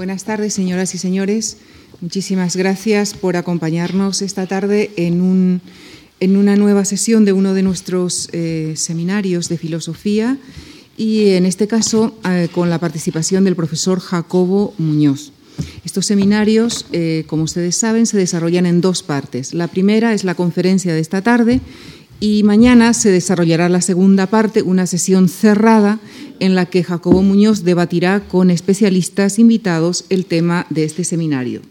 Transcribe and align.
Buenas 0.00 0.24
tardes, 0.24 0.54
señoras 0.54 0.94
y 0.94 0.98
señores. 0.98 1.58
Muchísimas 2.00 2.56
gracias 2.56 3.12
por 3.12 3.36
acompañarnos 3.36 4.22
esta 4.22 4.46
tarde 4.46 4.90
en, 4.96 5.20
un, 5.20 5.60
en 6.20 6.38
una 6.38 6.56
nueva 6.56 6.86
sesión 6.86 7.26
de 7.26 7.34
uno 7.34 7.52
de 7.52 7.62
nuestros 7.62 8.30
eh, 8.32 8.72
seminarios 8.76 9.50
de 9.50 9.58
filosofía 9.58 10.38
y 10.96 11.32
en 11.32 11.44
este 11.44 11.68
caso 11.68 12.18
eh, 12.24 12.48
con 12.50 12.70
la 12.70 12.78
participación 12.78 13.44
del 13.44 13.56
profesor 13.56 14.00
Jacobo 14.00 14.72
Muñoz. 14.78 15.32
Estos 15.84 16.06
seminarios, 16.06 16.86
eh, 16.92 17.24
como 17.26 17.42
ustedes 17.42 17.76
saben, 17.76 18.06
se 18.06 18.16
desarrollan 18.16 18.64
en 18.64 18.80
dos 18.80 19.02
partes. 19.02 19.52
La 19.52 19.68
primera 19.68 20.14
es 20.14 20.24
la 20.24 20.34
conferencia 20.34 20.94
de 20.94 21.00
esta 21.00 21.20
tarde 21.20 21.60
y 22.20 22.42
mañana 22.42 22.92
se 22.92 23.10
desarrollará 23.10 23.70
la 23.70 23.80
segunda 23.80 24.26
parte, 24.26 24.60
una 24.62 24.86
sesión 24.86 25.28
cerrada 25.28 25.98
en 26.38 26.54
la 26.54 26.66
que 26.66 26.84
Jacobo 26.84 27.22
Muñoz 27.22 27.64
debatirá 27.64 28.20
con 28.20 28.50
especialistas 28.50 29.38
invitados 29.38 30.04
el 30.10 30.26
tema 30.26 30.66
de 30.68 30.84
este 30.84 31.04
seminario. 31.04 31.62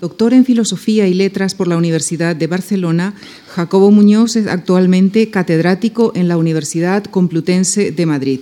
Doctor 0.00 0.32
en 0.32 0.44
Filosofía 0.44 1.08
y 1.08 1.14
Letras 1.14 1.54
por 1.54 1.66
la 1.66 1.76
Universidad 1.76 2.36
de 2.36 2.46
Barcelona, 2.46 3.14
Jacobo 3.48 3.90
Muñoz 3.90 4.36
es 4.36 4.46
actualmente 4.46 5.30
catedrático 5.30 6.12
en 6.14 6.28
la 6.28 6.36
Universidad 6.36 7.04
Complutense 7.04 7.90
de 7.90 8.06
Madrid. 8.06 8.40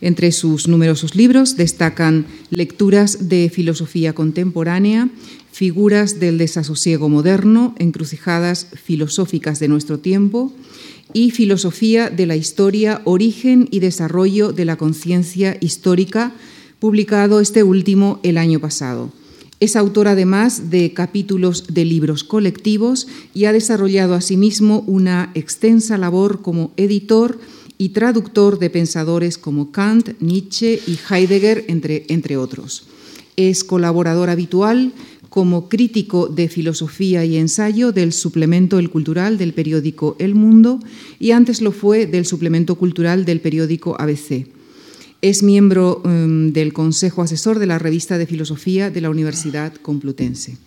Entre 0.00 0.32
sus 0.32 0.66
numerosos 0.66 1.14
libros 1.14 1.56
destacan 1.56 2.26
Lecturas 2.48 3.28
de 3.28 3.50
Filosofía 3.52 4.14
Contemporánea, 4.14 5.10
Figuras 5.52 6.18
del 6.18 6.38
Desasosiego 6.38 7.10
Moderno, 7.10 7.74
Encrucijadas 7.78 8.68
Filosóficas 8.82 9.60
de 9.60 9.68
nuestro 9.68 9.98
tiempo 9.98 10.52
y 11.12 11.32
Filosofía 11.32 12.08
de 12.08 12.24
la 12.24 12.36
Historia, 12.36 13.02
Origen 13.04 13.68
y 13.70 13.80
Desarrollo 13.80 14.52
de 14.52 14.64
la 14.64 14.76
Conciencia 14.76 15.58
Histórica, 15.60 16.32
publicado 16.78 17.40
este 17.40 17.62
último 17.62 18.20
el 18.22 18.38
año 18.38 18.58
pasado. 18.58 19.12
Es 19.58 19.76
autor 19.76 20.08
además 20.08 20.70
de 20.70 20.94
capítulos 20.94 21.66
de 21.68 21.84
libros 21.84 22.24
colectivos 22.24 23.06
y 23.34 23.44
ha 23.44 23.52
desarrollado 23.52 24.14
asimismo 24.14 24.82
una 24.86 25.30
extensa 25.34 25.98
labor 25.98 26.40
como 26.40 26.72
editor 26.78 27.38
y 27.80 27.88
traductor 27.88 28.58
de 28.58 28.68
pensadores 28.68 29.38
como 29.38 29.72
Kant, 29.72 30.10
Nietzsche 30.20 30.78
y 30.86 30.98
Heidegger, 31.08 31.64
entre, 31.66 32.04
entre 32.08 32.36
otros. 32.36 32.84
Es 33.36 33.64
colaborador 33.64 34.28
habitual 34.28 34.92
como 35.30 35.70
crítico 35.70 36.28
de 36.28 36.50
filosofía 36.50 37.24
y 37.24 37.38
ensayo 37.38 37.90
del 37.90 38.12
suplemento 38.12 38.78
El 38.78 38.90
Cultural 38.90 39.38
del 39.38 39.54
periódico 39.54 40.14
El 40.18 40.34
Mundo 40.34 40.78
y 41.18 41.30
antes 41.30 41.62
lo 41.62 41.72
fue 41.72 42.04
del 42.04 42.26
suplemento 42.26 42.74
cultural 42.74 43.24
del 43.24 43.40
periódico 43.40 43.96
ABC. 43.98 44.46
Es 45.22 45.42
miembro 45.42 46.02
um, 46.04 46.52
del 46.52 46.74
Consejo 46.74 47.22
Asesor 47.22 47.58
de 47.58 47.66
la 47.66 47.78
Revista 47.78 48.18
de 48.18 48.26
Filosofía 48.26 48.90
de 48.90 49.00
la 49.00 49.08
Universidad 49.08 49.72
Complutense. 49.72 50.58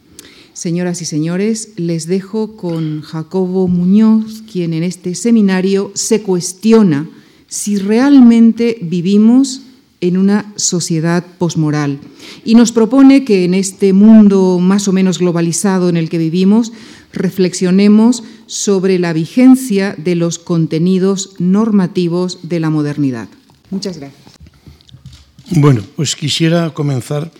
Señoras 0.53 1.01
y 1.01 1.05
señores, 1.05 1.69
les 1.77 2.05
dejo 2.05 2.55
con 2.55 3.01
Jacobo 3.01 3.67
Muñoz, 3.67 4.43
quien 4.51 4.73
en 4.73 4.83
este 4.83 5.15
seminario 5.15 5.91
se 5.95 6.21
cuestiona 6.21 7.09
si 7.47 7.77
realmente 7.77 8.77
vivimos 8.81 9.61
en 9.99 10.17
una 10.17 10.53
sociedad 10.55 11.25
posmoral 11.39 11.99
y 12.45 12.55
nos 12.55 12.71
propone 12.71 13.23
que 13.23 13.45
en 13.45 13.53
este 13.55 13.93
mundo 13.93 14.59
más 14.59 14.87
o 14.87 14.91
menos 14.91 15.17
globalizado 15.17 15.89
en 15.89 15.97
el 15.97 16.09
que 16.09 16.17
vivimos 16.17 16.71
reflexionemos 17.13 18.23
sobre 18.45 18.99
la 18.99 19.13
vigencia 19.13 19.95
de 19.97 20.15
los 20.15 20.39
contenidos 20.39 21.35
normativos 21.39 22.39
de 22.43 22.59
la 22.59 22.69
modernidad. 22.69 23.27
Muchas 23.71 23.97
gracias. 23.97 24.21
Bueno, 25.51 25.81
pues 25.95 26.15
quisiera 26.15 26.71
comenzar 26.71 27.31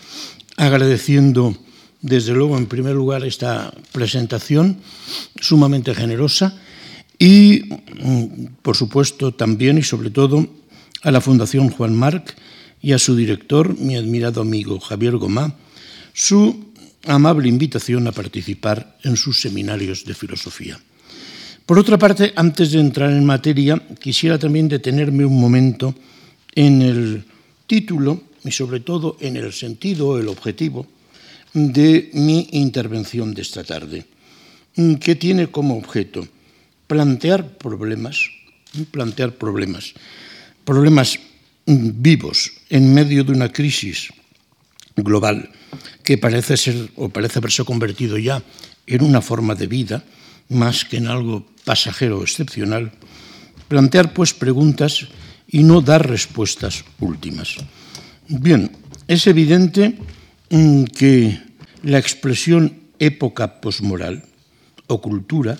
agradeciendo 0.58 1.56
desde 2.04 2.34
luego, 2.34 2.58
en 2.58 2.68
primer 2.68 2.94
lugar, 2.94 3.24
esta 3.24 3.74
presentación 3.94 4.78
sumamente 5.40 5.96
generosa 5.96 6.60
y, 7.18 7.64
mm, 8.04 8.60
por 8.62 8.76
supuesto, 8.76 9.34
también 9.34 9.78
y 9.78 9.84
sobre 9.84 10.12
todo 10.12 10.46
a 11.02 11.12
la 11.12 11.22
Fundación 11.22 11.70
Juan 11.70 11.96
Marc 11.96 12.36
y 12.82 12.92
a 12.92 13.00
su 13.00 13.16
director, 13.16 13.80
mi 13.80 13.96
admirado 13.96 14.42
amigo 14.42 14.82
Javier 14.82 15.16
Gomá, 15.16 15.56
su 16.12 16.74
amable 17.08 17.48
invitación 17.48 18.06
a 18.08 18.12
participar 18.12 19.00
en 19.04 19.16
sus 19.16 19.40
seminarios 19.40 20.04
de 20.04 20.14
filosofía. 20.14 20.78
Por 21.66 21.80
otra 21.80 21.98
parte, 21.98 22.34
antes 22.36 22.72
de 22.72 22.82
entrar 22.82 23.12
en 23.12 23.24
materia, 23.24 23.82
quisiera 24.02 24.38
también 24.38 24.68
detenerme 24.68 25.24
un 25.24 25.40
momento 25.40 25.96
en 26.54 26.82
el 26.82 27.24
título 27.66 28.24
y 28.44 28.52
sobre 28.52 28.82
todo 28.82 29.16
en 29.22 29.38
el 29.38 29.54
sentido, 29.54 30.20
el 30.20 30.28
objetivo 30.28 30.86
de 31.54 32.10
mi 32.14 32.50
intervención 32.52 33.34
de 33.34 33.42
esta 33.42 33.64
tarde, 33.64 34.06
que 35.00 35.16
tiene 35.16 35.48
como 35.48 35.78
objeto 35.78 36.28
plantear 36.88 37.58
problemas, 37.58 38.18
plantear 38.92 39.34
problemas, 39.34 39.94
problemas 40.66 41.20
vivos 41.66 42.52
en 42.70 42.94
medio 42.94 43.24
de 43.24 43.32
una 43.32 43.52
crisis 43.52 44.10
global 44.96 45.50
que 46.04 46.18
parece 46.18 46.58
ser 46.58 46.90
o 46.96 47.10
parece 47.10 47.40
haberse 47.40 47.64
convertido 47.64 48.18
ya 48.18 48.44
en 48.86 49.04
una 49.04 49.22
forma 49.22 49.56
de 49.56 49.68
vida 49.68 50.04
más 50.50 50.86
que 50.86 50.98
en 50.98 51.08
algo 51.08 51.48
pasajero 51.64 52.20
o 52.20 52.24
excepcional, 52.24 52.92
plantear 53.70 54.14
pues 54.14 54.34
preguntas 54.34 55.08
y 55.48 55.64
no 55.64 55.82
dar 55.82 56.06
respuestas 56.10 56.84
últimas. 57.00 57.56
Bien, 58.28 58.70
es 59.08 59.26
evidente 59.28 59.98
que 60.50 61.40
la 61.84 62.00
expresión 62.00 62.84
época 63.00 63.62
posmoral 63.62 64.24
o 64.88 65.02
cultura 65.02 65.58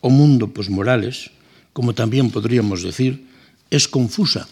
o 0.00 0.10
mundo 0.10 0.54
posmorales, 0.54 1.30
como 1.72 1.94
también 1.94 2.30
podríamos 2.30 2.82
decir, 2.82 3.26
es 3.70 3.88
confusa, 3.88 4.48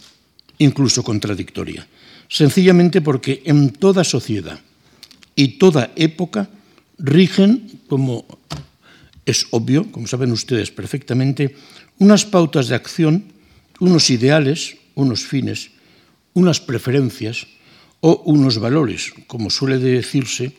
incluso 0.58 1.02
contradictoria, 1.02 1.86
sencillamente 2.28 3.00
porque 3.00 3.42
en 3.44 3.70
toda 3.70 4.04
sociedad 4.04 4.60
y 5.34 5.58
toda 5.58 5.92
época 5.96 6.48
rigen, 6.98 7.80
como 7.88 8.24
es 9.24 9.46
obvio, 9.50 9.90
como 9.92 10.06
saben 10.06 10.32
ustedes 10.32 10.70
perfectamente, 10.70 11.56
unas 11.98 12.24
pautas 12.24 12.68
de 12.68 12.74
acción, 12.74 13.24
unos 13.80 14.10
ideales, 14.10 14.76
unos 14.94 15.24
fines, 15.24 15.70
unas 16.32 16.60
preferencias, 16.60 17.46
o 18.00 18.22
unos 18.26 18.58
valores, 18.58 19.12
como 19.26 19.50
suele 19.50 19.78
decirse 19.78 20.52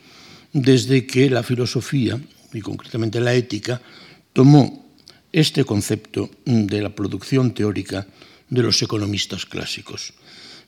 desde 0.54 1.06
que 1.06 1.30
la 1.30 1.44
filosofía, 1.44 2.20
y 2.54 2.62
concretamente 2.62 3.20
la 3.20 3.34
ética, 3.34 3.82
tomó 4.34 4.88
este 5.32 5.66
concepto 5.66 6.30
de 6.46 6.82
la 6.82 6.90
producción 6.90 7.54
teórica 7.54 8.08
de 8.50 8.64
los 8.64 8.82
economistas 8.82 9.46
clásicos. 9.46 10.14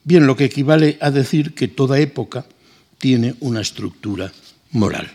Bien, 0.03 0.27
lo 0.27 0.35
que 0.35 0.45
equivale 0.45 0.97
a 1.01 1.11
decir 1.11 1.53
que 1.53 1.67
toda 1.67 1.99
época 1.99 2.45
tiene 2.97 3.35
una 3.39 3.61
estructura 3.61 4.31
moral. 4.71 5.09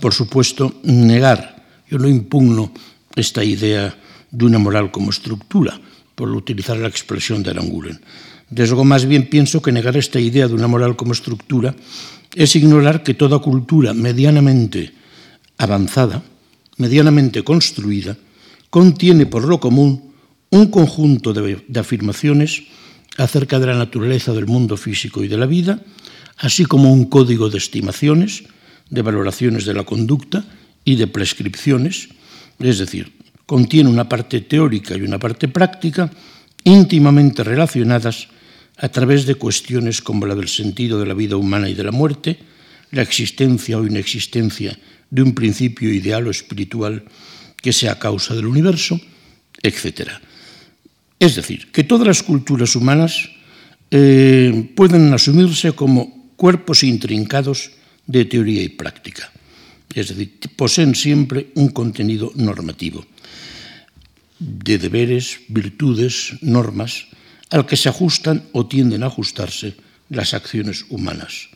Por 0.00 0.14
supuesto, 0.14 0.80
negar, 0.84 1.66
yo 1.90 1.98
no 1.98 2.08
impugno 2.08 2.72
esta 3.16 3.42
idea 3.42 3.96
de 4.30 4.44
una 4.44 4.58
moral 4.58 4.90
como 4.90 5.10
estructura, 5.10 5.80
por 6.14 6.30
utilizar 6.30 6.76
la 6.76 6.88
expresión 6.88 7.42
de 7.42 7.50
Aranguren. 7.50 8.00
Desde 8.50 8.70
luego, 8.70 8.84
más 8.84 9.04
bien 9.04 9.28
pienso 9.28 9.60
que 9.60 9.72
negar 9.72 9.96
esta 9.96 10.18
idea 10.18 10.48
de 10.48 10.54
una 10.54 10.66
moral 10.68 10.96
como 10.96 11.12
estructura 11.12 11.74
es 12.34 12.56
ignorar 12.56 13.02
que 13.02 13.14
toda 13.14 13.38
cultura 13.38 13.92
medianamente 13.94 14.92
avanzada, 15.58 16.22
medianamente 16.76 17.42
construida, 17.42 18.16
contiene 18.70 19.26
por 19.26 19.44
lo 19.44 19.60
común 19.60 20.12
un 20.50 20.70
conjunto 20.70 21.32
de, 21.32 21.60
afirmaciones 21.78 22.64
acerca 23.18 23.58
de 23.58 23.66
la 23.66 23.76
naturaleza 23.76 24.32
del 24.32 24.46
mundo 24.46 24.76
físico 24.76 25.24
y 25.24 25.28
de 25.28 25.36
la 25.36 25.46
vida, 25.46 25.82
así 26.38 26.64
como 26.64 26.92
un 26.92 27.06
código 27.06 27.50
de 27.50 27.58
estimaciones, 27.58 28.44
de 28.88 29.02
valoraciones 29.02 29.66
de 29.66 29.74
la 29.74 29.84
conducta 29.84 30.44
y 30.84 30.96
de 30.96 31.06
prescripciones, 31.06 32.08
es 32.58 32.78
decir, 32.78 33.12
contiene 33.44 33.90
una 33.90 34.08
parte 34.08 34.40
teórica 34.40 34.96
y 34.96 35.02
una 35.02 35.18
parte 35.18 35.48
práctica 35.48 36.10
íntimamente 36.64 37.44
relacionadas 37.44 38.28
a 38.78 38.88
través 38.88 39.26
de 39.26 39.34
cuestiones 39.34 40.00
como 40.00 40.26
la 40.26 40.34
del 40.34 40.48
sentido 40.48 40.98
de 41.00 41.06
la 41.06 41.14
vida 41.14 41.36
humana 41.36 41.68
y 41.68 41.74
de 41.74 41.84
la 41.84 41.90
muerte, 41.90 42.38
la 42.92 43.02
existencia 43.02 43.76
o 43.76 43.86
inexistencia 43.86 44.78
de 45.10 45.22
un 45.22 45.34
principio 45.34 45.92
ideal 45.92 46.26
o 46.26 46.30
espiritual 46.30 47.04
que 47.58 47.72
sea 47.72 47.98
causa 47.98 48.34
del 48.34 48.46
universo, 48.46 49.00
etc. 49.62 50.22
Es 51.18 51.34
decir, 51.34 51.72
que 51.72 51.82
todas 51.82 52.06
las 52.06 52.22
culturas 52.22 52.76
humanas 52.76 53.28
eh, 53.90 54.70
pueden 54.76 55.12
asumirse 55.12 55.72
como 55.72 56.32
cuerpos 56.36 56.84
intrincados 56.84 57.72
de 58.06 58.24
teoría 58.24 58.62
y 58.62 58.68
práctica. 58.68 59.32
Es 59.92 60.08
decir, 60.08 60.38
poseen 60.54 60.94
siempre 60.94 61.50
un 61.56 61.68
contenido 61.70 62.30
normativo 62.36 63.04
de 64.38 64.78
deberes, 64.78 65.40
virtudes, 65.48 66.38
normas, 66.42 67.08
al 67.50 67.66
que 67.66 67.76
se 67.76 67.88
ajustan 67.88 68.44
o 68.52 68.66
tienden 68.66 69.02
a 69.02 69.06
ajustarse 69.06 69.76
las 70.10 70.34
acciones 70.34 70.84
humanas. 70.88 71.48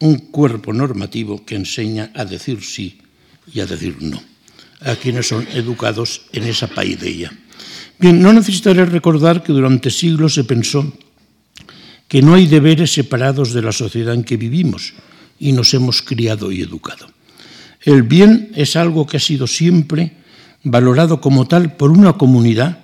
un 0.00 0.16
cuerpo 0.32 0.72
normativo 0.72 1.44
que 1.44 1.56
enseña 1.56 2.10
a 2.16 2.24
decir 2.24 2.64
sí 2.64 3.02
y 3.52 3.60
a 3.60 3.66
decir 3.66 4.00
no 4.00 4.16
a 4.80 4.96
quienes 4.96 5.28
son 5.28 5.46
educados 5.52 6.22
en 6.32 6.44
esa 6.44 6.66
paideia. 6.66 7.32
Bien, 7.98 8.20
no 8.20 8.32
necesitaré 8.32 8.84
recordar 8.86 9.42
que 9.42 9.52
durante 9.52 9.90
siglos 9.90 10.34
se 10.34 10.44
pensó 10.44 10.90
que 12.08 12.22
no 12.22 12.34
hay 12.34 12.46
deberes 12.46 12.92
separados 12.92 13.52
de 13.52 13.62
la 13.62 13.72
sociedad 13.72 14.14
en 14.14 14.24
que 14.24 14.36
vivimos 14.36 14.94
y 15.38 15.52
nos 15.52 15.74
hemos 15.74 16.02
criado 16.02 16.50
y 16.50 16.62
educado. 16.62 17.06
El 17.82 18.02
bien 18.02 18.52
es 18.54 18.74
algo 18.76 19.06
que 19.06 19.18
ha 19.18 19.20
sido 19.20 19.46
siempre 19.46 20.16
valorado 20.64 21.20
como 21.20 21.46
tal 21.46 21.76
por 21.76 21.90
una 21.90 22.14
comunidad 22.14 22.80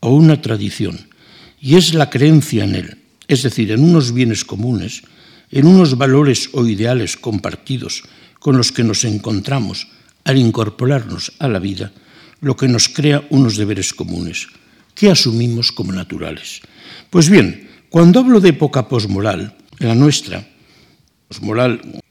o 0.00 0.14
una 0.14 0.40
tradición, 0.40 0.98
y 1.62 1.76
es 1.76 1.94
la 1.94 2.10
creencia 2.10 2.64
en 2.64 2.74
él, 2.74 2.98
es 3.28 3.44
decir, 3.44 3.70
en 3.70 3.84
unos 3.84 4.12
bienes 4.12 4.44
comunes, 4.44 5.04
en 5.48 5.64
unos 5.64 5.96
valores 5.96 6.50
o 6.52 6.66
ideales 6.66 7.16
compartidos 7.16 8.02
con 8.40 8.56
los 8.56 8.72
que 8.72 8.82
nos 8.82 9.04
encontramos 9.04 9.86
al 10.24 10.38
incorporarnos 10.38 11.32
a 11.38 11.46
la 11.46 11.60
vida, 11.60 11.92
lo 12.40 12.56
que 12.56 12.66
nos 12.66 12.88
crea 12.88 13.24
unos 13.30 13.56
deberes 13.56 13.94
comunes, 13.94 14.48
que 14.96 15.08
asumimos 15.08 15.70
como 15.70 15.92
naturales. 15.92 16.60
Pues 17.10 17.30
bien, 17.30 17.70
cuando 17.90 18.18
hablo 18.18 18.40
de 18.40 18.50
época 18.50 18.88
posmoral, 18.88 19.54
la 19.78 19.94
nuestra, 19.94 20.44
posmoral, 21.28 22.02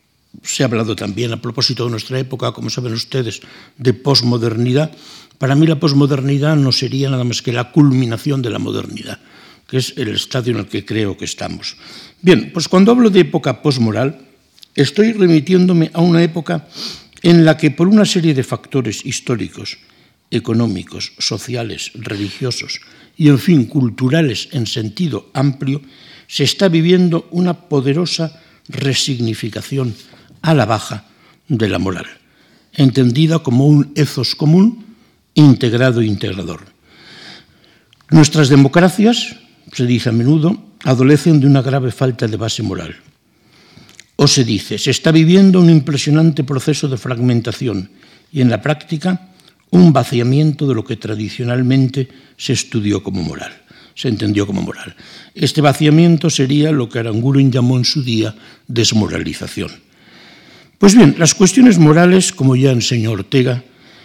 se 0.42 0.64
ha 0.64 0.68
hablado 0.68 0.96
también 0.96 1.34
a 1.34 1.42
propósito 1.42 1.84
de 1.84 1.92
nuestra 1.92 2.18
época, 2.20 2.54
como 2.54 2.70
saben 2.70 2.94
ustedes, 2.94 3.42
de 3.78 3.94
posmodernidad. 3.94 4.92
Para 5.38 5.56
mí 5.56 5.68
la 5.68 5.80
posmodernidad 5.80 6.56
no 6.56 6.72
sería 6.72 7.10
nada 7.10 7.24
más 7.24 7.42
que 7.42 7.52
la 7.52 7.72
culminación 7.72 8.42
de 8.42 8.50
la 8.50 8.60
modernidad, 8.60 9.20
que 9.72 9.78
es 9.78 9.94
el 9.96 10.10
estadio 10.10 10.52
en 10.52 10.60
el 10.60 10.68
que 10.68 10.84
creo 10.84 11.16
que 11.16 11.24
estamos. 11.24 11.78
Bien, 12.22 12.52
pues 12.52 12.68
cuando 12.68 12.92
hablo 12.92 13.10
de 13.10 13.22
época 13.22 13.62
posmoral, 13.62 14.20
estoy 14.76 15.14
remitiéndome 15.14 15.90
a 15.94 16.02
una 16.02 16.22
época 16.22 16.68
en 17.24 17.46
la 17.46 17.56
que 17.56 17.72
por 17.72 17.88
una 17.88 18.04
serie 18.04 18.34
de 18.34 18.44
factores 18.44 19.06
históricos, 19.06 19.78
económicos, 20.30 21.14
sociales, 21.20 21.92
religiosos 21.96 22.82
y, 23.16 23.30
en 23.30 23.40
fin, 23.40 23.64
culturales 23.64 24.50
en 24.52 24.68
sentido 24.68 25.32
amplio, 25.34 25.82
se 26.28 26.44
está 26.44 26.68
viviendo 26.68 27.30
una 27.32 27.54
poderosa 27.54 28.44
resignificación 28.68 29.96
a 30.42 30.54
la 30.54 30.66
baja 30.66 31.06
de 31.48 31.70
la 31.70 31.80
moral, 31.80 32.08
entendida 32.74 33.40
como 33.40 33.68
un 33.68 33.94
ethos 33.96 34.36
común 34.36 34.84
integrado 35.34 36.02
e 36.02 36.08
integrador. 36.08 36.68
Nuestras 38.10 38.50
democracias, 38.50 39.40
se 39.72 39.86
dice 39.86 40.10
a 40.10 40.12
menudo, 40.12 40.76
adolecen 40.84 41.40
de 41.40 41.48
una 41.48 41.62
grave 41.62 41.92
falta 41.92 42.28
de 42.28 42.38
base 42.38 42.64
moral. 42.64 42.96
O 44.16 44.28
se 44.28 44.44
dice, 44.44 44.78
se 44.78 44.92
está 44.92 45.12
viviendo 45.12 45.60
un 45.60 45.70
impresionante 45.70 46.44
proceso 46.44 46.88
de 46.88 46.98
fragmentación 46.98 47.90
y 48.32 48.42
en 48.42 48.50
la 48.50 48.62
práctica 48.62 49.30
un 49.72 49.94
vaciamiento 49.94 50.68
de 50.68 50.76
lo 50.76 50.84
que 50.84 50.98
tradicionalmente 50.98 52.10
se 52.38 52.54
estudió 52.54 53.02
como 53.02 53.24
moral, 53.24 53.52
se 53.96 54.10
entendió 54.10 54.46
como 54.46 54.62
moral. 54.62 54.96
Este 55.34 55.62
vaciamiento 55.62 56.30
sería 56.30 56.72
lo 56.72 56.90
que 56.90 57.00
Aranguren 57.00 57.52
llamó 57.52 57.78
en 57.78 57.86
su 57.86 58.04
día 58.04 58.36
desmoralización. 58.68 59.72
Pues 60.78 60.96
bien, 60.96 61.16
las 61.18 61.34
cuestiones 61.34 61.78
morales, 61.78 62.34
como 62.34 62.56
ya 62.56 62.72
enseñó 62.72 63.12
Ortega, 63.12 63.64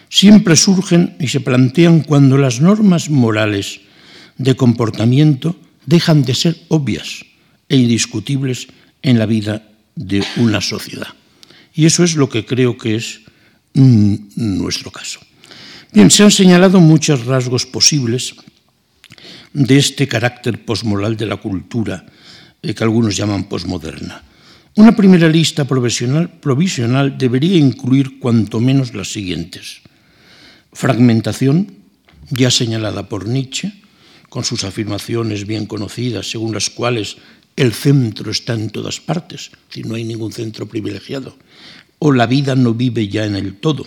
siempre 0.08 0.56
surgen 0.56 1.16
y 1.18 1.28
se 1.28 1.40
plantean 1.40 2.00
cuando 2.00 2.38
las 2.38 2.60
normas 2.60 3.10
morales 3.10 3.80
de 4.38 4.56
comportamiento 4.56 5.56
dejan 5.86 6.22
de 6.22 6.34
ser 6.34 6.56
obvias 6.68 7.24
e 7.68 7.76
indiscutibles 7.76 8.68
en 9.02 9.18
la 9.18 9.26
vida 9.26 9.68
de 9.94 10.22
una 10.36 10.60
sociedad. 10.60 11.08
Y 11.74 11.86
eso 11.86 12.04
es 12.04 12.16
lo 12.16 12.28
que 12.28 12.44
creo 12.44 12.76
que 12.76 12.96
es 12.96 13.20
mm, 13.74 14.36
nuestro 14.36 14.90
caso. 14.90 15.20
Bien, 15.92 16.10
se 16.10 16.22
han 16.22 16.30
señalado 16.30 16.80
muchos 16.80 17.24
rasgos 17.24 17.66
posibles 17.66 18.34
de 19.52 19.78
este 19.78 20.06
carácter 20.08 20.64
posmoral 20.64 21.16
de 21.16 21.26
la 21.26 21.36
cultura 21.36 22.04
eh, 22.62 22.74
que 22.74 22.84
algunos 22.84 23.16
llaman 23.16 23.44
posmoderna. 23.44 24.22
Una 24.76 24.94
primera 24.94 25.28
lista 25.28 25.64
provisional 25.64 27.16
debería 27.16 27.56
incluir 27.56 28.18
cuanto 28.18 28.60
menos 28.60 28.92
las 28.92 29.10
siguientes. 29.10 29.80
Fragmentación, 30.72 31.72
ya 32.28 32.50
señalada 32.50 33.08
por 33.08 33.26
Nietzsche, 33.26 33.72
con 34.28 34.44
sus 34.44 34.64
afirmaciones 34.64 35.46
bien 35.46 35.66
conocidas, 35.66 36.30
según 36.30 36.52
las 36.52 36.70
cuales 36.70 37.16
el 37.56 37.72
centro 37.72 38.30
está 38.30 38.54
en 38.54 38.70
todas 38.70 39.00
partes, 39.00 39.50
si 39.70 39.82
no 39.82 39.94
hay 39.94 40.04
ningún 40.04 40.32
centro 40.32 40.66
privilegiado, 40.66 41.36
o 41.98 42.12
la 42.12 42.26
vida 42.26 42.54
no 42.54 42.74
vive 42.74 43.08
ya 43.08 43.24
en 43.24 43.36
el 43.36 43.56
todo. 43.56 43.86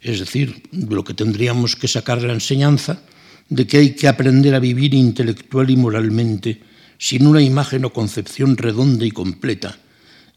Es 0.00 0.20
decir, 0.20 0.62
lo 0.72 1.02
que 1.02 1.14
tendríamos 1.14 1.76
que 1.76 1.88
sacar 1.88 2.22
la 2.22 2.34
enseñanza 2.34 3.00
de 3.48 3.66
que 3.66 3.78
hay 3.78 3.90
que 3.94 4.08
aprender 4.08 4.54
a 4.54 4.60
vivir 4.60 4.94
intelectual 4.94 5.70
y 5.70 5.76
moralmente 5.76 6.60
sin 6.98 7.26
una 7.26 7.42
imagen 7.42 7.84
o 7.84 7.92
concepción 7.92 8.56
redonda 8.56 9.04
y 9.04 9.10
completa, 9.10 9.78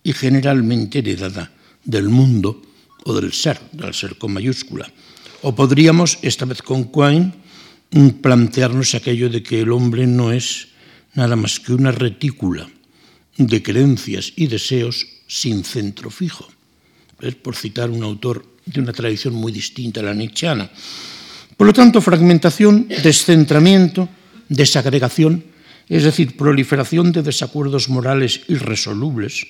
y 0.03 0.13
generalmente 0.13 0.99
heredada 0.99 1.51
del 1.83 2.07
mundo 2.09 2.61
o 3.03 3.13
del 3.13 3.33
ser, 3.33 3.59
del 3.71 3.93
ser 3.93 4.17
con 4.17 4.33
mayúscula. 4.33 4.91
O 5.41 5.53
podríamos, 5.53 6.19
esta 6.21 6.45
vez 6.45 6.61
con 6.61 6.91
Quine, 6.91 7.33
plantearnos 8.21 8.95
aquello 8.95 9.29
de 9.29 9.43
que 9.43 9.61
el 9.61 9.71
hombre 9.71 10.07
no 10.07 10.31
es 10.31 10.69
nada 11.13 11.35
más 11.35 11.59
que 11.59 11.73
una 11.73 11.91
retícula 11.91 12.69
de 13.37 13.63
creencias 13.63 14.33
y 14.35 14.47
deseos 14.47 15.07
sin 15.27 15.63
centro 15.63 16.09
fijo. 16.09 16.47
Es 17.21 17.35
por 17.35 17.55
citar 17.55 17.89
un 17.89 18.03
autor 18.03 18.45
de 18.65 18.81
una 18.81 18.93
tradición 18.93 19.33
muy 19.33 19.51
distinta 19.51 20.01
a 20.01 20.03
la 20.03 20.13
nietzscheana. 20.13 20.69
Por 21.55 21.67
lo 21.67 21.73
tanto, 21.73 22.01
fragmentación, 22.01 22.87
descentramiento, 22.87 24.09
desagregación, 24.49 25.43
es 25.89 26.03
decir, 26.03 26.35
proliferación 26.35 27.11
de 27.11 27.23
desacuerdos 27.23 27.89
morales 27.89 28.41
irresolubles, 28.47 29.47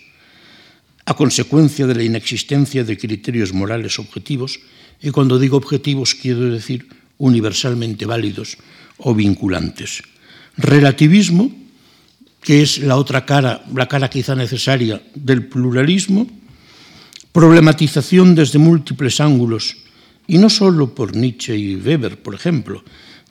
a 1.06 1.16
consecuencia 1.16 1.88
de 1.88 1.95
la 1.95 2.04
inexistencia 2.04 2.84
de 2.84 2.98
criterios 2.98 3.54
morales 3.54 3.98
objetivos, 4.00 4.60
y 5.01 5.10
cuando 5.12 5.39
digo 5.39 5.57
objetivos 5.57 6.16
quiero 6.16 6.51
decir 6.51 6.88
universalmente 7.18 8.06
válidos 8.06 8.58
o 8.98 9.14
vinculantes. 9.14 10.02
Relativismo, 10.58 11.52
que 12.42 12.62
es 12.62 12.80
la 12.80 12.98
otra 12.98 13.25
cara, 13.25 13.64
la 13.74 13.88
cara 13.88 14.10
quizá 14.10 14.36
necesaria 14.36 15.02
del 15.14 15.48
pluralismo, 15.48 16.28
problematización 17.31 18.34
desde 18.34 18.58
múltiples 18.58 19.20
ángulos, 19.20 19.77
y 20.27 20.38
no 20.38 20.50
solo 20.50 20.94
por 20.94 21.15
Nietzsche 21.15 21.56
y 21.56 21.75
Weber, 21.75 22.22
por 22.22 22.36
ejemplo, 22.36 22.84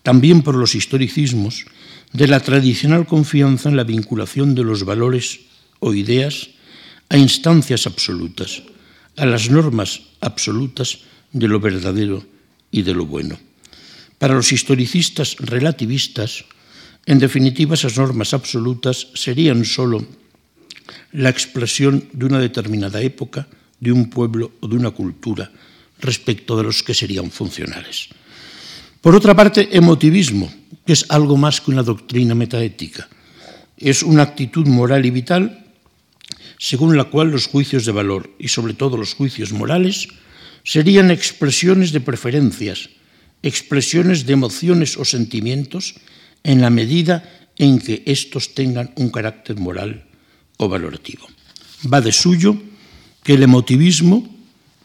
también 0.02 0.42
por 0.42 0.54
los 0.54 0.75
historicismos, 0.75 1.66
de 2.12 2.28
la 2.28 2.40
tradicional 2.40 3.06
confianza 3.06 3.68
en 3.68 3.76
la 3.76 3.84
vinculación 3.84 4.54
de 4.54 4.64
los 4.64 4.84
valores 4.84 5.40
o 5.80 5.92
ideas 5.92 6.49
a 7.08 7.18
instancias 7.18 7.87
absolutas, 7.87 8.62
a 9.16 9.26
las 9.26 9.50
normas 9.50 10.02
absolutas 10.20 11.00
de 11.32 11.49
lo 11.49 11.60
verdadero 11.60 12.25
y 12.70 12.82
de 12.82 12.94
lo 12.94 13.06
bueno. 13.06 13.38
Para 14.18 14.35
los 14.35 14.52
historicistas 14.52 15.37
relativistas, 15.38 16.44
en 17.04 17.18
definitiva, 17.18 17.75
esas 17.75 17.96
normas 17.99 18.35
absolutas 18.35 19.08
serían 19.14 19.64
sólo 19.64 20.06
la 21.12 21.30
expresión 21.30 22.08
de 22.12 22.26
una 22.26 22.38
determinada 22.38 23.00
época, 23.00 23.49
de 23.80 23.92
un 23.92 24.11
pueblo 24.11 24.52
o 24.61 24.68
de 24.68 24.76
una 24.76 24.90
cultura 24.90 25.50
respecto 26.00 26.56
de 26.56 26.64
los 26.64 26.82
que 26.82 26.94
serían 26.94 27.30
funcionales. 27.30 28.08
Por 29.00 29.14
otra 29.14 29.35
parte, 29.37 29.68
emotivismo, 29.76 30.52
que 30.85 30.92
es 30.92 31.06
algo 31.08 31.37
más 31.37 31.61
que 31.61 31.70
una 31.70 31.82
doctrina 31.82 32.35
metaética. 32.35 33.08
Es 33.76 34.02
una 34.02 34.23
actitud 34.23 34.66
moral 34.66 35.04
y 35.06 35.11
vital 35.11 35.66
según 36.58 36.96
la 36.96 37.04
cual 37.04 37.30
los 37.30 37.46
juicios 37.46 37.85
de 37.85 37.92
valor 37.92 38.30
y 38.38 38.49
sobre 38.49 38.75
todo 38.75 38.96
los 38.96 39.14
juicios 39.14 39.52
morales 39.52 40.08
serían 40.64 41.11
expresiones 41.11 41.92
de 41.92 42.00
preferencias, 42.00 42.88
expresiones 43.42 44.26
de 44.26 44.32
emociones 44.32 44.96
o 44.96 45.04
sentimientos 45.04 45.94
en 46.42 46.60
la 46.60 46.70
medida 46.70 47.50
en 47.56 47.78
que 47.78 48.02
éstos 48.06 48.54
tengan 48.54 48.92
un 48.96 49.10
carácter 49.10 49.56
moral 49.56 50.06
o 50.56 50.68
valorativo. 50.68 51.26
Va 51.86 52.00
de 52.00 52.12
suyo 52.12 52.56
que 53.22 53.34
el 53.34 53.42
emotivismo 53.42 54.26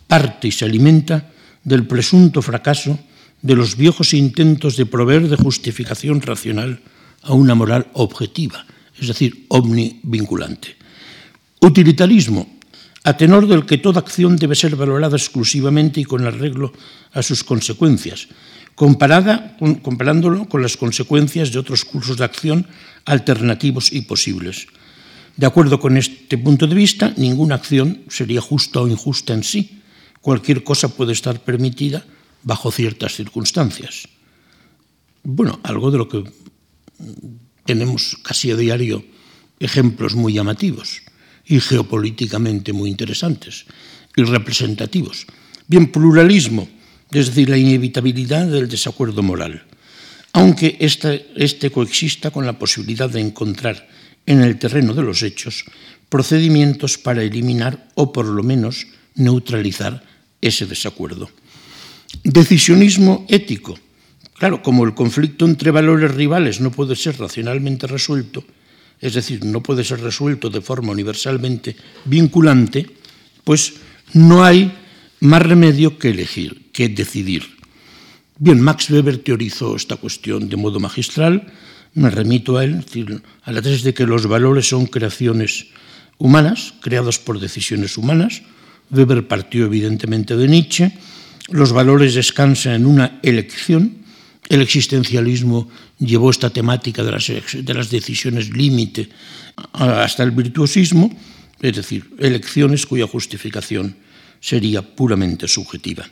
parte 0.07 0.47
y 0.47 0.51
se 0.51 0.65
alimenta 0.65 1.31
del 1.63 1.87
presunto 1.87 2.41
fracaso 2.41 2.99
de 3.41 3.55
los 3.55 3.77
viejos 3.77 4.13
intentos 4.13 4.75
de 4.77 4.85
proveer 4.85 5.27
de 5.29 5.37
justificación 5.37 6.21
racional 6.21 6.81
a 7.23 7.33
una 7.33 7.55
moral 7.55 7.87
objetiva, 7.93 8.65
es 8.99 9.07
decir, 9.07 9.45
omnivinculante. 9.49 10.75
Utilitarismo, 11.61 12.59
a 13.03 13.17
tenor 13.17 13.47
del 13.49 13.65
que 13.65 13.81
toda 13.81 13.99
acción 13.99 14.37
debe 14.37 14.53
ser 14.53 14.75
valorada 14.75 15.17
exclusivamente 15.17 16.01
y 16.01 16.05
con 16.05 16.25
arreglo 16.25 16.71
a 17.13 17.23
sus 17.25 17.43
consecuencias, 17.43 18.27
comparándolo 18.75 20.45
con 20.45 20.61
las 20.61 20.77
consecuencias 20.77 21.51
de 21.51 21.59
otros 21.59 21.83
cursos 21.83 22.17
de 22.17 22.25
acción 22.25 22.67
alternativos 23.05 23.91
y 23.91 24.01
posibles. 24.01 24.67
de 25.37 25.47
acuerdo 25.47 25.79
con 25.79 25.97
este 25.97 26.37
punto 26.37 26.67
de 26.67 26.75
vista, 26.75 27.13
ninguna 27.17 27.55
acción 27.55 28.03
sería 28.09 28.41
justa 28.41 28.81
o 28.81 28.87
injusta 28.87 29.33
en 29.33 29.43
sí. 29.43 29.81
Cualquier 30.19 30.61
cosa 30.63 30.89
puede 30.89 31.13
estar 31.13 31.39
permitida 31.41 32.05
bajo 32.43 32.69
ciertas 32.69 33.15
circunstancias. 33.15 34.05
Bueno, 35.23 35.59
algo 35.63 35.89
de 35.89 35.97
lo 35.97 36.07
que 36.07 36.23
tenemos 37.65 38.17
casi 38.21 38.51
a 38.51 38.55
diario 38.55 39.03
ejemplos 39.57 40.13
muy 40.13 40.33
llamativos 40.33 41.01
y 41.51 41.59
geopolíticamente 41.59 42.71
muy 42.71 42.89
interesantes 42.89 43.65
y 44.15 44.23
representativos. 44.23 45.27
Bien, 45.67 45.91
pluralismo, 45.91 46.67
es 47.11 47.27
decir, 47.27 47.49
la 47.49 47.57
inevitabilidad 47.57 48.47
del 48.47 48.69
desacuerdo 48.69 49.21
moral, 49.21 49.67
aunque 50.31 50.77
este, 50.79 51.27
este 51.35 51.69
coexista 51.69 52.31
con 52.31 52.45
la 52.45 52.57
posibilidad 52.57 53.09
de 53.09 53.19
encontrar 53.19 53.85
en 54.25 54.41
el 54.41 54.57
terreno 54.57 54.93
de 54.93 55.03
los 55.03 55.23
hechos 55.23 55.65
procedimientos 56.07 56.97
para 56.97 57.21
eliminar 57.21 57.89
o 57.95 58.13
por 58.13 58.25
lo 58.25 58.43
menos 58.43 58.87
neutralizar 59.15 60.03
ese 60.39 60.65
desacuerdo. 60.65 61.29
Decisionismo 62.23 63.25
ético. 63.27 63.77
Claro, 64.39 64.63
como 64.63 64.85
el 64.85 64.95
conflicto 64.95 65.45
entre 65.45 65.71
valores 65.71 66.15
rivales 66.15 66.61
no 66.61 66.71
puede 66.71 66.95
ser 66.95 67.19
racionalmente 67.19 67.87
resuelto, 67.87 68.43
es 69.01 69.15
decir, 69.15 69.43
no 69.43 69.61
puede 69.61 69.83
ser 69.83 69.99
resuelto 69.99 70.49
de 70.49 70.61
forma 70.61 70.91
universalmente 70.91 71.75
vinculante, 72.05 72.87
pues 73.43 73.73
no 74.13 74.43
hay 74.43 74.71
más 75.19 75.41
remedio 75.41 75.97
que 75.97 76.09
elegir, 76.09 76.69
que 76.71 76.87
decidir. 76.87 77.43
Bien, 78.37 78.61
Max 78.61 78.89
Weber 78.89 79.17
teorizó 79.17 79.75
esta 79.75 79.97
cuestión 79.97 80.49
de 80.49 80.57
modo 80.57 80.79
magistral, 80.79 81.51
me 81.93 82.09
remito 82.09 82.57
a 82.57 82.63
él, 82.63 82.79
es 82.79 82.85
decir, 82.85 83.21
a 83.43 83.51
la 83.51 83.61
tesis 83.61 83.83
de 83.83 83.93
que 83.93 84.05
los 84.05 84.25
valores 84.27 84.69
son 84.69 84.85
creaciones 84.85 85.67
humanas, 86.17 86.73
creados 86.81 87.19
por 87.19 87.39
decisiones 87.39 87.97
humanas. 87.97 88.43
Weber 88.91 89.27
partió 89.27 89.65
evidentemente 89.65 90.37
de 90.37 90.47
Nietzsche. 90.47 90.93
Los 91.49 91.73
valores 91.73 92.13
descansan 92.13 92.73
en 92.73 92.85
una 92.85 93.19
elección. 93.23 94.00
El 94.51 94.59
existencialismo 94.61 95.69
llevó 95.97 96.29
esta 96.29 96.49
temática 96.49 97.05
de 97.05 97.11
las, 97.13 97.31
de 97.55 97.73
las 97.73 97.89
decisiones 97.89 98.49
límite 98.49 99.07
hasta 99.71 100.23
el 100.23 100.31
virtuosismo, 100.31 101.09
es 101.61 101.73
decir, 101.73 102.11
elecciones 102.19 102.85
cuya 102.85 103.07
justificación 103.07 103.95
sería 104.41 104.81
puramente 104.81 105.47
subjetiva. 105.47 106.03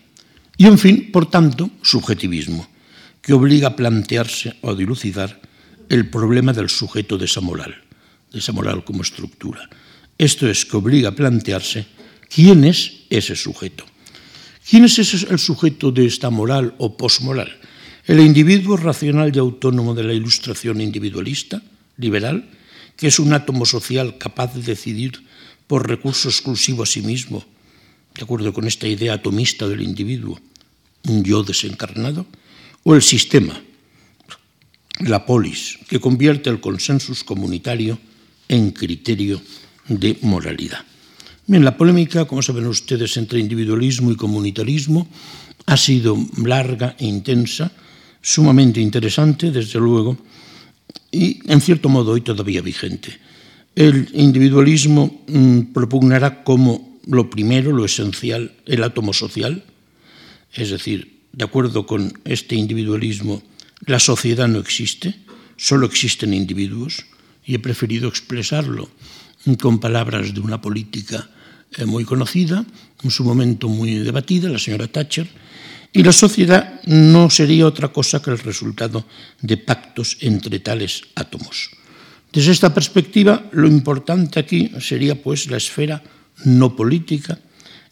Y, 0.56 0.68
en 0.68 0.80
fin, 0.80 1.12
por 1.12 1.30
tanto, 1.30 1.70
subjetivismo, 1.82 2.66
que 3.22 3.34
obliga 3.34 3.68
a 3.68 3.76
plantearse 3.76 4.56
o 4.62 4.72
a 4.72 4.76
dilucidar 4.76 5.42
el 5.90 6.08
problema 6.08 6.54
del 6.54 6.70
sujeto 6.70 7.18
de 7.18 7.26
esa 7.26 7.42
moral, 7.42 7.76
de 8.32 8.40
esa 8.40 8.54
moral 8.54 8.86
como 8.86 9.02
estructura. 9.02 9.68
Esto 10.18 10.48
es 10.48 10.64
que 10.64 10.78
obliga 10.78 11.10
a 11.10 11.16
plantearse 11.16 11.88
quién 12.34 12.64
es 12.64 13.04
ese 13.10 13.36
sujeto. 13.36 13.84
¿Quién 14.64 14.86
es 14.86 14.98
ese, 14.98 15.28
el 15.28 15.40
sujeto 15.40 15.92
de 15.92 16.06
esta 16.06 16.30
moral 16.30 16.74
o 16.78 16.96
posmoral? 16.96 17.60
El 18.10 18.22
individuo 18.22 18.76
racional 18.76 19.30
y 19.32 19.38
autónomo 19.38 19.94
de 19.94 20.02
la 20.02 20.16
ilustración 20.16 20.82
individualista, 20.82 21.62
liberal, 21.98 22.50
que 22.98 23.06
es 23.06 23.20
un 23.20 23.34
átomo 23.34 23.68
social 23.68 24.18
capaz 24.18 24.56
de 24.56 24.64
decidir 24.64 25.22
por 25.68 25.88
recurso 25.88 26.28
exclusivo 26.28 26.82
a 26.82 26.88
sí 26.88 27.04
mismo, 27.04 27.46
de 28.18 28.24
acuerdo 28.24 28.52
con 28.52 28.66
esta 28.66 28.88
idea 28.88 29.14
atomista 29.14 29.70
del 29.70 29.84
individuo, 29.84 30.42
un 31.06 31.24
yo 31.24 31.44
desencarnado, 31.44 32.26
o 32.82 32.96
el 32.96 33.04
sistema, 33.04 33.62
la 35.02 35.28
polis, 35.28 35.78
que 35.88 36.00
convierte 36.00 36.50
el 36.50 36.60
consensus 36.60 37.24
comunitario 37.24 38.00
en 38.48 38.72
criterio 38.72 39.40
de 39.88 40.18
moralidad. 40.24 40.84
Bien, 41.46 41.64
la 41.64 41.78
polémica, 41.78 42.26
como 42.26 42.42
saben 42.42 42.66
ustedes, 42.66 43.18
entre 43.18 43.40
individualismo 43.40 44.12
y 44.12 44.16
comunitarismo 44.16 45.08
ha 45.68 45.78
sido 45.78 46.18
larga 46.42 46.96
e 46.98 47.06
intensa, 47.06 47.72
sumamente 48.22 48.82
interesante, 48.82 49.52
desde 49.52 49.80
luego, 49.80 50.18
y 51.12 51.40
en 51.52 51.62
cierto 51.62 51.90
modo 51.90 52.12
hoy 52.12 52.22
todavía 52.22 52.62
vigente. 52.62 53.18
El 53.76 54.10
individualismo 54.14 55.24
mmm, 55.28 55.74
propugnará 55.74 56.44
como 56.44 57.00
lo 57.06 57.30
primero, 57.30 57.72
lo 57.72 57.86
esencial, 57.86 58.54
el 58.66 58.84
átomo 58.84 59.14
social, 59.14 59.64
es 60.54 60.70
decir, 60.70 61.20
de 61.32 61.46
acuerdo 61.46 61.86
con 61.86 62.14
este 62.26 62.56
individualismo, 62.56 63.42
la 63.86 64.00
sociedad 64.00 64.48
no 64.48 64.60
existe, 64.60 65.16
solo 65.58 65.86
existen 65.86 66.34
individuos, 66.34 67.06
y 67.46 67.56
he 67.56 67.60
preferido 67.60 68.10
expresarlo 68.10 68.90
con 69.62 69.80
palabras 69.80 70.34
de 70.34 70.40
una 70.40 70.62
política 70.62 71.30
eh, 71.78 71.86
muy 71.86 72.04
conocida, 72.04 72.66
en 73.04 73.12
su 73.12 73.24
momento 73.24 73.70
muy 73.70 73.96
debatida, 73.96 74.50
la 74.50 74.60
señora 74.60 74.88
Thatcher, 74.88 75.28
y 75.92 76.04
la 76.04 76.12
sociedad 76.12 76.82
no 76.86 77.30
sería 77.30 77.66
otra 77.66 77.90
cosa 77.90 78.22
que 78.22 78.32
el 78.32 78.40
resultado 78.40 79.06
de 79.42 79.58
pactos 79.58 80.18
entre 80.22 80.60
tales 80.60 81.04
átomos. 81.16 81.72
Desde 82.32 82.52
esta 82.52 82.74
perspectiva, 82.74 83.50
lo 83.52 83.68
importante 83.68 84.40
aquí 84.40 84.72
sería 84.80 85.22
pues 85.22 85.50
la 85.50 85.58
esfera 85.58 86.04
no 86.46 86.76
política 86.76 87.40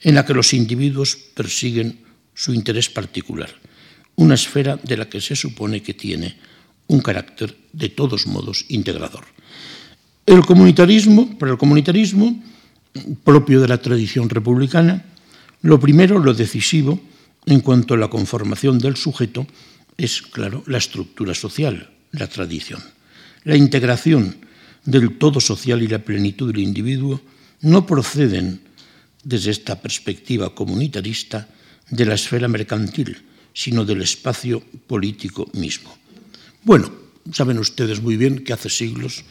en 0.02 0.16
la 0.16 0.26
que 0.26 0.34
los 0.34 0.54
individuos 0.54 1.18
persiguen 1.34 2.06
su 2.36 2.54
interés 2.54 2.90
particular 2.90 3.50
una 4.18 4.34
esfera 4.34 4.78
de 4.78 4.98
la 4.98 5.10
que 5.10 5.22
se 5.22 5.36
supone 5.36 5.82
que 5.82 5.94
tiene 5.94 6.36
un 6.88 7.02
carácter 7.02 7.56
de 7.72 7.90
todos 7.90 8.26
modos 8.26 8.66
integrador. 8.70 9.26
El 10.26 10.44
comunitarismo, 10.46 11.38
para 11.38 11.54
el 11.54 11.58
comunitarismo, 11.58 12.44
propio 13.24 13.62
de 13.62 13.68
la 13.68 13.78
tradición 13.78 14.30
republicana, 14.30 15.06
lo 15.62 15.80
primero, 15.80 16.20
lo 16.20 16.34
decisivo, 16.34 17.00
en 17.48 17.62
cuanto 17.62 17.96
a 17.96 17.98
la 17.98 18.10
conformación 18.12 18.78
del 18.78 18.98
sujeto, 18.98 19.48
es, 19.96 20.22
claro, 20.22 20.64
la 20.68 20.78
estructura 20.78 21.34
social, 21.34 21.90
la 22.12 22.28
tradición. 22.28 22.84
La 23.44 23.56
integración 23.56 24.36
del 24.84 25.18
todo 25.18 25.40
social 25.40 25.82
y 25.82 25.88
la 25.88 26.04
plenitud 26.04 26.52
del 26.52 26.62
individuo 26.62 27.22
no 27.62 27.86
proceden, 27.86 28.62
desde 29.24 29.52
esta 29.52 29.82
perspectiva 29.82 30.54
comunitarista, 30.54 31.48
de 31.90 32.06
la 32.06 32.16
esfera 32.16 32.48
mercantil, 32.48 33.24
sino 33.54 33.86
del 33.86 34.02
espacio 34.02 34.62
político 34.86 35.50
mismo. 35.54 35.98
Bueno, 36.64 36.92
saben 37.32 37.60
ustedes 37.60 38.02
muy 38.02 38.18
bien 38.18 38.44
que 38.44 38.54
hace 38.54 38.70
siglos 38.70 39.24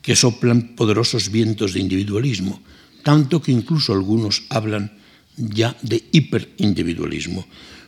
que 0.00 0.16
soplan 0.16 0.74
poderosos 0.74 1.30
vientos 1.30 1.74
de 1.74 1.80
individualismo, 1.80 2.62
tanto 3.04 3.42
que 3.42 3.52
incluso 3.52 3.92
algunos 3.92 4.44
hablan 4.48 4.97
ya 5.38 5.76
de 5.82 6.04
hiperindividualismo. 6.12 7.46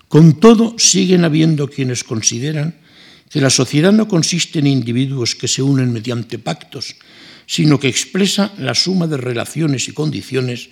Con 0.08 0.40
todo, 0.40 0.74
siguen 0.78 1.24
habiendo 1.24 1.68
quienes 1.68 2.04
consideran 2.04 2.74
que 3.30 3.40
la 3.40 3.50
sociedad 3.50 3.92
no 3.92 4.08
consiste 4.08 4.58
en 4.58 4.66
individuos 4.66 5.34
que 5.34 5.46
se 5.46 5.62
unen 5.62 5.92
mediante 5.92 6.38
pactos, 6.38 6.96
sino 7.46 7.78
que 7.78 7.88
expresa 7.88 8.52
la 8.58 8.74
suma 8.74 9.06
de 9.06 9.16
relaciones 9.16 9.88
y 9.88 9.92
condiciones 9.92 10.70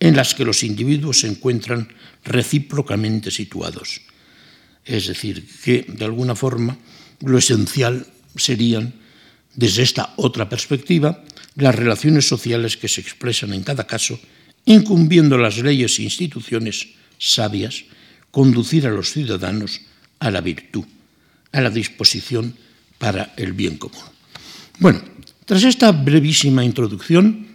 en 0.00 0.16
las 0.16 0.34
que 0.34 0.44
los 0.44 0.62
individuos 0.62 1.20
se 1.20 1.28
encuentran 1.28 1.88
recíprocamente 2.24 3.30
situados. 3.30 4.00
Es 4.84 5.06
decir, 5.06 5.46
que 5.62 5.84
de 5.86 6.04
alguna 6.04 6.34
forma 6.34 6.78
lo 7.20 7.38
esencial 7.38 8.06
serían, 8.34 8.94
desde 9.54 9.82
esta 9.82 10.14
otra 10.16 10.48
perspectiva, 10.48 11.22
las 11.54 11.74
relaciones 11.74 12.26
sociales 12.26 12.76
que 12.76 12.88
se 12.88 13.00
expresan 13.00 13.52
en 13.52 13.62
cada 13.62 13.86
caso, 13.86 14.18
incumbiendo 14.64 15.38
las 15.38 15.58
leyes 15.58 15.98
e 15.98 16.02
instituciones 16.02 16.94
sabias, 17.18 17.84
conducir 18.30 18.86
a 18.86 18.90
los 18.90 19.12
ciudadanos 19.12 19.80
a 20.18 20.30
la 20.30 20.40
virtud, 20.40 20.84
a 21.52 21.60
la 21.60 21.70
disposición 21.70 22.54
para 22.98 23.34
el 23.36 23.52
bien 23.52 23.76
común. 23.76 24.04
Bueno, 24.78 25.00
tras 25.44 25.64
esta 25.64 25.90
brevísima 25.92 26.64
introducción, 26.64 27.48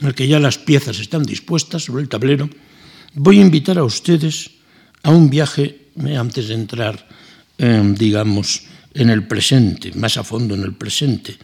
en 0.00 0.06
la 0.06 0.12
que 0.12 0.26
ya 0.26 0.38
las 0.38 0.58
piezas 0.58 0.98
están 0.98 1.22
dispuestas 1.24 1.84
sobre 1.84 2.02
el 2.02 2.08
tablero, 2.08 2.48
voy 3.14 3.38
a 3.38 3.42
invitar 3.42 3.78
a 3.78 3.84
ustedes 3.84 4.50
a 5.02 5.10
un 5.10 5.30
viaje 5.30 5.90
eh, 6.04 6.16
antes 6.16 6.48
de 6.48 6.54
entrar, 6.54 7.06
eh, 7.58 7.94
digamos, 7.98 8.62
en 8.94 9.10
el 9.10 9.26
presente, 9.26 9.92
más 9.94 10.16
a 10.16 10.24
fondo 10.24 10.54
en 10.54 10.62
el 10.62 10.74
presente 10.74 11.36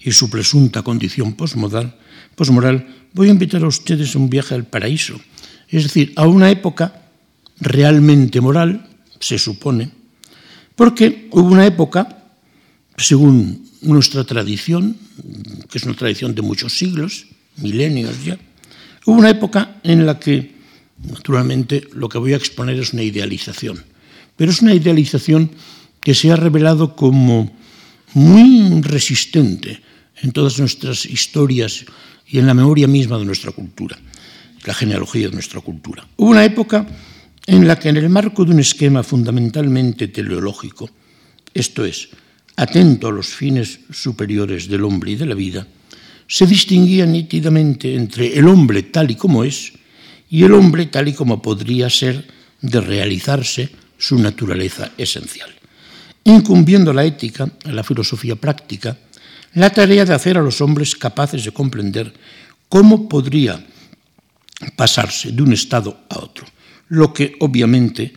y 0.00 0.12
su 0.12 0.28
presunta 0.28 0.82
condición 0.82 1.34
posmoral, 1.34 1.94
posmoral, 2.34 3.05
voy 3.16 3.28
a 3.28 3.32
invitar 3.32 3.64
a 3.64 3.72
ustedes 3.72 4.14
a 4.14 4.18
un 4.18 4.28
viaje 4.28 4.54
al 4.54 4.68
paraíso, 4.68 5.16
es 5.72 5.84
decir, 5.84 6.12
a 6.16 6.28
una 6.28 6.50
época 6.50 7.08
realmente 7.58 8.42
moral, 8.42 8.84
se 9.18 9.38
supone, 9.38 9.88
porque 10.76 11.26
hubo 11.32 11.48
una 11.48 11.64
época, 11.64 12.28
según 12.98 13.64
nuestra 13.80 14.24
tradición, 14.24 14.98
que 15.70 15.78
es 15.78 15.84
una 15.84 15.96
tradición 15.96 16.34
de 16.34 16.42
muchos 16.42 16.76
siglos, 16.76 17.24
milenios 17.56 18.22
ya, 18.22 18.36
hubo 19.06 19.16
una 19.16 19.30
época 19.30 19.80
en 19.82 20.04
la 20.04 20.20
que, 20.20 20.52
naturalmente, 21.00 21.88
lo 21.94 22.10
que 22.10 22.18
voy 22.18 22.34
a 22.34 22.36
exponer 22.36 22.78
es 22.78 22.92
una 22.92 23.02
idealización. 23.02 23.82
Pero 24.36 24.52
es 24.52 24.60
una 24.60 24.74
idealización 24.74 25.50
que 26.04 26.12
se 26.12 26.30
ha 26.30 26.36
revelado 26.36 26.94
como 26.94 27.50
muy 28.12 28.82
resistente 28.82 29.80
en 30.20 30.32
todas 30.32 30.58
nuestras 30.58 31.06
historias 31.06 31.86
y 32.28 32.38
en 32.38 32.46
la 32.46 32.54
memoria 32.54 32.86
misma 32.86 33.18
de 33.18 33.24
nuestra 33.24 33.52
cultura, 33.52 33.96
la 34.64 34.74
genealogía 34.74 35.28
de 35.28 35.34
nuestra 35.34 35.60
cultura. 35.60 36.06
Hubo 36.16 36.30
una 36.30 36.44
época 36.44 36.86
en 37.46 37.66
la 37.68 37.78
que 37.78 37.88
en 37.88 37.96
el 37.96 38.08
marco 38.08 38.44
de 38.44 38.52
un 38.52 38.60
esquema 38.60 39.02
fundamentalmente 39.02 40.08
teleológico, 40.08 40.90
esto 41.54 41.84
es, 41.84 42.08
atento 42.56 43.08
a 43.08 43.12
los 43.12 43.28
fines 43.28 43.80
superiores 43.90 44.68
del 44.68 44.84
hombre 44.84 45.12
y 45.12 45.16
de 45.16 45.26
la 45.26 45.34
vida, 45.34 45.66
se 46.26 46.46
distinguía 46.46 47.06
nítidamente 47.06 47.94
entre 47.94 48.36
el 48.36 48.48
hombre 48.48 48.82
tal 48.82 49.10
y 49.10 49.14
como 49.14 49.44
es 49.44 49.72
y 50.28 50.42
el 50.42 50.54
hombre 50.54 50.86
tal 50.86 51.06
y 51.08 51.12
como 51.12 51.40
podría 51.40 51.88
ser 51.88 52.26
de 52.60 52.80
realizarse 52.80 53.70
su 53.96 54.18
naturaleza 54.18 54.90
esencial, 54.98 55.50
incumbiendo 56.24 56.92
la 56.92 57.04
ética, 57.04 57.48
a 57.64 57.70
la 57.70 57.84
filosofía 57.84 58.34
práctica, 58.34 58.98
la 59.54 59.70
tarea 59.70 60.04
de 60.04 60.14
hacer 60.14 60.38
a 60.38 60.42
los 60.42 60.60
hombres 60.60 60.96
capaces 60.96 61.44
de 61.44 61.52
comprender 61.52 62.12
cómo 62.68 63.08
podría 63.08 63.64
pasarse 64.76 65.32
de 65.32 65.42
un 65.42 65.52
estado 65.52 66.00
a 66.08 66.18
otro, 66.18 66.46
lo 66.88 67.12
que 67.12 67.36
obviamente 67.40 68.12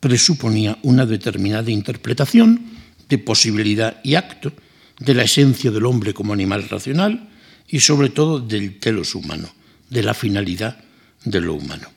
presuponía 0.00 0.78
una 0.82 1.06
determinada 1.06 1.70
interpretación 1.70 2.60
de 3.08 3.18
posibilidad 3.18 4.00
y 4.02 4.14
acto 4.16 4.52
de 4.98 5.14
la 5.14 5.24
esencia 5.24 5.70
del 5.70 5.86
hombre 5.86 6.14
como 6.14 6.32
animal 6.32 6.68
racional 6.68 7.28
y 7.68 7.80
sobre 7.80 8.10
todo 8.10 8.40
del 8.40 8.78
telos 8.78 9.14
humano, 9.14 9.48
de 9.90 10.02
la 10.02 10.14
finalidad 10.14 10.78
de 11.24 11.40
lo 11.40 11.54
humano. 11.54 11.88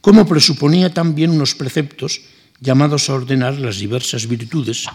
Como 0.00 0.26
presuponía 0.26 0.92
también 0.92 1.30
unos 1.30 1.54
preceptos 1.54 2.22
llamados 2.60 3.08
a 3.08 3.14
ordenar 3.14 3.58
las 3.58 3.78
diversas 3.78 4.26
virtudes 4.26 4.86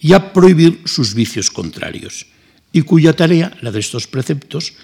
y 0.00 0.12
a 0.12 0.32
prohibir 0.32 0.82
sus 0.86 1.14
vicios 1.14 1.50
contrarios, 1.50 2.26
y 2.72 2.82
cuya 2.82 3.12
tarea, 3.12 3.56
la 3.62 3.70
de 3.70 3.80
estos 3.80 4.06
preceptos, 4.06 4.74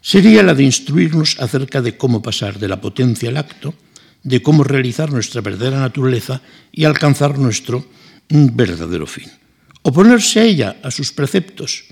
sería 0.00 0.42
la 0.42 0.54
de 0.54 0.64
instruirnos 0.64 1.38
acerca 1.38 1.82
de 1.82 1.96
cómo 1.96 2.22
pasar 2.22 2.58
de 2.58 2.68
la 2.68 2.80
potencia 2.80 3.28
al 3.28 3.36
acto, 3.36 3.74
de 4.22 4.42
cómo 4.42 4.64
realizar 4.64 5.12
nuestra 5.12 5.40
verdadera 5.40 5.80
naturaleza 5.80 6.42
y 6.72 6.84
alcanzar 6.84 7.38
nuestro 7.38 7.86
verdadero 8.28 9.06
fin. 9.06 9.30
Oponerse 9.82 10.40
a 10.40 10.44
ella, 10.44 10.76
a 10.82 10.90
sus 10.90 11.12
preceptos, 11.12 11.84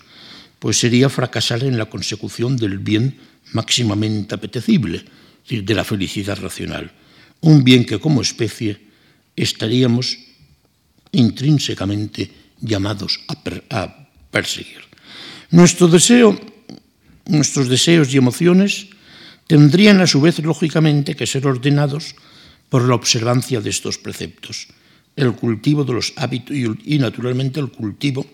pues 0.59 0.79
sería 0.79 1.09
fracasar 1.09 1.65
en 1.65 1.79
la 1.79 1.87
consecución 1.87 2.57
del 2.57 2.79
bien 2.79 3.17
máximamente 3.53 4.35
apetecible, 4.35 5.05
de 5.49 5.75
la 5.75 5.85
felicidad 5.85 6.39
racional, 6.39 6.93
un 7.41 7.65
bien 7.65 7.87
que 7.87 7.99
como 7.99 8.21
especie 8.21 8.79
estaríamos 9.35 10.19
intrínsecamente 11.13 12.31
llamados 12.61 13.21
a, 13.29 13.39
a 13.71 14.09
perseguir. 14.31 14.88
Nuestro 15.51 15.89
deseo, 15.89 16.39
nuestros 17.27 17.69
deseos 17.69 18.13
y 18.13 18.19
emociones 18.19 18.89
tendrían 19.47 20.01
a 20.01 20.07
su 20.07 20.21
vez 20.21 20.39
lógicamente 20.41 21.17
que 21.17 21.27
ser 21.27 21.47
ordenados 21.47 22.15
por 22.69 22.85
la 22.85 22.95
observancia 22.95 23.61
de 23.61 23.71
estos 23.71 23.97
preceptos, 23.97 24.69
el 25.17 25.33
cultivo 25.33 25.85
de 25.85 25.95
los 25.95 26.13
hábitos 26.17 26.55
y, 26.55 26.99
naturalmente 26.99 27.61
el 27.61 27.73
cultivo, 27.73 28.27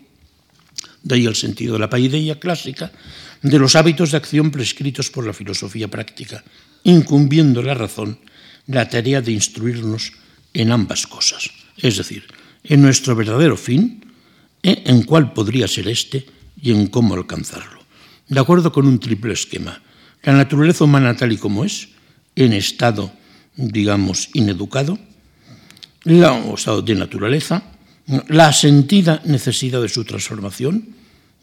de 1.02 1.14
ahí 1.14 1.26
el 1.26 1.37
sentido 1.37 1.75
de 1.75 1.78
la 1.78 1.90
paideia 1.90 2.40
clásica, 2.40 2.90
de 3.42 3.59
los 3.59 3.76
hábitos 3.76 4.11
de 4.11 4.16
acción 4.16 4.50
prescritos 4.50 5.11
por 5.11 5.25
la 5.25 5.33
filosofía 5.33 5.87
práctica, 5.87 6.42
incumbiendo 6.83 7.62
la 7.62 7.75
razón 7.75 8.18
la 8.66 8.88
tarea 8.88 9.21
de 9.21 9.30
instruirnos 9.30 10.12
en 10.52 10.73
ambas 10.73 11.06
cosas, 11.06 11.50
es 11.76 11.97
decir, 11.97 12.25
en 12.64 12.83
nuestro 12.83 13.14
verdadero 13.14 13.56
fin, 13.56 14.02
en 14.62 15.02
cuál 15.02 15.33
podría 15.33 15.68
ser 15.68 15.87
este 15.88 16.26
y 16.61 16.73
en 16.73 16.87
cómo 16.88 17.14
alcanzarlo. 17.14 17.80
De 18.28 18.40
acuerdo 18.40 18.73
con 18.73 18.87
un 18.87 18.99
triple 18.99 19.32
esquema, 19.32 19.82
la 20.23 20.32
naturaleza 20.32 20.84
humana 20.84 21.16
tal 21.16 21.32
y 21.32 21.37
como 21.37 21.64
es, 21.64 21.88
en 22.37 22.52
estado, 22.52 23.12
digamos, 23.56 24.30
ineducado, 24.34 24.99
la, 26.05 26.37
estado 26.55 26.83
de 26.83 26.94
naturaleza, 26.94 27.62
la 28.29 28.52
sentida 28.52 29.22
necesidad 29.24 29.81
de 29.81 29.88
su 29.88 30.05
transformación, 30.05 30.94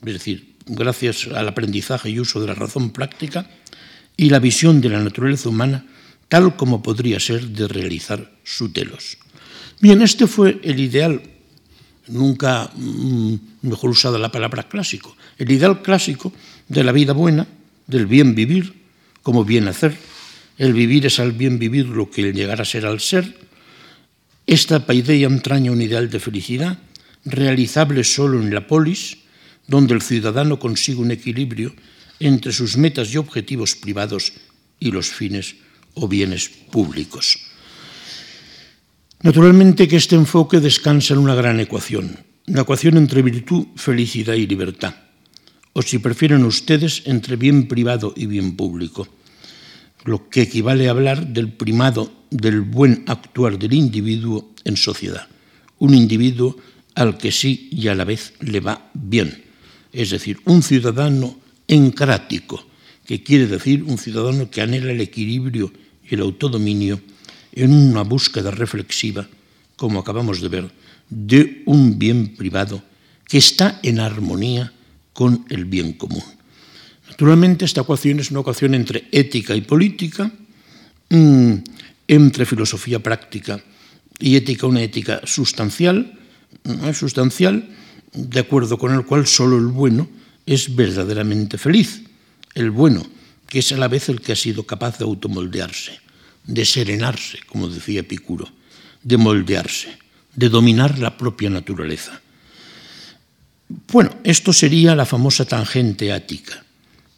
es 0.06 0.14
decir, 0.14 0.56
gracias 0.66 1.28
al 1.28 1.48
aprendizaje 1.48 2.10
y 2.10 2.20
uso 2.20 2.40
de 2.42 2.48
la 2.48 2.56
razón 2.56 2.92
práctica, 2.92 3.50
y 4.18 4.30
la 4.30 4.40
visión 4.40 4.82
de 4.82 4.90
la 4.90 5.00
naturaleza 5.00 5.50
humana 5.50 5.86
tal 6.28 6.56
como 6.56 6.82
podría 6.82 7.20
ser 7.20 7.50
de 7.50 7.68
realizar 7.68 8.32
su 8.44 8.72
telos. 8.72 9.18
Bien, 9.82 10.02
este 10.02 10.28
fue 10.28 10.62
el 10.64 10.80
ideal 10.80 11.22
nunca 12.12 12.70
mm, 12.76 13.36
mejor 13.64 13.90
usada 13.90 14.20
la 14.20 14.32
palabra 14.32 14.68
clásico, 14.68 15.16
el 15.38 15.52
ideal 15.52 15.82
clásico 15.82 16.34
de 16.68 16.84
la 16.84 16.92
vida 16.92 17.14
buena, 17.14 17.48
del 17.88 18.06
bien 18.06 18.36
vivir, 18.36 18.74
como 19.24 19.44
bien 19.44 19.68
hacer. 19.68 19.98
El 20.58 20.74
vivir 20.74 21.06
es 21.06 21.20
al 21.20 21.32
bien 21.32 21.58
vivir 21.58 21.88
lo 21.88 22.12
que 22.12 22.22
el 22.22 22.34
llegar 22.34 22.62
a 22.62 22.66
ser 22.66 22.86
al 22.86 23.00
ser. 23.00 23.38
Esta 24.46 24.86
paideia 24.86 25.28
entraña 25.28 25.72
un 25.72 25.82
ideal 25.82 26.10
de 26.10 26.20
felicidad, 26.20 26.78
realizable 27.26 28.04
solo 28.04 28.42
en 28.42 28.54
la 28.54 28.68
polis, 28.68 29.18
donde 29.68 29.94
el 29.94 30.02
ciudadano 30.02 30.60
consigue 30.60 31.00
un 31.00 31.12
equilibrio 31.12 31.74
entre 32.20 32.52
sus 32.52 32.78
metas 32.78 33.14
y 33.14 33.18
objetivos 33.18 33.76
privados 33.76 34.34
y 34.80 34.92
los 34.92 35.10
fines 35.10 35.56
o 35.94 36.08
bienes 36.08 36.50
públicos. 36.50 37.51
Naturalmente 39.24 39.88
que 39.88 39.98
este 39.98 40.16
enfoque 40.16 40.60
descansa 40.60 41.14
en 41.14 41.20
una 41.20 41.36
gran 41.36 41.60
ecuación, 41.60 42.18
una 42.48 42.62
ecuación 42.62 42.98
entre 42.98 43.22
virtud, 43.22 43.68
felicidad 43.76 44.34
y 44.34 44.48
libertad, 44.48 44.96
o 45.74 45.84
si 45.84 46.00
prefieren 46.00 46.44
ustedes, 46.44 47.04
entre 47.06 47.36
bien 47.36 47.68
privado 47.68 48.16
y 48.18 48.26
bien 48.26 48.56
público, 48.56 49.08
lo 50.06 50.28
que 50.28 50.42
equivale 50.42 50.88
a 50.88 50.92
hablar 50.92 51.28
del 51.28 51.54
primado 51.54 52.12
del 52.32 52.62
buen 52.62 53.04
actuar 53.06 53.60
del 53.60 53.74
individuo 53.74 54.56
en 54.66 54.76
sociedad, 54.76 55.28
un 55.78 55.94
individuo 55.94 56.58
al 56.96 57.20
que 57.20 57.32
sí 57.32 57.70
y 57.72 57.90
a 57.90 57.96
la 57.96 58.06
vez 58.06 58.34
le 58.40 58.60
va 58.60 58.90
bien, 58.96 59.44
es 59.94 60.10
decir, 60.10 60.40
un 60.46 60.64
ciudadano 60.64 61.38
encrático, 61.68 62.66
que 63.06 63.22
quiere 63.22 63.46
decir 63.46 63.84
un 63.84 64.00
ciudadano 64.00 64.50
que 64.50 64.62
anhela 64.62 64.92
el 64.92 65.02
equilibrio 65.02 65.72
y 66.10 66.16
el 66.16 66.22
autodominio 66.22 67.00
en 67.54 67.74
una 67.74 68.04
búsqueda 68.04 68.52
reflexiva, 68.52 69.28
como 69.76 70.00
acabamos 70.00 70.42
de 70.42 70.50
ver, 70.50 70.72
de 71.10 71.64
un 71.66 72.00
bien 72.00 72.36
privado 72.36 72.82
que 73.28 73.38
está 73.38 73.80
en 73.84 74.00
armonía 74.00 74.72
con 75.14 75.46
el 75.50 75.66
bien 75.66 75.94
común. 75.94 76.24
Naturalmente, 77.10 77.66
esta 77.66 77.82
ecuación 77.82 78.20
es 78.20 78.32
una 78.32 78.42
ecuación 78.42 78.74
entre 78.76 79.08
ética 79.12 79.56
y 79.56 79.62
política, 79.62 80.32
mm, 81.10 81.54
entre 82.08 82.46
filosofía 82.46 83.00
práctica 83.00 83.62
y 84.20 84.36
ética, 84.36 84.68
una 84.68 84.82
ética 84.82 85.22
sustancial, 85.26 86.18
sustancial, 86.94 87.68
de 88.14 88.40
acuerdo 88.40 88.78
con 88.78 88.94
el 88.94 89.06
cual 89.06 89.28
solo 89.28 89.58
el 89.58 89.68
bueno 89.68 90.08
es 90.46 90.76
verdaderamente 90.76 91.58
feliz. 91.58 92.04
El 92.54 92.72
bueno, 92.72 93.06
que 93.48 93.60
es 93.60 93.72
a 93.72 93.78
la 93.78 93.88
vez 93.88 94.10
el 94.10 94.22
que 94.22 94.34
ha 94.34 94.36
sido 94.36 94.66
capaz 94.66 94.98
de 94.98 95.06
automoldearse 95.06 96.11
de 96.46 96.66
serenarse, 96.66 97.40
como 97.48 97.68
decía 97.68 98.02
Epicuro, 98.02 98.48
de 99.04 99.18
moldearse, 99.18 99.98
de 100.36 100.50
dominar 100.50 101.00
la 101.00 101.18
propia 101.18 101.50
naturaleza. 101.50 102.22
Bueno, 103.92 104.12
esto 104.24 104.52
sería 104.52 104.96
la 104.96 105.06
famosa 105.06 105.46
tangente 105.46 106.12
ática, 106.12 106.64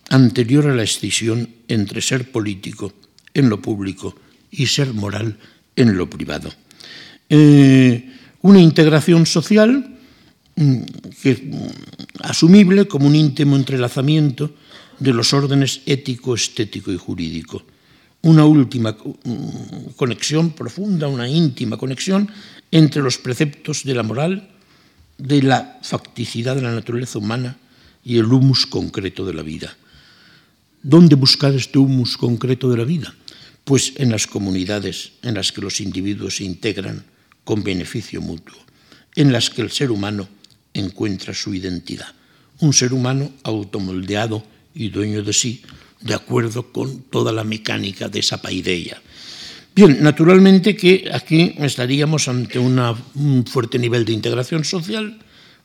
anterior 0.10 0.68
a 0.68 0.76
la 0.76 0.84
escisión 0.84 1.50
entre 1.68 2.02
ser 2.02 2.32
político 2.32 2.94
en 3.34 3.50
lo 3.50 3.62
público 3.62 4.16
y 4.52 4.68
ser 4.68 4.94
moral 4.94 5.38
en 5.76 5.98
lo 5.98 6.10
privado. 6.10 6.54
Eh, 7.30 8.12
una 8.42 8.62
integración 8.62 9.26
social 9.26 9.98
mm, 10.56 10.82
que, 11.22 11.34
mm, 11.34 12.22
asumible 12.22 12.88
como 12.88 13.08
un 13.08 13.16
íntimo 13.16 13.56
entrelazamiento 13.56 14.54
de 15.00 15.14
los 15.14 15.34
órdenes 15.34 15.82
ético, 15.88 16.36
estético 16.36 16.92
y 16.92 16.98
jurídico 16.98 17.66
una 18.24 18.46
última 18.46 18.92
mm, 18.92 19.96
conexión 19.96 20.52
profunda, 20.52 21.08
una 21.08 21.28
íntima 21.28 21.78
conexión 21.78 22.32
entre 22.72 23.02
los 23.04 23.18
preceptos 23.18 23.84
de 23.84 23.94
la 23.94 24.04
moral, 24.04 24.50
de 25.18 25.44
la 25.44 25.80
facticidad 25.84 26.56
de 26.56 26.64
la 26.64 26.72
naturaleza 26.72 27.20
humana 27.20 27.58
y 28.04 28.18
el 28.18 28.26
humus 28.26 28.66
concreto 28.66 29.26
de 29.26 29.34
la 29.34 29.44
vida. 29.44 29.76
¿Dónde 30.82 31.16
buscar 31.16 31.54
este 31.54 31.78
humus 31.78 32.18
concreto 32.18 32.70
de 32.70 32.78
la 32.78 32.84
vida? 32.84 33.14
Pues 33.64 33.94
en 33.98 34.12
las 34.12 34.28
comunidades 34.28 35.14
en 35.22 35.36
las 35.36 35.52
que 35.52 35.62
los 35.62 35.80
individuos 35.80 36.38
se 36.38 36.44
integran 36.44 37.04
con 37.44 37.64
beneficio 37.64 38.22
mutuo, 38.22 38.58
en 39.16 39.32
las 39.32 39.50
que 39.50 39.62
el 39.62 39.72
ser 39.72 39.92
humano 39.92 40.28
encuentra 40.74 41.34
su 41.34 41.54
identidad. 41.54 42.08
Un 42.60 42.74
ser 42.74 42.94
humano 42.94 43.32
automoldeado 43.44 44.44
y 44.74 44.90
dueño 44.90 45.24
de 45.24 45.34
sí, 45.34 45.62
de 46.04 46.14
acuerdo 46.14 46.72
con 46.72 47.04
toda 47.04 47.32
la 47.32 47.44
mecánica 47.44 48.10
de 48.10 48.20
esa 48.20 48.42
paideia. 48.42 49.02
Bien, 49.76 50.04
naturalmente 50.04 50.76
que 50.76 51.10
aquí 51.12 51.56
estaríamos 51.58 52.28
ante 52.28 52.60
un 52.60 53.46
fuerte 53.50 53.80
nivel 53.80 54.06
de 54.06 54.14
integración 54.14 54.64
social, 54.64 55.18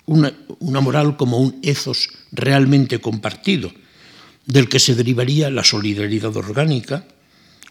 una, 0.06 0.32
una 0.60 0.80
moral 0.80 1.16
como 1.16 1.38
un 1.38 1.60
ethos 1.62 2.08
realmente 2.32 3.00
compartido, 3.00 3.70
del 4.46 4.68
que 4.68 4.78
se 4.78 4.94
derivaría 4.94 5.50
la 5.50 5.62
solidaridad 5.62 6.34
orgánica, 6.36 7.04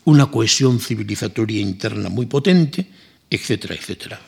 una 0.06 0.30
cohesión 0.30 0.80
civilizatoria 0.80 1.60
interna 1.60 2.10
muy 2.10 2.28
potente, 2.28 2.86
etcétera, 3.30 3.74
etcétera. 3.74 4.22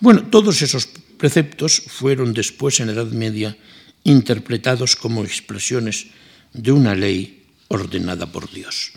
Bueno, 0.00 0.28
todos 0.30 0.62
esos 0.62 0.88
preceptos 1.18 1.82
fueron 1.88 2.32
después 2.32 2.78
en 2.78 2.90
Edad 2.90 3.10
Media 3.10 3.56
interpretados 4.04 4.94
como 4.94 5.24
expresiones 5.24 6.06
de 6.52 6.70
una 6.70 6.94
ley 6.94 7.35
ordenada 7.68 8.26
por 8.26 8.50
Dios. 8.50 8.92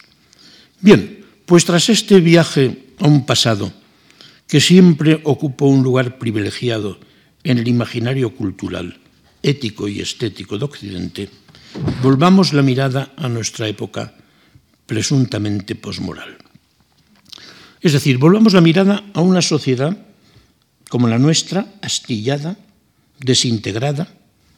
Bien, 0.82 1.25
pues 1.45 1.65
tras 1.65 1.89
este 1.89 2.19
viaje 2.19 2.93
a 2.99 3.08
un 3.08 3.25
pasado 3.25 3.71
que 4.47 4.62
siempre 4.62 5.21
ocupó 5.23 5.67
un 5.67 5.84
lugar 5.84 6.17
privilegiado 6.17 6.99
en 7.43 7.58
el 7.58 7.67
imaginario 7.67 8.36
cultural, 8.36 8.99
ético 9.43 9.88
y 9.88 10.01
estético 10.01 10.58
de 10.58 10.65
Occidente, 10.65 11.29
volvamos 12.01 12.53
la 12.53 12.62
mirada 12.62 13.13
a 13.15 13.29
nuestra 13.29 13.67
época 13.67 14.15
presuntamente 14.86 15.75
posmoral. 15.75 16.38
Es 17.82 17.93
decir, 17.93 18.17
volvamos 18.17 18.53
la 18.53 18.62
mirada 18.62 19.05
a 19.13 19.21
una 19.21 19.41
sociedad 19.41 19.97
como 20.89 21.08
la 21.08 21.19
nuestra, 21.19 21.67
astillada, 21.82 22.58
desintegrada, 23.19 24.12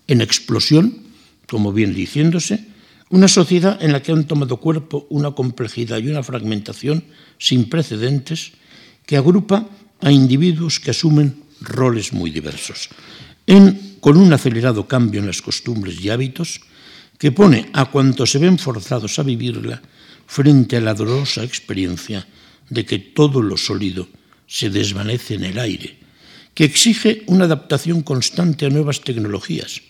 en 0.07 0.21
explosión, 0.21 1.03
como 1.47 1.73
bien 1.73 1.93
diciéndose, 1.93 2.70
una 3.11 3.27
sociedad 3.27 3.77
en 3.83 3.91
la 3.91 4.01
que 4.01 4.11
han 4.11 4.25
tomado 4.25 4.57
cuerpo 4.57 5.05
una 5.09 5.31
complejidad 5.31 5.99
y 5.99 6.07
una 6.07 6.23
fragmentación 6.23 7.03
sin 7.37 7.69
precedentes 7.69 8.53
que 9.05 9.17
agrupa 9.17 9.67
a 9.99 10.11
individuos 10.11 10.79
que 10.79 10.91
asumen 10.91 11.43
roles 11.59 12.13
muy 12.13 12.31
diversos, 12.31 12.89
con 13.99 14.17
un 14.17 14.33
acelerado 14.33 14.87
cambio 14.87 15.19
en 15.19 15.27
las 15.27 15.41
costumbres 15.41 15.99
y 15.99 16.09
hábitos 16.09 16.61
que 17.19 17.31
pone 17.31 17.69
a 17.73 17.85
cuantos 17.85 18.31
se 18.31 18.39
ven 18.39 18.57
forzados 18.57 19.19
a 19.19 19.23
vivirla 19.23 19.81
frente 20.25 20.77
a 20.77 20.81
la 20.81 20.95
dolorosa 20.95 21.43
experiencia 21.43 22.25
de 22.69 22.85
que 22.85 22.97
todo 22.97 23.41
lo 23.43 23.57
sólido 23.57 24.07
se 24.47 24.69
desvanece 24.69 25.35
en 25.35 25.43
el 25.43 25.59
aire, 25.59 25.99
que 26.55 26.63
exige 26.63 27.23
una 27.27 27.45
adaptación 27.45 28.01
constante 28.01 28.65
a 28.65 28.69
nuevas 28.69 29.01
tecnologías, 29.01 29.81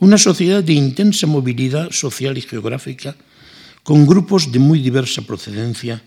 una 0.00 0.18
sociedad 0.18 0.62
de 0.62 0.74
intensa 0.74 1.26
movilidad 1.26 1.90
social 1.90 2.36
y 2.36 2.42
geográfica, 2.42 3.16
con 3.82 4.06
grupos 4.06 4.50
de 4.50 4.58
muy 4.58 4.80
diversa 4.80 5.22
procedencia 5.22 6.02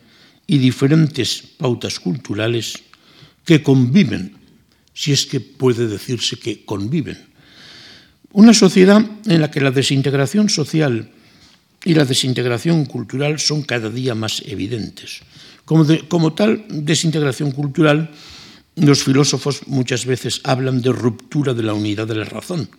y 0.46 0.58
diferentes 0.58 1.42
pautas 1.58 2.00
culturales 2.00 2.74
que 3.46 3.64
conviven, 3.64 4.36
si 4.94 5.12
es 5.12 5.26
que 5.26 5.40
puede 5.40 5.88
decirse 5.88 6.38
que 6.38 6.66
conviven. 6.66 7.18
Una 8.32 8.54
sociedad 8.54 9.04
en 9.26 9.42
la 9.42 9.50
que 9.50 9.62
la 9.62 9.72
desintegración 9.72 10.50
social 10.50 11.10
y 11.84 11.94
la 11.94 12.06
desintegración 12.06 12.86
cultural 12.86 13.40
son 13.40 13.64
cada 13.64 13.90
día 13.90 14.14
más 14.14 14.44
evidentes. 14.46 15.22
Como, 15.66 16.34
tal 16.34 16.66
desintegración 16.70 17.52
cultural, 17.52 18.10
los 18.76 19.04
filósofos 19.04 19.68
muchas 19.68 20.06
veces 20.06 20.42
hablan 20.44 20.82
de 20.82 20.92
ruptura 20.92 21.54
de 21.54 21.64
la 21.64 21.74
unidad 21.74 22.08
de 22.08 22.16
la 22.16 22.26
razón. 22.26 22.70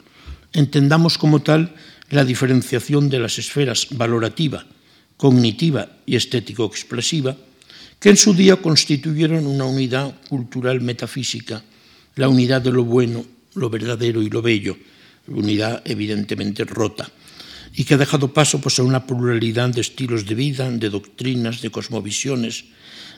Entendamos 0.53 1.19
como 1.19 1.41
tal 1.41 1.75
la 2.11 2.25
diferenciación 2.25 3.09
de 3.09 3.21
las 3.21 3.39
esferas 3.39 3.89
valorativa, 3.91 4.67
cognitiva 5.17 6.01
y 6.07 6.17
estético-expresiva, 6.17 7.37
que 8.01 8.11
en 8.11 8.17
su 8.17 8.35
día 8.35 8.57
constituyeron 8.57 9.47
una 9.47 9.65
unidad 9.65 10.15
cultural 10.29 10.81
metafísica, 10.81 11.63
la 12.17 12.29
unidad 12.29 12.63
de 12.63 12.73
lo 12.73 12.85
bueno, 12.85 13.25
lo 13.55 13.71
verdadero 13.71 14.23
y 14.23 14.31
lo 14.31 14.43
bello, 14.43 14.77
unidad 15.29 15.83
evidentemente 15.85 16.65
rota, 16.65 17.09
y 17.75 17.85
que 17.85 17.95
ha 17.95 17.99
dejado 17.99 18.33
paso 18.33 18.61
pues, 18.61 18.79
a 18.79 18.83
una 18.83 19.07
pluralidad 19.07 19.71
de 19.71 19.83
estilos 19.83 20.27
de 20.27 20.35
vida, 20.35 20.71
de 20.71 20.91
doctrinas, 20.91 21.61
de 21.61 21.71
cosmovisiones, 21.71 22.65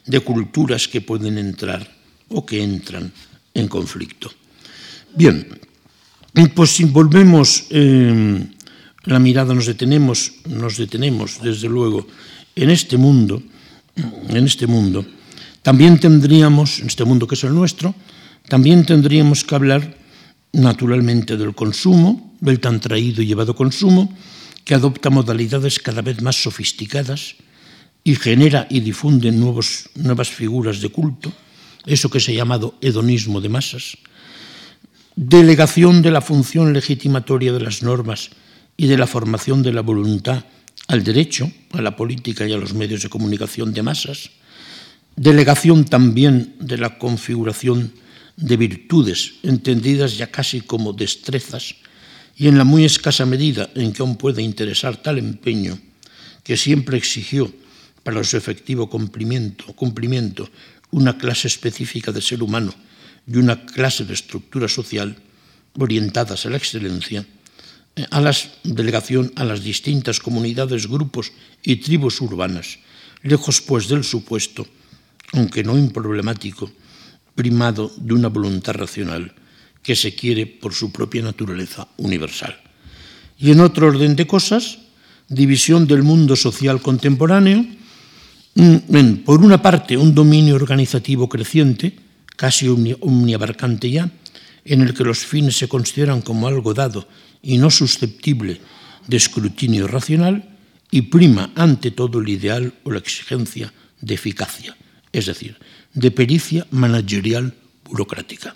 de 0.04 0.20
culturas 0.20 0.88
que 0.88 1.00
pueden 1.00 1.38
entrar 1.38 1.88
o 2.28 2.44
que 2.44 2.62
entran 2.62 3.12
en 3.54 3.68
conflicto. 3.68 4.30
Bien, 5.14 5.46
pues 6.54 6.70
si 6.70 6.84
volvemos 6.84 7.66
eh, 7.70 8.46
la 9.04 9.18
mirada, 9.18 9.54
nos 9.54 9.66
detenemos, 9.66 10.32
nos 10.48 10.76
detenemos 10.76 11.40
desde 11.42 11.68
luego 11.68 12.06
en 12.56 12.70
este 12.70 12.96
mundo, 12.96 13.42
en 14.28 14.44
este 14.46 14.66
mundo, 14.66 15.04
también 15.62 16.00
tendríamos, 16.00 16.80
en 16.80 16.86
este 16.86 17.04
mundo 17.04 17.26
que 17.26 17.34
es 17.34 17.44
el 17.44 17.54
nuestro, 17.54 17.94
también 18.48 18.84
tendríamos 18.84 19.44
que 19.44 19.54
hablar 19.54 19.96
naturalmente 20.52 21.36
del 21.36 21.54
consumo, 21.54 22.34
del 22.40 22.60
tan 22.60 22.80
traído 22.80 23.22
y 23.22 23.26
llevado 23.26 23.54
consumo, 23.54 24.12
que 24.64 24.74
adopta 24.74 25.10
modalidades 25.10 25.78
cada 25.78 26.02
vez 26.02 26.22
más 26.22 26.42
sofisticadas 26.42 27.36
y 28.04 28.14
genera 28.16 28.66
y 28.70 28.80
difunde 28.80 29.30
nuevos, 29.30 29.88
nuevas 29.94 30.28
figuras 30.30 30.80
de 30.80 30.90
culto, 30.90 31.32
eso 31.86 32.10
que 32.10 32.20
se 32.20 32.32
ha 32.32 32.36
llamado 32.36 32.74
hedonismo 32.80 33.40
de 33.40 33.48
masas, 33.48 33.96
delegación 35.16 36.02
de 36.02 36.10
la 36.10 36.20
función 36.20 36.72
legitimatoria 36.72 37.52
de 37.52 37.60
las 37.60 37.82
normas 37.82 38.30
y 38.76 38.86
de 38.86 38.96
la 38.96 39.06
formación 39.06 39.62
de 39.62 39.72
la 39.72 39.82
voluntad 39.82 40.44
al 40.88 41.04
derecho, 41.04 41.50
a 41.72 41.82
la 41.82 41.96
política 41.96 42.46
y 42.46 42.52
a 42.52 42.56
los 42.56 42.74
medios 42.74 43.02
de 43.02 43.08
comunicación 43.08 43.72
de 43.72 43.82
masas, 43.82 44.30
delegación 45.16 45.84
también 45.84 46.56
de 46.58 46.78
la 46.78 46.98
configuración 46.98 47.92
de 48.36 48.56
virtudes, 48.56 49.34
entendidas 49.42 50.16
ya 50.16 50.30
casi 50.30 50.62
como 50.62 50.92
destrezas, 50.92 51.76
y 52.34 52.48
en 52.48 52.56
la 52.56 52.64
muy 52.64 52.84
escasa 52.84 53.26
medida 53.26 53.70
en 53.74 53.92
que 53.92 54.02
aún 54.02 54.16
puede 54.16 54.42
interesar 54.42 54.96
tal 54.96 55.18
empeño 55.18 55.78
que 56.42 56.56
siempre 56.56 56.96
exigió 56.96 57.52
para 58.02 58.24
su 58.24 58.36
efectivo 58.36 58.88
cumplimiento, 58.88 59.66
cumplimiento 59.74 60.48
una 60.90 61.18
clase 61.18 61.46
específica 61.46 62.10
de 62.10 62.22
ser 62.22 62.42
humano 62.42 62.74
y 63.26 63.36
una 63.36 63.64
clase 63.66 64.04
de 64.04 64.14
estructura 64.14 64.68
social 64.68 65.16
orientadas 65.78 66.46
a 66.46 66.50
la 66.50 66.56
excelencia, 66.56 67.24
eh, 67.96 68.06
a 68.10 68.20
la 68.20 68.34
delegación 68.64 69.32
a 69.36 69.44
las 69.44 69.62
distintas 69.62 70.20
comunidades, 70.20 70.88
grupos 70.88 71.32
y 71.62 71.76
tribus 71.76 72.20
urbanas, 72.20 72.78
lejos 73.22 73.60
pues 73.60 73.88
del 73.88 74.04
supuesto, 74.04 74.66
aunque 75.32 75.64
no 75.64 75.78
improblemático, 75.78 76.70
primado 77.34 77.90
de 77.96 78.14
una 78.14 78.28
voluntad 78.28 78.74
racional 78.74 79.34
que 79.82 79.96
se 79.96 80.14
quiere 80.14 80.46
por 80.46 80.74
su 80.74 80.92
propia 80.92 81.22
naturaleza 81.22 81.88
universal. 81.96 82.56
Y 83.38 83.50
en 83.50 83.60
otro 83.60 83.88
orden 83.88 84.14
de 84.14 84.26
cosas, 84.26 84.78
división 85.28 85.86
del 85.86 86.02
mundo 86.02 86.36
social 86.36 86.80
contemporáneo, 86.80 87.64
mm, 88.54 89.24
por 89.24 89.42
una 89.42 89.60
parte 89.62 89.96
un 89.96 90.14
dominio 90.14 90.54
organizativo 90.54 91.28
creciente, 91.28 91.96
casi 92.36 92.68
omniabarcante 92.68 93.90
ya, 93.90 94.10
en 94.64 94.82
el 94.82 94.94
que 94.94 95.04
los 95.04 95.26
fines 95.26 95.56
se 95.56 95.68
consideran 95.68 96.22
como 96.22 96.46
algo 96.46 96.74
dado 96.74 97.08
y 97.42 97.58
no 97.58 97.70
susceptible 97.70 98.60
de 99.06 99.16
escrutinio 99.16 99.88
racional, 99.88 100.48
y 100.90 101.02
prima 101.02 101.50
ante 101.56 101.90
todo 101.90 102.20
el 102.20 102.28
ideal 102.28 102.74
o 102.84 102.90
la 102.90 102.98
exigencia 102.98 103.72
de 104.00 104.14
eficacia, 104.14 104.76
es 105.10 105.26
decir, 105.26 105.56
de 105.94 106.10
pericia 106.10 106.66
managerial 106.70 107.54
burocrática 107.84 108.54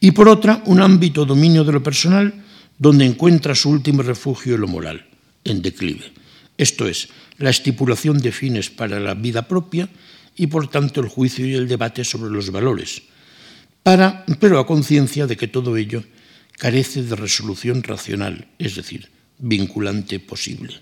y 0.00 0.10
por 0.12 0.28
otra 0.28 0.62
un 0.64 0.80
ámbito 0.80 1.26
dominio 1.26 1.62
de 1.62 1.72
lo 1.72 1.82
personal 1.82 2.32
donde 2.78 3.04
encuentra 3.04 3.54
su 3.54 3.68
último 3.68 4.02
refugio 4.02 4.56
lo 4.56 4.66
moral, 4.66 5.06
en 5.44 5.60
declive. 5.60 6.12
Esto 6.56 6.88
es, 6.88 7.08
la 7.36 7.50
estipulación 7.50 8.18
de 8.18 8.32
fines 8.32 8.70
para 8.70 8.98
la 8.98 9.14
vida 9.14 9.46
propia 9.46 9.88
y 10.36 10.46
por 10.46 10.68
tanto 10.68 11.00
el 11.00 11.08
juicio 11.08 11.46
y 11.46 11.54
el 11.54 11.68
debate 11.68 12.04
sobre 12.04 12.30
los 12.30 12.50
valores, 12.50 13.02
pero 14.38 14.58
a 14.58 14.66
conciencia 14.66 15.26
de 15.26 15.36
que 15.36 15.48
todo 15.48 15.76
ello 15.76 16.04
carece 16.58 17.02
de 17.02 17.16
resolución 17.16 17.82
racional, 17.82 18.48
es 18.58 18.76
decir, 18.76 19.08
vinculante 19.38 20.20
posible. 20.20 20.74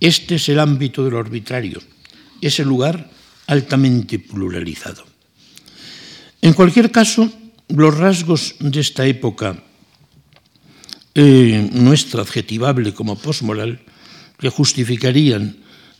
Este 0.00 0.36
es 0.36 0.48
el 0.48 0.60
ámbito 0.60 1.04
de 1.04 1.10
lo 1.10 1.18
arbitrario, 1.18 1.82
ese 2.40 2.64
lugar 2.64 3.10
altamente 3.46 4.18
pluralizado. 4.18 5.04
En 6.42 6.52
cualquier 6.52 6.90
caso, 6.90 7.30
los 7.68 7.96
rasgos 7.96 8.54
de 8.60 8.80
esta 8.80 9.06
época 9.06 9.62
eh, 11.18 11.70
nuestra 11.72 12.20
adjetivable 12.20 12.92
como 12.92 13.16
posmoral 13.16 13.80
que 14.38 14.50
justificarían 14.50 15.56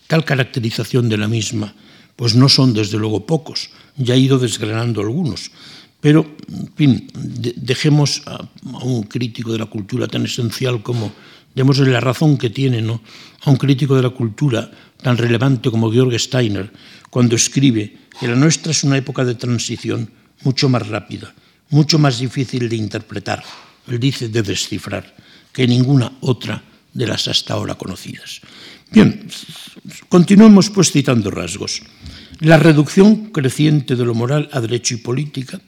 tal 0.07 0.25
caracterización 0.25 1.09
de 1.09 1.17
la 1.17 1.27
misma, 1.27 1.75
pues 2.17 2.35
no 2.35 2.49
son 2.49 2.73
desde 2.73 2.99
luego 2.99 3.27
pocos, 3.27 3.71
ya 3.97 4.15
he 4.15 4.19
ido 4.19 4.39
desgranando 4.39 5.01
algunos, 5.01 5.51
pero, 6.01 6.27
en 6.49 6.73
fin, 6.77 7.11
de, 7.15 7.55
dejemos 7.57 8.23
a, 8.27 8.37
a, 8.45 8.85
un 8.85 9.05
crítico 9.05 9.53
de 9.53 9.59
la 9.59 9.67
cultura 9.67 10.07
tan 10.07 10.25
esencial 10.25 10.83
como, 10.83 11.13
démosle 11.55 11.91
la 11.91 12.01
razón 12.01 12.37
que 12.37 12.51
tiene, 12.51 12.83
¿no? 12.83 13.01
a 13.43 13.51
un 13.51 13.57
crítico 13.57 13.97
de 13.97 14.03
la 14.03 14.11
cultura 14.11 14.71
tan 15.03 15.17
relevante 15.17 15.71
como 15.71 15.91
Georg 15.91 16.19
Steiner, 16.19 16.71
cuando 17.11 17.37
escribe 17.37 17.97
que 18.21 18.29
la 18.29 18.37
nuestra 18.37 18.73
es 18.73 18.85
una 18.85 18.97
época 18.97 19.25
de 19.25 19.35
transición 19.35 20.11
mucho 20.43 20.69
más 20.69 20.87
rápida, 20.87 21.35
mucho 21.71 21.99
más 21.99 22.19
difícil 22.19 22.69
de 22.69 22.77
interpretar, 22.77 23.43
él 23.89 23.99
dice, 23.99 24.29
de 24.29 24.43
descifrar 24.43 25.15
que 25.53 25.67
ninguna 25.67 26.13
otra 26.21 26.63
de 26.93 27.07
las 27.07 27.29
hasta 27.29 27.55
ahora 27.55 27.75
conocidas. 27.77 28.41
Bien, 28.91 29.29
continuemos 30.09 30.71
pues 30.71 30.93
citando 30.93 31.31
rasgos. 31.31 31.83
La 32.41 32.59
reducción 32.59 33.33
creciente 33.33 33.97
de 33.97 34.05
lo 34.05 34.15
moral 34.15 34.51
a 34.53 34.61
derecho 34.61 34.93
y 34.93 34.99
política, 34.99 35.59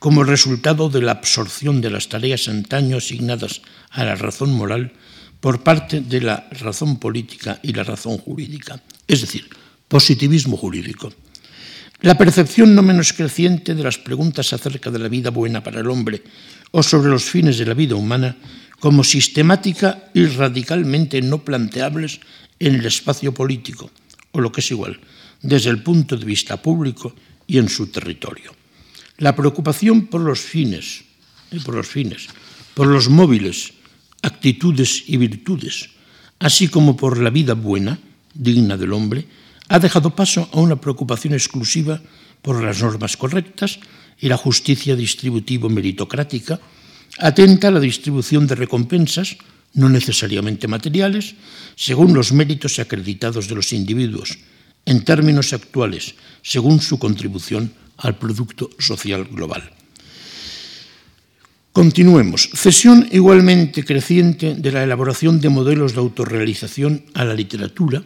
como 0.00 0.24
resultado 0.24 0.90
de 0.90 1.02
la 1.02 1.12
absorción 1.12 1.80
de 1.80 1.90
las 1.90 2.08
tareas 2.08 2.48
antaño 2.48 2.96
asignadas 2.96 3.62
a 3.90 4.04
la 4.04 4.16
razón 4.16 4.50
moral 4.50 4.92
por 5.38 5.62
parte 5.62 6.00
de 6.00 6.20
la 6.20 6.48
razón 6.50 6.98
política 6.98 7.60
y 7.62 7.72
la 7.72 7.84
razón 7.84 8.18
jurídica, 8.18 8.82
es 9.06 9.20
decir, 9.20 9.46
positivismo 9.86 10.56
jurídico. 10.56 11.12
La 12.00 12.18
percepción 12.18 12.74
no 12.74 12.82
menos 12.82 13.12
creciente 13.12 13.76
de 13.76 13.84
las 13.84 13.98
preguntas 13.98 14.52
acerca 14.52 14.90
de 14.90 14.98
la 14.98 15.08
vida 15.08 15.30
buena 15.30 15.62
para 15.62 15.78
el 15.78 15.90
hombre 15.90 16.24
o 16.72 16.82
sobre 16.82 17.10
los 17.10 17.22
fines 17.22 17.56
de 17.56 17.66
la 17.66 17.74
vida 17.74 17.94
humana 17.94 18.36
como 18.80 19.04
sistemática 19.04 20.10
y 20.12 20.24
radicalmente 20.26 21.22
no 21.22 21.44
planteables 21.44 22.18
en 22.58 22.74
el 22.74 22.86
espacio 22.86 23.32
político, 23.32 23.90
o 24.32 24.40
lo 24.40 24.50
que 24.50 24.60
es 24.60 24.70
igual, 24.72 24.98
desde 25.42 25.70
el 25.70 25.82
punto 25.82 26.16
de 26.16 26.24
vista 26.24 26.60
público 26.60 27.14
y 27.46 27.58
en 27.58 27.68
su 27.68 27.88
territorio. 27.88 28.52
La 29.18 29.36
preocupación 29.36 30.06
por 30.06 30.20
los 30.20 30.40
fines, 30.40 31.04
y 31.50 31.60
por 31.60 31.74
los 31.74 31.86
fines, 31.86 32.28
por 32.74 32.86
los 32.86 33.08
móviles, 33.08 33.72
actitudes 34.22 35.04
y 35.06 35.16
virtudes, 35.16 35.90
así 36.38 36.68
como 36.68 36.96
por 36.96 37.18
la 37.18 37.30
vida 37.30 37.54
buena, 37.54 37.98
digna 38.34 38.76
del 38.76 38.92
hombre, 38.92 39.26
ha 39.68 39.78
dejado 39.78 40.14
paso 40.14 40.48
a 40.52 40.60
una 40.60 40.80
preocupación 40.80 41.34
exclusiva 41.34 42.00
por 42.42 42.62
las 42.62 42.82
normas 42.82 43.16
correctas 43.16 43.78
y 44.18 44.28
la 44.28 44.36
justicia 44.36 44.96
distributivo 44.96 45.68
meritocrática, 45.68 46.60
atenta 47.18 47.68
a 47.68 47.70
la 47.70 47.80
distribución 47.80 48.46
de 48.46 48.54
recompensas, 48.54 49.36
no 49.74 49.88
necesariamente 49.88 50.68
materiales, 50.68 51.34
según 51.76 52.14
los 52.14 52.32
méritos 52.32 52.78
acreditados 52.78 53.48
de 53.48 53.54
los 53.54 53.72
individuos, 53.72 54.38
en 54.90 55.06
términos 55.06 55.54
actuales, 55.54 56.18
según 56.42 56.82
su 56.82 56.98
contribución 56.98 57.70
al 58.02 58.18
producto 58.18 58.70
social 58.82 59.24
global. 59.30 59.62
Continuemos. 61.70 62.50
Cesión 62.52 63.06
igualmente 63.12 63.84
creciente 63.84 64.56
de 64.58 64.72
la 64.72 64.82
elaboración 64.82 65.38
de 65.38 65.48
modelos 65.48 65.94
de 65.94 66.02
autorrealización 66.02 67.06
a 67.14 67.24
la 67.24 67.34
literatura, 67.34 68.02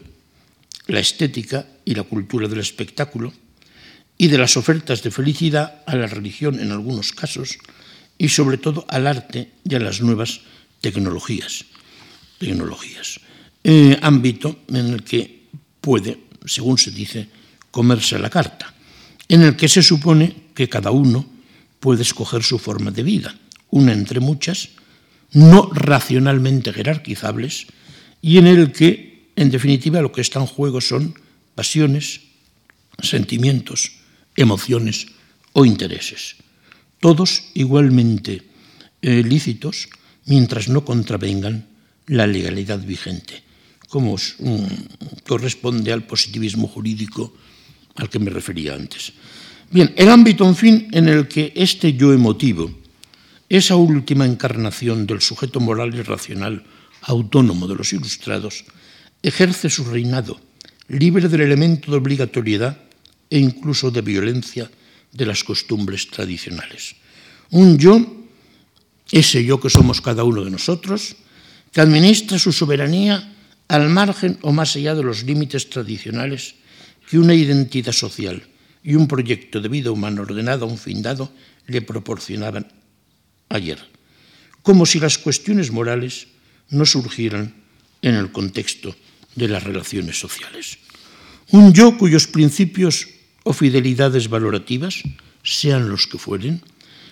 la 0.86 1.00
estética 1.00 1.64
y 1.86 1.94
la 1.94 2.02
cultura 2.02 2.48
del 2.48 2.60
espectáculo, 2.60 3.32
y 4.18 4.28
de 4.28 4.36
las 4.36 4.58
ofertas 4.58 5.02
de 5.02 5.10
felicidad 5.10 5.80
a 5.86 5.96
la 5.96 6.06
religión 6.06 6.60
en 6.60 6.70
algunos 6.70 7.12
casos, 7.12 7.56
y 8.18 8.28
sobre 8.28 8.58
todo 8.58 8.84
al 8.88 9.06
arte 9.06 9.56
y 9.64 9.74
a 9.74 9.80
las 9.80 10.02
nuevas 10.02 10.42
tecnologías. 10.82 11.64
tecnologías 12.36 13.20
eh, 13.64 13.98
ámbito 14.02 14.60
en 14.68 14.92
el 14.92 15.02
que 15.02 15.48
puede, 15.80 16.18
según 16.44 16.78
se 16.78 16.90
dice, 16.90 17.28
comerse 17.70 18.18
la 18.18 18.30
carta, 18.30 18.74
en 19.28 19.42
el 19.42 19.56
que 19.56 19.68
se 19.68 19.82
supone 19.82 20.50
que 20.54 20.68
cada 20.68 20.90
uno 20.90 21.26
puede 21.80 22.02
escoger 22.02 22.42
su 22.42 22.58
forma 22.58 22.90
de 22.90 23.02
vida, 23.02 23.34
una 23.70 23.92
entre 23.92 24.20
muchas, 24.20 24.70
no 25.32 25.70
racionalmente 25.72 26.72
jerarquizables, 26.72 27.66
y 28.22 28.38
en 28.38 28.46
el 28.46 28.72
que, 28.72 29.30
en 29.36 29.50
definitiva, 29.50 30.00
lo 30.00 30.12
que 30.12 30.20
está 30.20 30.40
en 30.40 30.46
juego 30.46 30.80
son 30.80 31.14
pasiones, 31.54 32.20
sentimientos, 33.02 33.92
emociones 34.36 35.06
o 35.52 35.64
intereses 35.64 36.36
todos 37.04 37.52
igualmente 37.52 38.40
eh, 39.02 39.22
lícitos 39.22 39.90
mientras 40.24 40.70
no 40.70 40.86
contravengan 40.86 41.68
la 42.06 42.26
legalidad 42.26 42.80
vigente, 42.80 43.42
como 43.94 44.18
corresponde 45.22 45.94
al 45.94 46.02
positivismo 46.02 46.66
jurídico 46.66 47.30
al 47.94 48.10
que 48.10 48.18
me 48.18 48.26
refería 48.26 48.74
antes. 48.74 49.14
Bien, 49.70 49.94
el 49.94 50.10
ámbito, 50.10 50.42
en 50.42 50.56
fin, 50.56 50.88
en 50.90 51.06
el 51.06 51.28
que 51.28 51.52
este 51.54 51.94
yo 51.94 52.12
emotivo, 52.12 52.74
esa 53.48 53.76
última 53.76 54.26
encarnación 54.26 55.06
del 55.06 55.22
sujeto 55.22 55.60
moral 55.60 55.94
y 55.94 56.02
racional 56.02 56.66
autónomo 57.02 57.68
de 57.68 57.76
los 57.76 57.92
ilustrados, 57.92 58.64
ejerce 59.22 59.70
su 59.70 59.84
reinado, 59.84 60.40
libre 60.88 61.28
del 61.28 61.42
elemento 61.42 61.92
de 61.92 61.98
obligatoriedad 61.98 62.76
e 63.30 63.38
incluso 63.38 63.92
de 63.92 64.02
violencia 64.02 64.68
de 65.12 65.24
las 65.24 65.44
costumbres 65.44 66.10
tradicionales. 66.10 66.96
Un 67.50 67.78
yo, 67.78 68.02
ese 69.12 69.44
yo 69.44 69.60
que 69.60 69.70
somos 69.70 70.00
cada 70.00 70.24
uno 70.24 70.42
de 70.42 70.50
nosotros, 70.50 71.14
que 71.70 71.80
administra 71.80 72.40
su 72.40 72.50
soberanía 72.50 73.33
al 73.68 73.88
margen 73.88 74.38
o 74.42 74.52
más 74.52 74.76
allá 74.76 74.94
de 74.94 75.02
los 75.02 75.24
límites 75.24 75.70
tradicionales 75.70 76.54
que 77.08 77.18
una 77.18 77.34
identidad 77.34 77.92
social 77.92 78.42
y 78.82 78.94
un 78.94 79.08
proyecto 79.08 79.60
de 79.60 79.68
vida 79.68 79.90
humana 79.90 80.22
ordenado 80.22 80.66
a 80.66 80.68
un 80.68 80.78
fin 80.78 81.02
dado 81.02 81.32
le 81.66 81.80
proporcionaban 81.80 82.68
ayer, 83.48 83.78
como 84.62 84.84
si 84.84 85.00
las 85.00 85.18
cuestiones 85.18 85.70
morales 85.70 86.28
no 86.68 86.84
surgieran 86.84 87.54
en 88.02 88.14
el 88.14 88.32
contexto 88.32 88.94
de 89.34 89.48
las 89.48 89.64
relaciones 89.64 90.18
sociales. 90.18 90.78
Un 91.50 91.72
yo 91.72 91.96
cuyos 91.96 92.26
principios 92.26 93.08
o 93.44 93.52
fidelidades 93.52 94.28
valorativas, 94.28 95.02
sean 95.42 95.88
los 95.88 96.06
que 96.06 96.18
fueren, 96.18 96.62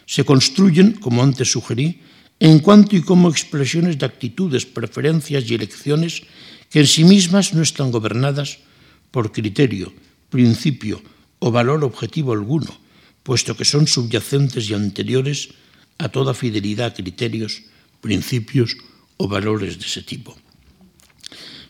se 0.07 0.25
construyen, 0.25 0.93
como 0.93 1.23
antes 1.23 1.53
sugerí, 1.53 2.01
en 2.43 2.59
cuanto 2.59 2.97
y 2.97 3.03
como 3.03 3.31
expresiones 3.31 4.03
de 4.03 4.07
actitudes, 4.07 4.67
preferencias 4.67 5.47
y 5.47 5.55
elecciones 5.55 6.27
que 6.75 6.81
en 6.81 6.89
sí 6.89 7.05
mismas 7.07 7.55
no 7.55 7.63
están 7.63 7.95
gobernadas 7.95 8.59
por 9.15 9.31
criterio, 9.31 9.95
principio 10.27 10.99
o 11.39 11.55
valor 11.55 11.87
objetivo 11.87 12.35
alguno, 12.35 12.67
puesto 13.23 13.55
que 13.55 13.63
son 13.65 13.87
subyacentes 13.87 14.67
y 14.67 14.75
anteriores 14.75 15.55
a 16.03 16.11
toda 16.11 16.35
fidelidad 16.35 16.91
a 16.91 16.95
criterios, 16.99 17.63
principios 18.03 18.75
o 19.23 19.29
valores 19.31 19.79
de 19.79 19.87
ese 19.87 20.03
tipo. 20.03 20.35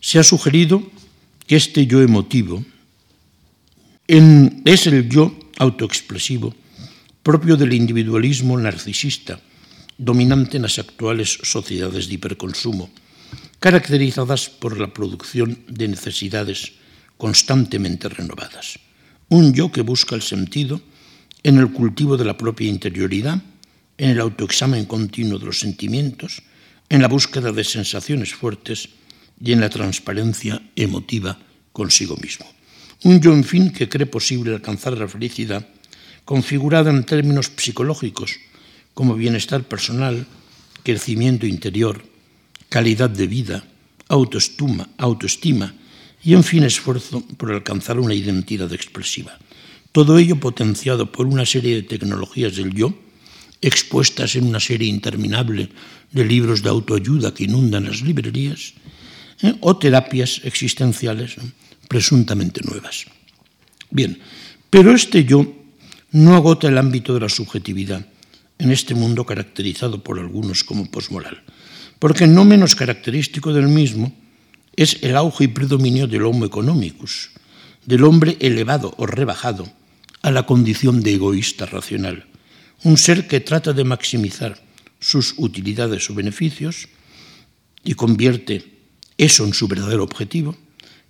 Se 0.01 0.19
ha 0.19 0.25
sugerido 0.25 0.81
que 1.47 1.57
este 1.57 1.85
yo 1.85 2.01
emotivo, 2.01 2.65
es 4.09 4.87
el 4.87 5.07
yo 5.11 5.37
autoexpresivo 5.59 6.57
propio 7.23 7.61
del 7.61 7.75
individualismo 7.75 8.57
narcisista, 8.57 9.37
dominante 9.99 10.57
en 10.57 10.65
las 10.65 10.79
actuales 10.79 11.39
sociedades 11.43 12.09
de 12.09 12.15
hiperconsumo, 12.15 12.91
caracterizadas 13.59 14.49
por 14.49 14.79
la 14.79 14.93
producción 14.93 15.59
de 15.69 15.89
necesidades 15.89 16.73
constantemente 17.17 18.09
renovadas. 18.09 18.79
Un 19.29 19.55
yo 19.55 19.71
que 19.71 19.83
busca 19.83 20.15
el 20.15 20.23
sentido 20.23 20.81
en 21.43 21.59
el 21.59 21.73
cultivo 21.73 22.17
de 22.17 22.25
la 22.25 22.37
propia 22.37 22.69
interioridad, 22.69 23.41
en 23.99 24.11
el 24.11 24.21
autoexamen 24.21 24.87
continuo 24.87 25.39
de 25.39 25.47
los 25.47 25.61
sentimientos, 25.61 26.43
en 26.89 27.01
la 27.01 27.09
búsqueda 27.09 27.53
de 27.53 27.65
sensaciones 27.65 28.35
fuertes 28.35 28.89
y 29.41 29.53
en 29.53 29.61
la 29.61 29.71
transparencia 29.71 30.61
emotiva 30.77 31.39
consigo 31.73 32.17
mismo. 32.17 32.47
Un 33.05 33.21
yo, 33.21 33.33
en 33.33 33.45
fin, 33.45 33.73
que 33.73 33.89
cree 33.89 34.07
posible 34.07 34.55
alcanzar 34.55 34.99
la 34.99 35.09
felicidad 35.09 35.67
configurada 36.25 36.91
en 36.91 37.05
términos 37.05 37.51
psicológicos 37.57 38.39
como 38.95 39.15
bienestar 39.15 39.65
personal, 39.65 40.27
crecimiento 40.83 41.47
interior, 41.47 42.03
calidad 42.69 43.11
de 43.11 43.27
vida, 43.27 43.65
autoestima, 44.09 44.89
autoestima 44.99 45.75
y, 46.23 46.35
en 46.35 46.45
fin, 46.45 46.65
esfuerzo 46.65 47.23
por 47.37 47.53
alcanzar 47.53 47.99
una 47.99 48.15
identidad 48.15 48.73
expresiva. 48.73 49.39
Todo 49.93 50.19
ello 50.19 50.41
potenciado 50.41 51.13
por 51.13 51.27
una 51.27 51.45
serie 51.45 51.75
de 51.77 51.83
tecnologías 51.83 52.57
del 52.57 52.73
yo, 52.73 52.95
expuestas 53.61 54.37
en 54.37 54.45
una 54.45 54.61
serie 54.61 54.89
interminable 54.89 55.69
de 56.11 56.25
libros 56.25 56.63
de 56.63 56.71
autoayuda 56.71 57.35
que 57.35 57.45
inundan 57.45 57.85
las 57.85 58.03
librerías, 58.03 58.75
¿eh? 59.43 59.55
o 59.61 59.77
terapias 59.77 60.41
existenciales 60.45 61.37
presuntamente 61.89 62.61
nuevas. 62.65 63.05
Bien, 63.91 64.19
pero 64.71 64.95
este 64.95 65.25
yo 65.25 65.47
no 66.13 66.35
agota 66.35 66.69
el 66.69 66.79
ámbito 66.79 67.15
de 67.15 67.21
la 67.21 67.29
subjetividad 67.29 68.07
en 68.63 68.71
este 68.71 68.95
mundo 68.95 69.27
caracterizado 69.27 70.05
por 70.05 70.21
algunos 70.21 70.63
como 70.63 70.87
posmoral, 70.87 71.43
porque 71.99 72.31
no 72.31 72.47
menos 72.47 72.79
característico 72.79 73.53
del 73.53 73.67
mismo 73.67 74.15
es 74.77 75.03
el 75.03 75.17
auge 75.17 75.45
y 75.45 75.49
predominio 75.49 76.07
del 76.07 76.23
homo 76.23 76.47
economicus, 76.47 77.31
del 77.85 78.05
hombre 78.05 78.39
elevado 78.39 78.95
o 78.99 79.07
rebajado 79.07 79.67
a 80.23 80.31
la 80.31 80.47
condición 80.47 81.03
de 81.03 81.15
egoísta 81.15 81.67
racional, 81.67 82.31
un 82.85 82.97
ser 82.99 83.27
que 83.27 83.41
trata 83.41 83.73
de 83.73 83.83
maximizar 83.83 84.63
sus 85.01 85.35
utilidades 85.39 86.09
o 86.09 86.15
beneficios 86.15 86.87
y 87.83 87.95
convierte 87.95 88.79
eso 89.19 89.45
en 89.45 89.55
su 89.55 89.67
verdadero 89.67 90.05
objetivo, 90.05 90.57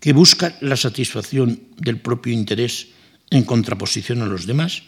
que 0.01 0.15
busca 0.15 0.57
la 0.63 0.81
satisfacción 0.81 1.61
del 1.77 2.01
propio 2.01 2.33
interés 2.33 2.89
en 3.29 3.45
contraposición 3.45 4.23
a 4.23 4.27
los 4.27 4.47
demás 4.47 4.83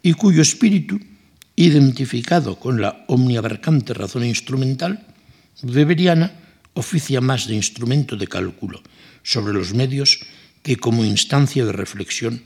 y 0.00 0.14
cuyo 0.14 0.40
espíritu 0.40 1.00
identificado 1.56 2.58
con 2.58 2.80
la 2.80 3.04
omniabarcante 3.08 3.94
razón 3.94 4.24
instrumental, 4.24 5.06
Weberiana 5.62 6.32
oficia 6.74 7.20
más 7.20 7.46
de 7.46 7.54
instrumento 7.54 8.16
de 8.16 8.26
cálculo 8.26 8.82
sobre 9.22 9.54
los 9.54 9.72
medios 9.72 10.20
que 10.62 10.76
como 10.76 11.04
instancia 11.04 11.64
de 11.64 11.72
reflexión 11.72 12.42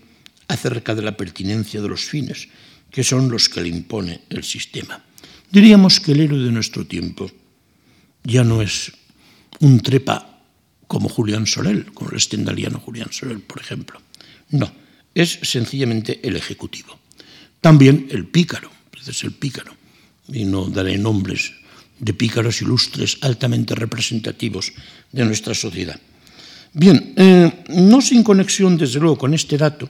acerca 0.48 0.94
de 0.94 1.02
la 1.02 1.16
pertinencia 1.16 1.80
de 1.80 1.88
los 1.88 2.04
fines, 2.04 2.48
que 2.90 3.04
son 3.04 3.30
los 3.30 3.48
que 3.48 3.62
le 3.62 3.68
impone 3.68 4.22
el 4.28 4.44
sistema. 4.44 5.04
Diríamos 5.50 6.00
que 6.00 6.12
el 6.12 6.20
héroe 6.20 6.38
de 6.38 6.52
nuestro 6.52 6.86
tiempo 6.86 7.30
ya 8.24 8.44
no 8.44 8.60
es 8.60 8.92
un 9.60 9.80
trepa 9.80 10.40
como 10.86 11.08
Julián 11.08 11.46
Sorel, 11.46 11.92
como 11.92 12.10
el 12.10 12.16
estendaliano 12.16 12.80
Julián 12.80 13.12
Sorel, 13.12 13.40
por 13.40 13.60
ejemplo. 13.60 14.00
No, 14.50 14.70
es 15.14 15.38
sencillamente 15.42 16.20
el 16.22 16.36
ejecutivo. 16.36 16.98
También 17.60 18.08
el 18.10 18.26
pícaro, 18.26 18.70
es 19.10 19.24
el 19.24 19.32
pícaro, 19.32 19.74
y 20.28 20.44
no 20.44 20.66
daré 20.68 20.98
nombres 20.98 21.52
de 21.98 22.14
pícaros 22.14 22.62
ilustres 22.62 23.18
altamente 23.22 23.74
representativos 23.74 24.72
de 25.10 25.24
nuestra 25.24 25.54
sociedad. 25.54 25.98
Bien, 26.72 27.14
eh, 27.16 27.64
no 27.70 28.00
sin 28.00 28.22
conexión, 28.22 28.76
desde 28.76 29.00
luego, 29.00 29.18
con 29.18 29.34
este 29.34 29.56
dato, 29.56 29.88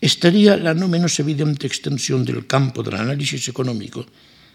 estaría 0.00 0.56
la 0.56 0.74
no 0.74 0.86
menos 0.86 1.18
evidente 1.18 1.66
extensión 1.66 2.24
del 2.24 2.46
campo 2.46 2.82
del 2.82 2.96
análisis 2.96 3.48
económico 3.48 4.04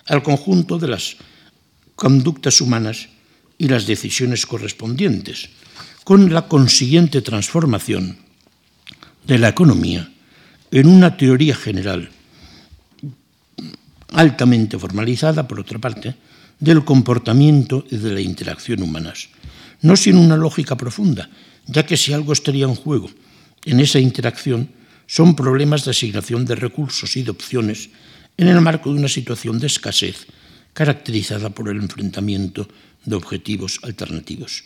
al 0.08 0.24
conjunto 0.24 0.78
de 0.78 0.88
las 0.88 1.18
conductas 1.96 2.62
humanas 2.62 3.10
y 3.58 3.68
las 3.68 3.86
decisiones 3.86 4.46
correspondientes, 4.46 5.50
con 6.04 6.32
la 6.32 6.48
consiguiente 6.48 7.22
transformación 7.22 8.18
de 9.26 9.38
la 9.38 9.50
economía 9.50 10.10
en 10.72 10.88
una 10.88 11.18
teoría 11.18 11.56
general 11.56 12.10
altamente 14.12 14.78
formalizada, 14.78 15.48
por 15.48 15.60
otra 15.60 15.80
parte, 15.80 16.16
del 16.60 16.84
comportamiento 16.84 17.86
y 17.90 17.98
de 17.98 18.12
la 18.12 18.22
interacción 18.22 18.84
humanas, 18.84 19.30
no 19.82 19.96
sin 19.96 20.18
una 20.18 20.36
lógica 20.36 20.76
profunda, 20.76 21.30
ya 21.66 21.86
que 21.86 21.98
si 21.98 22.14
algo 22.14 22.34
estaría 22.34 22.66
en 22.66 22.76
juego 22.76 23.10
en 23.66 23.80
esa 23.80 24.00
interacción 24.00 24.70
son 25.08 25.36
problemas 25.36 25.86
de 25.86 25.92
asignación 25.92 26.46
de 26.46 26.56
recursos 26.56 27.16
y 27.18 27.24
de 27.24 27.32
opciones 27.32 27.90
en 28.38 28.48
el 28.48 28.62
marco 28.62 28.92
de 28.92 29.00
una 29.00 29.08
situación 29.08 29.60
de 29.60 29.68
escasez 29.68 30.28
caracterizada 30.74 31.50
por 31.50 31.68
el 31.68 31.78
enfrentamiento 31.78 32.68
de 33.06 33.16
objetivos 33.16 33.80
alternativos. 33.84 34.64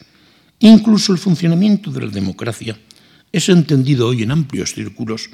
Incluso 0.60 1.12
el 1.12 1.18
funcionamiento 1.18 1.92
de 1.92 2.06
la 2.06 2.12
democracia 2.12 2.78
es 3.32 3.50
entendido 3.50 4.08
hoy 4.08 4.24
en 4.24 4.32
amplios 4.32 4.74
círculos 4.74 5.30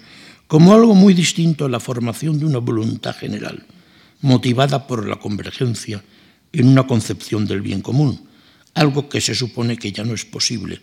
como 0.47 0.73
algo 0.73 0.95
muy 0.95 1.13
distinto 1.13 1.65
a 1.65 1.69
la 1.69 1.79
formación 1.79 2.39
de 2.39 2.45
una 2.45 2.59
voluntad 2.59 3.15
general, 3.15 3.65
motivada 4.21 4.87
por 4.87 5.07
la 5.07 5.17
convergencia 5.17 6.03
en 6.51 6.67
una 6.67 6.87
concepción 6.87 7.45
del 7.45 7.61
bien 7.61 7.81
común, 7.81 8.27
algo 8.73 9.09
que 9.09 9.21
se 9.21 9.35
supone 9.35 9.77
que 9.77 9.91
ya 9.91 10.03
no 10.03 10.13
es 10.13 10.25
posible 10.25 10.81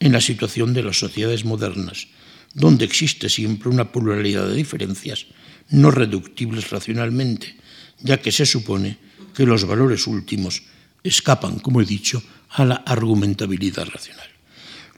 en 0.00 0.12
la 0.12 0.20
situación 0.20 0.74
de 0.74 0.82
las 0.82 0.98
sociedades 0.98 1.44
modernas, 1.44 2.08
donde 2.54 2.84
existe 2.84 3.28
siempre 3.28 3.68
una 3.68 3.92
pluralidad 3.92 4.48
de 4.48 4.54
diferencias 4.54 5.26
no 5.70 5.90
reductibles 5.90 6.70
racionalmente, 6.70 7.56
ya 8.00 8.20
que 8.20 8.32
se 8.32 8.46
supone 8.46 8.98
que 9.34 9.46
los 9.46 9.64
valores 9.64 10.06
últimos 10.06 10.62
escapan, 11.02 11.58
como 11.58 11.80
he 11.80 11.84
dicho, 11.84 12.22
a 12.50 12.64
la 12.64 12.76
argumentabilidad 12.76 13.86
racional. 13.86 14.28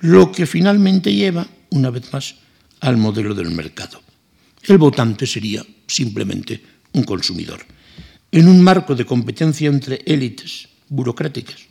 Lo 0.00 0.30
que 0.30 0.46
finalmente 0.46 1.12
lleva, 1.12 1.46
una 1.70 1.90
vez 1.90 2.12
más, 2.12 2.36
al 2.80 2.96
modelo 2.96 3.34
del 3.34 3.50
mercado. 3.50 4.00
El 4.62 4.78
votante 4.78 5.26
sería 5.26 5.64
simplemente 5.86 6.62
un 6.92 7.02
consumidor. 7.04 7.64
En 8.30 8.48
un 8.48 8.60
marco 8.60 8.94
de 8.94 9.06
competencia 9.06 9.68
entre 9.68 10.02
élites 10.04 10.68
burocráticas 10.88 11.68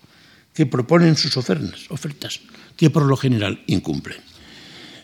que 0.53 0.65
proponen 0.65 1.15
sus 1.15 1.37
ofertas, 1.37 2.41
que 2.75 2.89
por 2.89 3.05
lo 3.05 3.15
general 3.15 3.61
incumplen. 3.67 4.17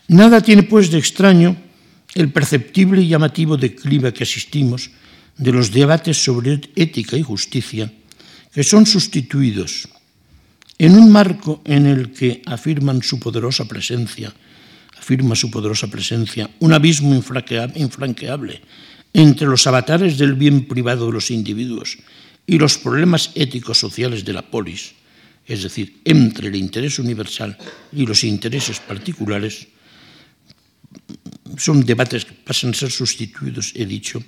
Nada 0.08 0.40
tiene, 0.40 0.64
pues, 0.64 0.90
de 0.90 0.98
extraño 0.98 1.56
el 2.14 2.30
perceptible 2.30 3.02
y 3.02 3.08
llamativo 3.08 3.56
declive 3.56 4.12
que 4.12 4.24
asistimos 4.24 4.90
de 5.38 5.52
los 5.52 5.70
debates 5.70 6.22
sobre 6.22 6.60
ética 6.74 7.16
y 7.16 7.22
justicia, 7.22 7.90
que 8.52 8.62
son 8.62 8.86
sustituidos 8.86 9.88
en 10.78 10.98
un 10.98 11.10
marco 11.10 11.62
en 11.64 11.86
el 11.86 12.12
que 12.12 12.42
afirman 12.46 13.02
su 13.02 13.18
poderosa 13.18 13.66
presencia, 13.66 14.32
afirma 14.98 15.34
su 15.34 15.50
poderosa 15.50 15.86
presencia, 15.86 16.50
un 16.58 16.72
abismo 16.72 17.14
infranqueable 17.14 18.62
entre 19.14 19.46
los 19.46 19.66
avatares 19.66 20.18
del 20.18 20.34
bien 20.34 20.66
privado 20.66 21.06
de 21.06 21.12
los 21.12 21.30
individuos 21.30 21.96
y 22.46 22.58
los 22.58 22.76
problemas 22.76 23.30
éticos 23.34 23.78
sociales 23.78 24.24
de 24.26 24.34
la 24.34 24.42
polis, 24.42 24.92
es 25.46 25.62
decir, 25.62 26.02
entre 26.04 26.48
el 26.48 26.56
interés 26.56 26.98
universal 26.98 27.56
y 27.92 28.04
los 28.04 28.24
intereses 28.24 28.80
particulares, 28.80 29.68
son 31.56 31.86
debates 31.86 32.24
que 32.24 32.34
pasan 32.34 32.70
a 32.70 32.74
ser 32.74 32.90
sustituidos, 32.90 33.72
he 33.76 33.86
dicho, 33.86 34.22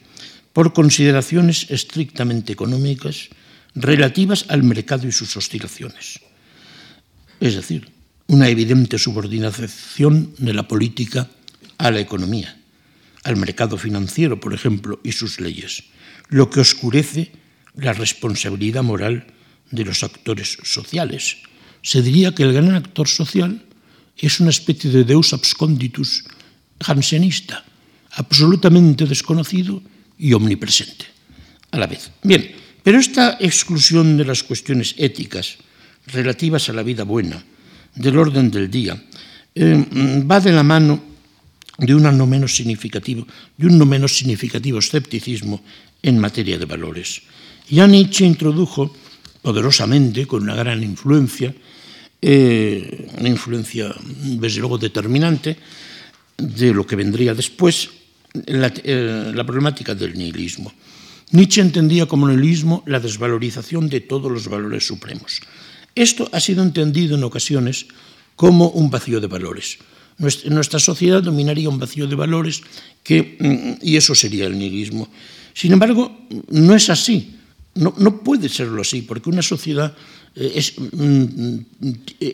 por 0.53 0.73
consideraciones 0.73 1.67
estrictamente 1.69 2.53
económicas 2.53 3.29
relativas 3.75 4.47
al 4.49 4.63
mercado 4.63 5.09
y 5.09 5.13
sus 5.13 5.37
oscilaciones. 5.37 6.21
Es 7.41 7.57
decir, 7.57 7.91
una 8.29 8.49
evidente 8.49 8.99
subordinación 8.99 10.35
de 10.39 10.55
la 10.55 10.67
política 10.67 11.29
a 11.79 11.91
la 11.91 12.01
economía, 12.01 12.57
al 13.27 13.37
mercado 13.37 13.77
financiero, 13.77 14.39
por 14.39 14.55
ejemplo, 14.55 15.01
y 15.03 15.11
sus 15.11 15.41
leyes, 15.41 15.83
lo 16.29 16.49
que 16.49 16.61
oscurece 16.61 17.33
la 17.75 17.93
responsabilidad 17.93 18.85
moral 18.85 19.27
de 19.73 19.85
los 19.85 20.05
actores 20.05 20.59
sociales. 20.63 21.39
Se 21.83 22.03
diría 22.03 22.35
que 22.35 22.45
el 22.45 22.53
gran 22.53 22.75
actor 22.77 23.09
social 23.09 23.67
es 24.17 24.39
una 24.39 24.51
especie 24.51 24.91
de 24.91 25.03
deus 25.03 25.33
absconditus 25.33 26.23
jansenista, 26.81 27.65
absolutamente 28.13 29.07
desconocido 29.07 29.83
y 30.17 30.33
omnipresente 30.33 31.07
a 31.73 31.79
la 31.79 31.89
vez. 31.89 32.13
Bien, 32.23 32.55
pero 32.85 33.01
esta 33.01 33.39
exclusión 33.41 34.17
de 34.17 34.25
las 34.25 34.45
cuestiones 34.45 34.95
éticas 34.99 35.59
relativas 36.07 36.69
a 36.69 36.73
la 36.73 36.85
vida 36.85 37.03
buena, 37.03 37.43
del 37.97 38.19
orden 38.19 38.53
del 38.53 38.71
día, 38.71 39.03
eh, 39.53 40.23
va 40.23 40.39
de 40.39 40.53
la 40.53 40.63
mano 40.63 41.03
de, 41.79 41.95
una 41.95 42.13
no 42.13 42.27
menos 42.27 42.55
significativo, 42.55 43.27
de 43.57 43.67
un 43.67 43.79
no 43.79 43.87
menos 43.87 44.17
significativo 44.17 44.79
escepticismo 44.79 45.63
en 46.03 46.19
materia 46.19 46.59
de 46.59 46.65
valores. 46.65 47.23
Ya 47.69 47.87
Nietzsche 47.87 48.25
introdujo 48.25 48.95
poderosamente, 49.43 50.27
con 50.27 50.43
una 50.43 50.55
gran 50.55 50.83
influencia, 50.83 51.55
eh, 52.21 53.09
una 53.19 53.29
influencia 53.29 53.95
desde 54.41 54.61
luego 54.61 54.79
determinante, 54.79 55.57
de 56.37 56.75
lo 56.75 56.87
que 56.87 56.97
vendría 56.97 57.35
después, 57.35 57.91
la, 58.47 58.73
eh, 58.85 59.33
la 59.35 59.45
problemática 59.45 59.95
del 59.95 60.19
nihilismo. 60.19 60.73
Nietzsche 61.31 61.61
entendía 61.61 62.07
como 62.07 62.29
nihilismo 62.29 62.83
la 62.87 63.01
desvalorización 63.01 63.89
de 63.89 64.01
todos 64.01 64.31
los 64.31 64.49
valores 64.49 64.87
supremos. 64.87 65.41
Esto 65.95 66.29
ha 66.33 66.41
sido 66.41 66.63
entendido 66.63 67.17
en 67.17 67.25
ocasiones 67.25 67.87
como 68.37 68.69
un 68.69 68.91
vacío 68.91 69.19
de 69.19 69.27
valores. 69.27 69.79
Nuestra 70.19 70.79
sociedad 70.79 71.23
dominaría 71.23 71.69
un 71.69 71.79
vacío 71.79 72.07
de 72.07 72.17
valores 72.17 72.63
que, 73.03 73.37
mm, 73.39 73.85
y 73.85 73.97
eso 73.97 74.15
sería 74.15 74.47
el 74.47 74.59
nihilismo. 74.59 75.09
Sin 75.53 75.73
embargo, 75.73 76.27
no 76.49 76.75
es 76.75 76.89
así. 76.89 77.35
No, 77.75 78.23
puede 78.25 78.49
serlo 78.49 78.81
así, 78.81 79.03
porque 79.03 79.29
una 79.29 79.43
sociedad 79.43 79.95
eh, 80.35 80.53
es 80.55 80.79
mm, 80.79 81.03
mm, 81.03 81.65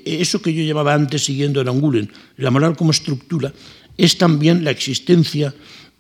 eso 0.05 0.41
que 0.41 0.55
yo 0.55 0.63
llamaba 0.63 0.95
antes 0.95 1.25
siguiendo 1.25 1.59
a 1.59 1.63
Aranguren, 1.63 2.11
la 2.37 2.53
moral 2.53 2.77
como 2.77 2.93
estructura, 2.93 3.53
es 3.97 4.17
también 4.19 4.63
la 4.63 4.71
existencia 4.71 5.53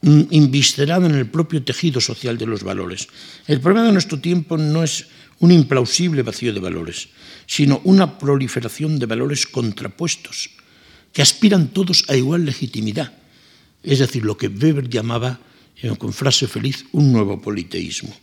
inviscerada 0.02 1.06
en 1.06 1.14
el 1.14 1.26
propio 1.30 1.62
tejido 1.62 2.00
social 2.00 2.36
de 2.36 2.46
los 2.46 2.64
valores. 2.64 3.06
El 3.46 3.60
problema 3.60 3.86
de 3.86 3.92
nuestro 3.92 4.18
tiempo 4.18 4.56
no 4.58 4.82
es 4.82 5.06
un 5.38 5.52
implausible 5.52 6.22
vacío 6.22 6.52
de 6.52 6.60
valores, 6.60 7.08
sino 7.46 7.80
una 7.84 8.18
proliferación 8.18 8.98
de 8.98 9.06
valores 9.06 9.46
contrapuestos, 9.46 10.50
que 11.12 11.22
aspiran 11.22 11.68
todos 11.68 12.04
a 12.08 12.16
igual 12.16 12.44
legitimidad, 12.44 13.12
es 13.82 13.98
decir, 13.98 14.24
lo 14.24 14.36
que 14.36 14.48
Weber 14.48 14.88
llamaba, 14.88 15.40
eh, 15.76 15.92
con 15.98 16.12
frase 16.12 16.46
feliz, 16.48 16.86
un 16.92 17.12
nuevo 17.12 17.40
politeísmo. 17.40 18.14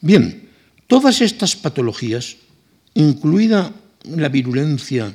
Bien, 0.00 0.48
todas 0.86 1.20
estas 1.20 1.56
patologías, 1.56 2.36
incluida 2.94 3.72
la 4.04 4.28
virulencia 4.28 5.14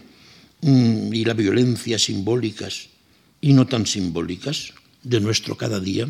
mm, 0.62 1.14
y 1.14 1.26
la 1.26 1.34
violencia 1.34 2.00
simbólicas, 2.00 2.90
y 3.40 3.54
no 3.54 3.68
tan 3.68 3.86
simbólicas 3.86 4.74
de 5.04 5.20
nuestro 5.20 5.56
cada 5.56 5.80
día, 5.80 6.10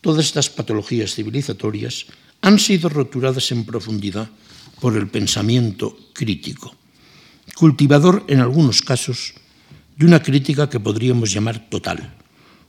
todas 0.00 0.24
estas 0.24 0.48
patologías 0.48 1.14
civilizatorias 1.14 2.06
han 2.40 2.58
sido 2.58 2.88
roturadas 2.88 3.50
en 3.50 3.64
profundidad 3.64 4.30
por 4.80 4.96
el 4.96 5.08
pensamiento 5.08 5.98
crítico, 6.12 6.74
cultivador 7.56 8.24
en 8.28 8.40
algunos 8.40 8.82
casos 8.82 9.34
de 9.96 10.06
una 10.06 10.22
crítica 10.22 10.68
que 10.68 10.80
podríamos 10.80 11.32
llamar 11.32 11.68
total. 11.68 12.14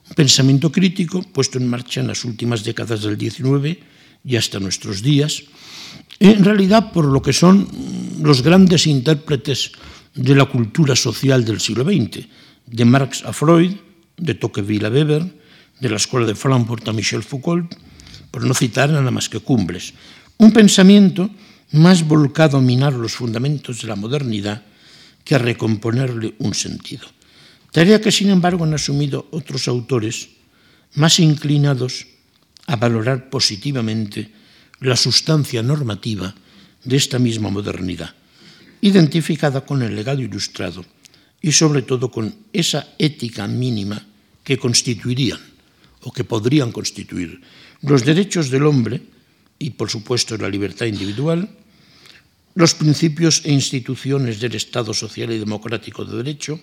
Un 0.10 0.16
pensamiento 0.16 0.72
crítico 0.72 1.22
puesto 1.22 1.58
en 1.58 1.68
marcha 1.68 2.00
en 2.00 2.08
las 2.08 2.24
últimas 2.24 2.64
décadas 2.64 3.04
del 3.04 3.20
XIX 3.20 3.78
y 4.24 4.36
hasta 4.36 4.60
nuestros 4.60 5.02
días, 5.02 5.44
en 6.20 6.44
realidad 6.44 6.92
por 6.92 7.06
lo 7.06 7.22
que 7.22 7.34
son 7.34 7.68
los 8.22 8.42
grandes 8.42 8.88
intérpretes 8.88 9.72
de 10.16 10.36
la 10.36 10.46
cultura 10.46 10.96
social 10.96 11.46
del 11.46 11.60
siglo 11.60 11.84
XX, 11.84 12.26
de 12.66 12.86
Marx 12.86 13.24
a 13.24 13.34
Freud, 13.34 13.76
de 14.18 14.34
Tocqueville 14.34 14.88
a 14.88 14.90
Weber, 14.90 15.24
de 15.80 15.90
la 15.90 15.98
Escuela 15.98 16.26
de 16.26 16.36
Frankfurt 16.36 16.88
a 16.88 16.94
Michel 16.94 17.24
Foucault, 17.24 17.76
por 18.32 18.44
no 18.44 18.54
citar 18.54 18.90
nada 18.90 19.12
más 19.12 19.30
que 19.30 19.40
cumbres. 19.40 19.94
Un 20.38 20.52
pensamiento 20.52 21.30
más 21.72 22.08
volcado 22.08 22.58
a 22.58 22.62
minar 22.62 22.94
los 22.94 23.14
fundamentos 23.14 23.82
de 23.82 23.88
la 23.88 23.96
modernidad 23.96 24.64
que 25.24 25.36
a 25.36 25.40
recomponerle 25.40 26.36
un 26.40 26.54
sentido. 26.54 27.06
Tarea 27.78 28.02
que, 28.02 28.10
sin 28.10 28.34
embargo, 28.34 28.66
han 28.66 28.74
asumido 28.74 29.30
otros 29.30 29.70
autores 29.70 30.34
más 30.98 31.22
inclinados 31.22 32.10
a 32.66 32.74
valorar 32.74 33.30
positivamente 33.30 34.34
la 34.82 34.98
sustancia 34.98 35.62
normativa 35.62 36.34
de 36.82 36.98
esta 36.98 37.22
misma 37.22 37.54
modernidad, 37.54 38.18
identificada 38.82 39.62
con 39.62 39.86
el 39.86 39.94
legado 39.94 40.26
ilustrado 40.26 40.82
y 41.40 41.52
sobre 41.52 41.84
todo 41.84 42.10
con 42.10 42.34
esa 42.50 42.98
ética 42.98 43.46
mínima 43.46 44.02
que 44.42 44.58
constituirían 44.58 45.38
o 46.02 46.10
que 46.10 46.26
podrían 46.26 46.74
constituir 46.74 47.46
los 47.86 48.02
derechos 48.02 48.50
del 48.50 48.66
hombre 48.66 49.06
y, 49.62 49.78
por 49.78 49.94
supuesto, 49.94 50.36
la 50.36 50.50
libertad 50.50 50.90
individual, 50.90 51.46
los 52.56 52.74
principios 52.74 53.46
e 53.46 53.54
instituciones 53.54 54.42
del 54.42 54.58
Estado 54.58 54.98
social 54.98 55.30
y 55.30 55.38
democrático 55.38 56.02
de 56.06 56.18
derecho, 56.18 56.58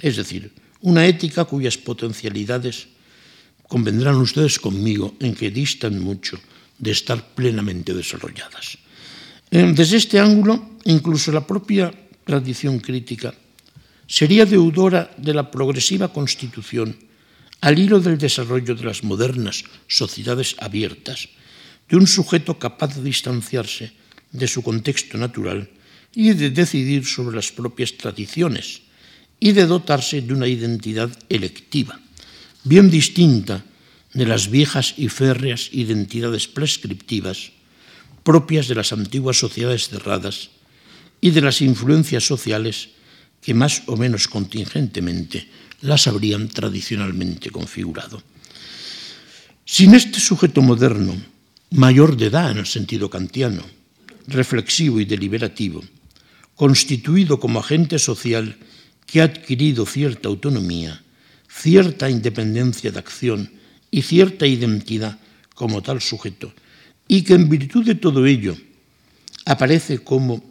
es 0.00 0.16
decir, 0.16 0.52
una 0.80 1.06
ética 1.06 1.44
cuyas 1.44 1.78
potencialidades 1.78 2.88
convendrán 3.68 4.16
ustedes 4.16 4.60
conmigo 4.60 5.16
en 5.20 5.34
que 5.34 5.50
distan 5.50 5.98
mucho 5.98 6.38
de 6.78 6.90
estar 6.92 7.34
plenamente 7.34 7.94
desarrolladas. 7.94 8.78
Desde 9.50 9.96
este 9.96 10.20
ángulo, 10.20 10.76
incluso 10.84 11.32
la 11.32 11.46
propia 11.46 11.92
tradición 12.24 12.80
crítica 12.80 13.32
sería 14.06 14.44
deudora 14.44 15.10
de 15.16 15.32
la 15.32 15.50
progresiva 15.50 16.12
constitución 16.12 16.96
al 17.60 17.78
hilo 17.78 18.00
del 18.00 18.18
desarrollo 18.18 18.74
de 18.74 18.84
las 18.84 19.04
modernas 19.04 19.64
sociedades 19.88 20.56
abiertas, 20.60 21.28
de 21.88 21.96
un 21.96 22.06
sujeto 22.06 22.58
capaz 22.58 22.96
de 22.96 23.02
distanciarse 23.02 23.92
de 24.32 24.48
su 24.48 24.60
contexto 24.62 25.16
natural 25.16 25.70
y 26.12 26.34
de 26.34 26.50
decidir 26.50 27.06
sobre 27.06 27.36
las 27.36 27.52
propias 27.52 27.96
tradiciones 27.96 28.83
y 29.44 29.52
de 29.52 29.66
dotarse 29.66 30.22
de 30.24 30.32
una 30.32 30.48
identidad 30.48 31.12
electiva, 31.28 32.00
bien 32.64 32.88
distinta 32.88 33.60
de 34.14 34.24
las 34.24 34.48
viejas 34.48 34.94
y 34.96 35.12
férreas 35.12 35.68
identidades 35.70 36.48
prescriptivas 36.48 37.52
propias 38.22 38.68
de 38.68 38.74
las 38.74 38.94
antiguas 38.94 39.36
sociedades 39.36 39.90
cerradas 39.90 40.48
y 41.20 41.28
de 41.28 41.42
las 41.42 41.60
influencias 41.60 42.24
sociales 42.24 42.96
que 43.42 43.52
más 43.52 43.82
o 43.84 43.98
menos 43.98 44.28
contingentemente 44.28 45.46
las 45.82 46.06
habrían 46.06 46.48
tradicionalmente 46.48 47.50
configurado. 47.50 48.22
Sin 49.66 49.92
este 49.92 50.20
sujeto 50.20 50.62
moderno, 50.62 51.20
mayor 51.68 52.16
de 52.16 52.32
edad 52.32 52.50
en 52.50 52.64
el 52.64 52.66
sentido 52.66 53.10
kantiano, 53.10 53.62
reflexivo 54.26 55.00
y 55.00 55.04
deliberativo, 55.04 55.84
constituido 56.56 57.38
como 57.38 57.60
agente 57.60 57.98
social 57.98 58.56
que 59.14 59.22
ha 59.22 59.30
adquirido 59.30 59.86
cierta 59.86 60.26
autonomía, 60.26 60.98
cierta 61.46 62.10
independencia 62.10 62.90
de 62.90 62.98
acción 62.98 63.46
y 63.88 64.02
cierta 64.02 64.44
identidad 64.44 65.20
como 65.54 65.86
tal 65.86 66.02
sujeto, 66.02 66.50
y 67.06 67.22
que 67.22 67.34
en 67.34 67.48
virtud 67.48 67.86
de 67.86 67.94
todo 67.94 68.26
ello 68.26 68.58
aparece 69.46 70.02
como 70.02 70.42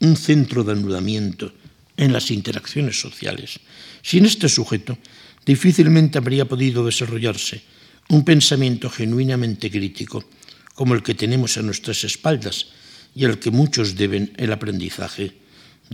un 0.00 0.16
centro 0.16 0.64
de 0.64 0.72
anudamiento 0.72 1.52
en 1.98 2.14
las 2.14 2.30
interacciones 2.30 2.98
sociales. 2.98 3.60
Sin 4.00 4.24
este 4.24 4.48
sujeto, 4.48 4.96
difícilmente 5.44 6.16
habría 6.16 6.48
podido 6.48 6.86
desarrollarse 6.86 7.60
un 8.08 8.24
pensamiento 8.24 8.88
genuinamente 8.88 9.70
crítico 9.70 10.24
como 10.72 10.94
el 10.94 11.02
que 11.02 11.12
tenemos 11.12 11.58
a 11.58 11.62
nuestras 11.62 12.02
espaldas 12.04 12.68
y 13.14 13.26
al 13.26 13.38
que 13.38 13.50
muchos 13.50 13.94
deben 13.94 14.32
el 14.38 14.54
aprendizaje 14.54 15.43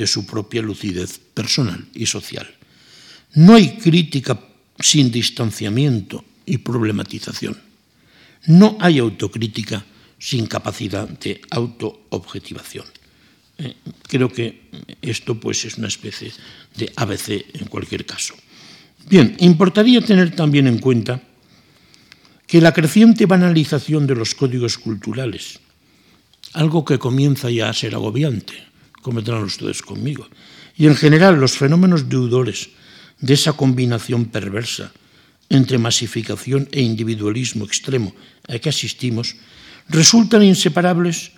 de 0.00 0.06
su 0.06 0.24
propia 0.24 0.62
lucidez 0.62 1.20
personal 1.34 1.84
y 1.92 2.06
social. 2.06 2.48
No 3.34 3.54
hay 3.54 3.76
crítica 3.76 4.40
sin 4.78 5.12
distanciamiento 5.12 6.24
y 6.46 6.56
problematización. 6.56 7.60
No 8.46 8.78
hay 8.80 8.98
autocrítica 8.98 9.84
sin 10.18 10.46
capacidad 10.46 11.06
de 11.06 11.42
autoobjetivación. 11.50 12.86
Eh, 13.58 13.76
creo 14.08 14.32
que 14.32 14.70
esto 15.02 15.38
pues 15.38 15.66
es 15.66 15.76
una 15.76 15.88
especie 15.88 16.32
de 16.76 16.90
ABC 16.96 17.60
en 17.60 17.68
cualquier 17.68 18.06
caso. 18.06 18.32
Bien, 19.06 19.36
importaría 19.40 20.00
tener 20.00 20.34
también 20.34 20.66
en 20.66 20.78
cuenta 20.78 21.20
que 22.46 22.62
la 22.62 22.72
creciente 22.72 23.26
banalización 23.26 24.06
de 24.06 24.14
los 24.14 24.34
códigos 24.34 24.78
culturales, 24.78 25.60
algo 26.54 26.86
que 26.86 26.98
comienza 26.98 27.50
ya 27.50 27.68
a 27.68 27.74
ser 27.74 27.94
agobiante, 27.94 28.69
cometerán 29.02 29.44
ustedes 29.44 29.82
conmigo, 29.82 30.28
y 30.76 30.86
en 30.86 30.96
general 30.96 31.40
los 31.40 31.56
fenómenos 31.56 32.08
deudores 32.08 32.70
de 33.20 33.34
esa 33.34 33.52
combinación 33.52 34.26
perversa 34.26 34.92
entre 35.50 35.78
masificación 35.78 36.68
e 36.70 36.80
individualismo 36.80 37.66
extremo 37.66 38.14
a 38.48 38.56
que 38.58 38.70
asistimos 38.70 39.36
resultan 39.90 40.46
inseparables 40.46 41.32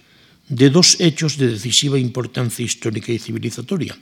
de 0.49 0.69
dos 0.69 1.01
hechos 1.01 1.41
de 1.41 1.49
decisiva 1.49 1.99
importancia 1.99 2.65
histórica 2.65 3.11
y 3.11 3.19
civilizatoria, 3.19 3.97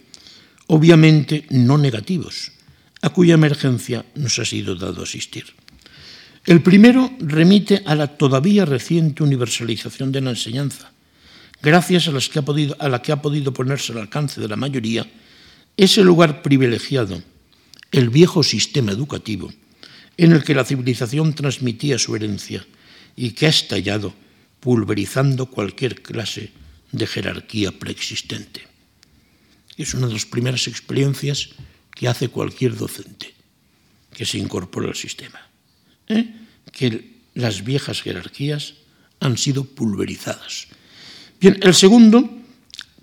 obviamente 0.66 1.46
no 1.50 1.78
negativos, 1.78 2.52
a 3.00 3.10
cuya 3.10 3.34
emergencia 3.34 4.04
nos 4.16 4.38
ha 4.38 4.44
sido 4.44 4.74
dado 4.74 5.02
asistir. 5.02 5.46
El 6.44 6.62
primero 6.62 7.12
remite 7.20 7.82
a 7.86 7.94
la 7.94 8.16
todavía 8.16 8.64
reciente 8.64 9.22
universalización 9.22 10.10
de 10.10 10.20
la 10.20 10.30
enseñanza, 10.30 10.90
gracias 11.62 12.08
a, 12.08 12.18
que 12.18 12.42
podido, 12.42 12.76
a 12.78 12.88
la 12.88 13.02
que 13.02 13.12
ha 13.12 13.22
podido 13.22 13.52
ponerse 13.52 13.92
al 13.92 13.98
alcance 13.98 14.40
de 14.40 14.48
la 14.48 14.56
mayoría 14.56 15.06
ese 15.76 16.02
lugar 16.04 16.42
privilegiado, 16.42 17.22
el 17.92 18.10
viejo 18.10 18.42
sistema 18.42 18.92
educativo, 18.92 19.52
en 20.16 20.32
el 20.32 20.44
que 20.44 20.54
la 20.54 20.64
civilización 20.64 21.34
transmitía 21.34 21.98
su 21.98 22.14
herencia 22.14 22.66
y 23.16 23.30
que 23.30 23.46
ha 23.46 23.50
estallado 23.50 24.14
pulverizando 24.60 25.46
cualquier 25.46 26.02
clase 26.02 26.52
de 26.92 27.06
jerarquía 27.06 27.72
preexistente. 27.72 28.66
Es 29.76 29.94
una 29.94 30.08
de 30.08 30.14
las 30.14 30.26
primeras 30.26 30.68
experiencias 30.68 31.50
que 31.94 32.08
hace 32.08 32.28
cualquier 32.28 32.76
docente 32.76 33.34
que 34.12 34.26
se 34.26 34.38
incorpora 34.38 34.88
al 34.88 34.96
sistema. 34.96 35.40
¿eh? 36.08 36.34
Que 36.72 37.22
las 37.34 37.64
viejas 37.64 38.02
jerarquías 38.02 38.74
han 39.20 39.38
sido 39.38 39.64
pulverizadas. 39.64 40.68
Bien, 41.40 41.58
el 41.62 41.74
segundo, 41.74 42.28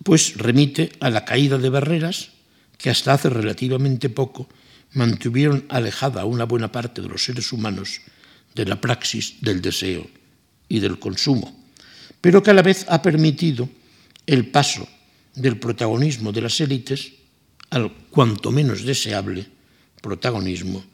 pues 0.03 0.37
remite 0.37 0.91
a 0.99 1.09
la 1.09 1.25
caída 1.25 1.57
de 1.57 1.73
barreras 1.73 2.29
que 2.77 2.91
hasta 2.91 3.13
hace 3.13 3.33
relativamente 3.33 4.09
poco 4.13 4.47
mantuvieron 4.93 5.65
alejada 5.69 6.21
a 6.21 6.29
una 6.29 6.45
buena 6.45 6.71
parte 6.71 7.01
de 7.01 7.09
los 7.09 7.23
seres 7.23 7.51
humanos 7.51 8.01
de 8.53 8.65
la 8.65 8.79
praxis 8.79 9.41
del 9.41 9.59
deseo 9.59 10.05
y 10.69 10.79
del 10.79 10.99
consumo, 10.99 11.49
pero 12.21 12.43
que 12.43 12.51
a 12.51 12.53
la 12.53 12.61
vez 12.61 12.85
ha 12.89 13.01
permitido 13.01 13.69
el 14.27 14.45
paso 14.53 14.87
del 15.33 15.57
protagonismo 15.57 16.31
de 16.31 16.41
las 16.41 16.61
élites 16.61 17.13
al 17.71 17.91
cuanto 18.13 18.51
menos 18.51 18.85
deseable 18.85 19.47
protagonismo 19.99 20.85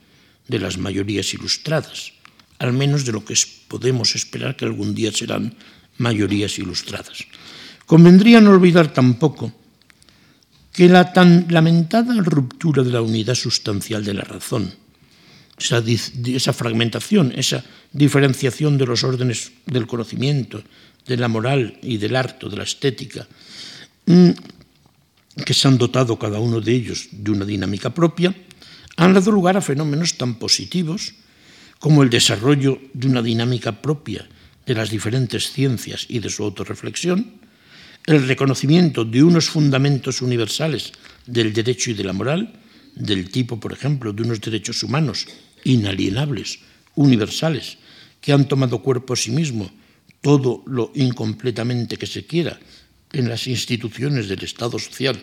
de 0.47 0.59
las 0.59 0.77
mayorías 0.77 1.33
ilustradas, 1.33 2.13
al 2.59 2.71
menos 2.71 3.03
de 3.03 3.11
lo 3.11 3.25
que 3.25 3.35
podemos 3.67 4.15
esperar 4.15 4.55
que 4.55 4.63
algún 4.63 4.95
día 4.95 5.11
serán 5.11 5.55
mayorías 5.97 6.57
ilustradas. 6.59 7.25
Convendría 7.85 8.41
no 8.41 8.51
olvidar 8.51 8.93
tampoco 8.93 9.51
que 10.71 10.89
la 10.89 11.13
tan 11.13 11.45
lamentada 11.49 12.15
ruptura 12.21 12.81
de 12.81 12.91
la 12.91 13.01
unidad 13.01 13.35
sustancial 13.35 14.03
de 14.03 14.13
la 14.13 14.23
razón, 14.23 14.73
esa, 15.57 15.83
esa, 15.85 16.53
fragmentación, 16.53 17.31
esa 17.35 17.63
diferenciación 17.91 18.77
de 18.77 18.87
los 18.87 19.03
órdenes 19.03 19.51
del 19.67 19.85
conocimiento, 19.85 20.63
de 21.05 21.17
la 21.17 21.27
moral 21.27 21.77
y 21.83 21.97
del 21.97 22.15
arte, 22.15 22.49
de 22.49 22.57
la 22.57 22.63
estética, 22.63 23.27
mm, 24.07 24.29
que 25.45 25.53
se 25.53 25.67
han 25.67 25.77
dotado 25.77 26.17
cada 26.17 26.39
uno 26.39 26.59
de 26.59 26.73
ellos 26.73 27.09
de 27.11 27.31
una 27.31 27.45
dinámica 27.45 27.93
propia, 27.93 28.33
han 28.97 29.13
dado 29.13 29.31
lugar 29.31 29.57
a 29.57 29.61
fenómenos 29.61 30.17
tan 30.17 30.35
positivos 30.35 31.13
como 31.79 32.01
el 32.01 32.09
desarrollo 32.09 32.79
de 32.93 33.07
una 33.07 33.21
dinámica 33.21 33.81
propia 33.81 34.27
de 34.65 34.75
las 34.75 34.89
diferentes 34.89 35.51
ciencias 35.51 36.05
y 36.09 36.19
de 36.19 36.29
su 36.29 36.43
autorreflexión, 36.43 37.41
el 38.05 38.27
reconocimiento 38.27 39.05
de 39.05 39.23
unos 39.23 39.49
fundamentos 39.49 40.21
universales 40.21 40.91
del 41.25 41.53
derecho 41.53 41.91
y 41.91 41.93
de 41.93 42.03
la 42.03 42.13
moral, 42.13 42.53
del 42.95 43.29
tipo, 43.29 43.59
por 43.59 43.73
ejemplo, 43.73 44.13
de 44.13 44.23
unos 44.23 44.41
derechos 44.41 44.83
humanos 44.83 45.25
inalienables, 45.63 46.59
universales, 46.95 47.77
que 48.19 48.33
han 48.33 48.47
tomado 48.47 48.81
cuerpo 48.81 49.13
a 49.13 49.17
sí 49.17 49.31
mismo 49.31 49.71
todo 50.21 50.63
lo 50.65 50.91
incompletamente 50.95 51.97
que 51.97 52.07
se 52.07 52.25
quiera 52.25 52.59
en 53.11 53.27
las 53.27 53.47
instituciones 53.47 54.27
del 54.27 54.43
Estado 54.43 54.79
social 54.79 55.21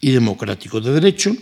y 0.00 0.10
democrático 0.10 0.80
de 0.80 0.92
derecho, 0.92 1.36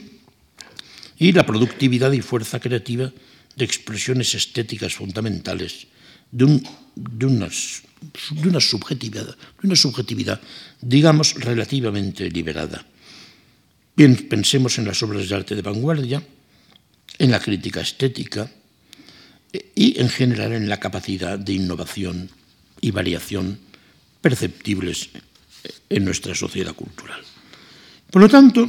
y 1.18 1.32
la 1.32 1.46
productividad 1.46 2.12
y 2.12 2.20
fuerza 2.20 2.60
creativa 2.60 3.10
de 3.56 3.64
expresiones 3.64 4.34
estéticas 4.34 4.94
fundamentales 4.94 5.86
de, 6.30 6.44
un, 6.44 6.62
de, 6.96 7.26
unas, 7.26 7.82
de, 8.30 8.48
una 8.48 8.60
subjetividad, 8.60 9.26
de 9.26 9.66
una 9.66 9.76
subjetividad, 9.76 10.40
digamos, 10.80 11.34
relativamente 11.34 12.28
liberada. 12.30 12.84
Bien, 13.96 14.16
pensemos 14.28 14.78
en 14.78 14.86
las 14.86 15.02
obras 15.02 15.28
de 15.28 15.34
arte 15.36 15.54
de 15.54 15.62
vanguardia, 15.62 16.22
en 17.18 17.30
la 17.30 17.40
crítica 17.40 17.80
estética 17.80 18.50
eh, 19.52 19.72
y 19.74 20.00
en 20.00 20.08
general 20.08 20.52
en 20.52 20.68
la 20.68 20.80
capacidad 20.80 21.38
de 21.38 21.52
innovación 21.52 22.30
y 22.80 22.90
variación 22.90 23.58
perceptibles 24.20 25.10
en 25.88 26.04
nuestra 26.04 26.34
sociedad 26.34 26.74
cultural. 26.74 27.20
Por 28.10 28.22
lo 28.22 28.28
tanto, 28.28 28.66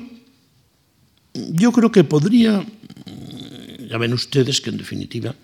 yo 1.34 1.72
creo 1.72 1.92
que 1.92 2.04
podría, 2.04 2.66
ya 3.90 3.98
ven 3.98 4.14
ustedes 4.14 4.62
que 4.62 4.70
en 4.70 4.78
definitiva 4.78 5.36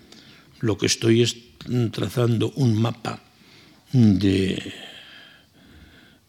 lo 0.60 0.78
que 0.78 0.86
estoy 0.86 1.22
es 1.22 1.36
trazando 1.92 2.52
un 2.56 2.80
mapa 2.80 3.22
de, 3.92 4.72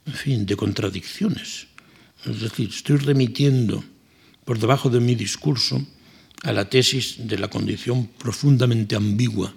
en 0.06 0.14
fin, 0.14 0.46
de 0.46 0.56
contradicciones. 0.56 1.68
Es 2.26 2.42
decir, 2.42 2.70
estoy 2.70 2.98
remitiendo 2.98 3.84
por 4.44 4.60
debajo 4.60 4.90
de 4.90 5.00
mi 5.00 5.16
discurso 5.16 5.86
a 6.44 6.54
la 6.54 6.70
tesis 6.70 7.28
de 7.28 7.38
la 7.38 7.50
condición 7.50 8.08
profundamente 8.18 8.96
ambigua 8.96 9.54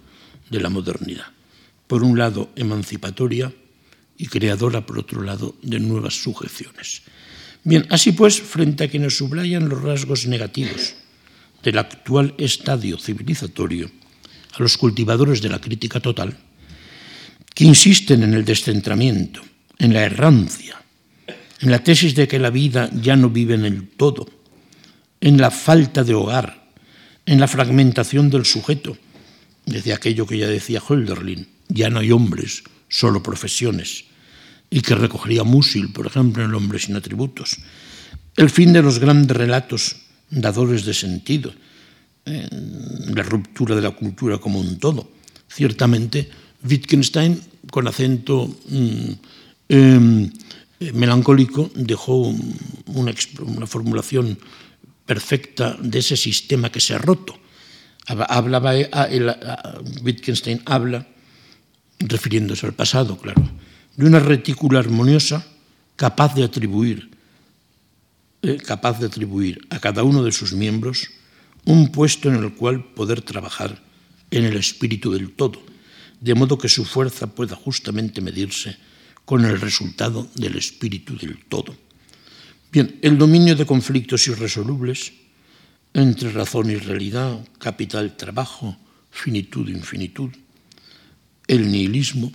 de 0.51 0.61
la 0.61 0.71
modernidad. 0.71 1.27
Por 1.87 2.03
un 2.03 2.19
lado, 2.19 2.51
emancipatoria 2.57 3.53
y 4.17 4.27
creadora, 4.27 4.85
por 4.85 4.99
otro 4.99 5.23
lado, 5.23 5.57
de 5.63 5.79
nuevas 5.81 6.15
sujeciones. 6.23 7.03
Bien, 7.65 7.87
así 7.91 8.13
pues, 8.13 8.41
frente 8.41 8.85
a 8.85 8.89
quienes 8.89 9.17
subrayan 9.17 9.69
los 9.69 9.83
rasgos 9.83 10.27
negativos 10.27 10.95
del 11.63 11.79
actual 11.79 12.35
estadio 12.39 12.99
civilizatorio, 12.99 13.91
a 14.55 14.63
los 14.63 14.77
cultivadores 14.77 15.43
de 15.43 15.49
la 15.49 15.61
crítica 15.61 16.01
total, 16.01 16.37
que 17.55 17.65
insisten 17.65 18.23
en 18.23 18.35
el 18.35 18.45
descentramiento, 18.45 19.43
en 19.79 19.93
la 19.93 20.05
errancia, 20.05 20.81
en 21.61 21.71
la 21.71 21.83
tesis 21.83 22.15
de 22.15 22.29
que 22.29 22.39
la 22.39 22.51
vida 22.51 22.91
ya 22.93 23.17
no 23.17 23.31
vive 23.31 23.55
en 23.55 23.65
el 23.65 23.89
todo, 23.89 24.29
en 25.21 25.39
la 25.39 25.51
falta 25.51 26.05
de 26.05 26.15
hogar, 26.15 26.69
en 27.27 27.41
la 27.41 27.49
fragmentación 27.49 28.31
del 28.31 28.45
sujeto, 28.45 28.97
desde 29.67 29.93
aquello 29.93 30.27
que 30.27 30.39
ya 30.39 30.47
decía 30.47 30.81
Hölderlin, 30.81 31.47
ya 31.69 31.91
no 31.91 32.01
hay 32.01 32.11
hombres, 32.11 32.63
solo 32.89 33.23
profesiones, 33.23 34.05
y 34.71 34.81
que 34.81 34.95
recogería 34.95 35.45
Musil, 35.45 35.93
por 35.93 36.07
ejemplo, 36.07 36.43
en 36.43 36.51
El 36.51 36.55
hombre 36.55 36.79
sin 36.79 36.97
atributos. 36.97 37.57
El 38.37 38.51
fin 38.51 38.73
de 38.73 38.83
los 38.83 38.99
grandes 38.99 39.37
relatos 39.37 39.97
dadores 40.31 40.85
de 40.85 40.95
sentido, 40.95 41.53
la 42.29 43.23
ruptura 43.23 43.75
de 43.75 43.83
la 43.83 43.91
cultura 43.91 44.39
como 44.39 44.61
un 44.61 44.79
todo. 44.79 45.09
Ciertamente, 45.49 46.29
Wittgenstein, 46.63 47.41
con 47.71 47.89
acento 47.89 48.49
mm, 48.69 49.11
eh, 49.69 50.93
melancólico, 50.93 51.71
dejó 51.75 52.35
una, 52.87 53.13
formulación 53.67 54.39
perfecta 55.07 55.77
de 55.81 55.99
ese 55.99 56.17
sistema 56.17 56.71
que 56.71 56.81
se 56.81 56.95
ha 56.95 56.99
roto. 56.99 57.39
Hablaba, 58.07 58.73
a, 58.93 59.09
Wittgenstein 60.03 60.63
habla, 60.65 61.07
refiriéndose 61.99 62.67
al 62.67 62.73
pasado, 62.75 63.19
claro, 63.19 63.43
de 63.97 64.07
una 64.07 64.21
retícula 64.21 64.79
armoniosa 64.79 65.45
capaz 65.97 66.35
de 66.35 66.45
atribuir, 66.45 67.11
eh, 68.43 68.57
capaz 68.59 69.01
de 69.01 69.07
atribuir 69.07 69.67
a 69.71 69.81
cada 69.81 70.05
uno 70.05 70.23
de 70.23 70.31
sus 70.31 70.53
miembros 70.53 71.11
un 71.65 71.93
puesto 71.93 72.29
en 72.29 72.37
el 72.37 72.55
cual 72.55 72.85
poder 72.85 73.23
trabajar 73.23 73.83
en 74.31 74.45
el 74.45 74.57
espíritu 74.57 75.13
del 75.13 75.33
todo, 75.33 75.63
de 76.21 76.35
modo 76.35 76.59
que 76.59 76.69
su 76.69 76.85
fuerza 76.85 77.35
pueda 77.35 77.57
justamente 77.57 78.21
medirse 78.21 78.77
con 79.25 79.45
el 79.45 79.61
resultado 79.61 80.29
del 80.35 80.57
espíritu 80.57 81.17
del 81.17 81.45
todo. 81.45 81.77
Bien, 82.73 82.99
el 83.03 83.17
dominio 83.17 83.57
de 83.57 83.67
conflictos 83.67 84.27
irresolubles 84.27 85.13
entre 85.95 86.31
razón 86.31 86.71
y 86.71 86.77
realidad, 86.77 87.39
capital, 87.59 88.17
trabajo, 88.17 88.77
finitud, 89.11 89.69
infinitud, 89.69 90.31
el 91.47 91.71
nihilismo, 91.73 92.31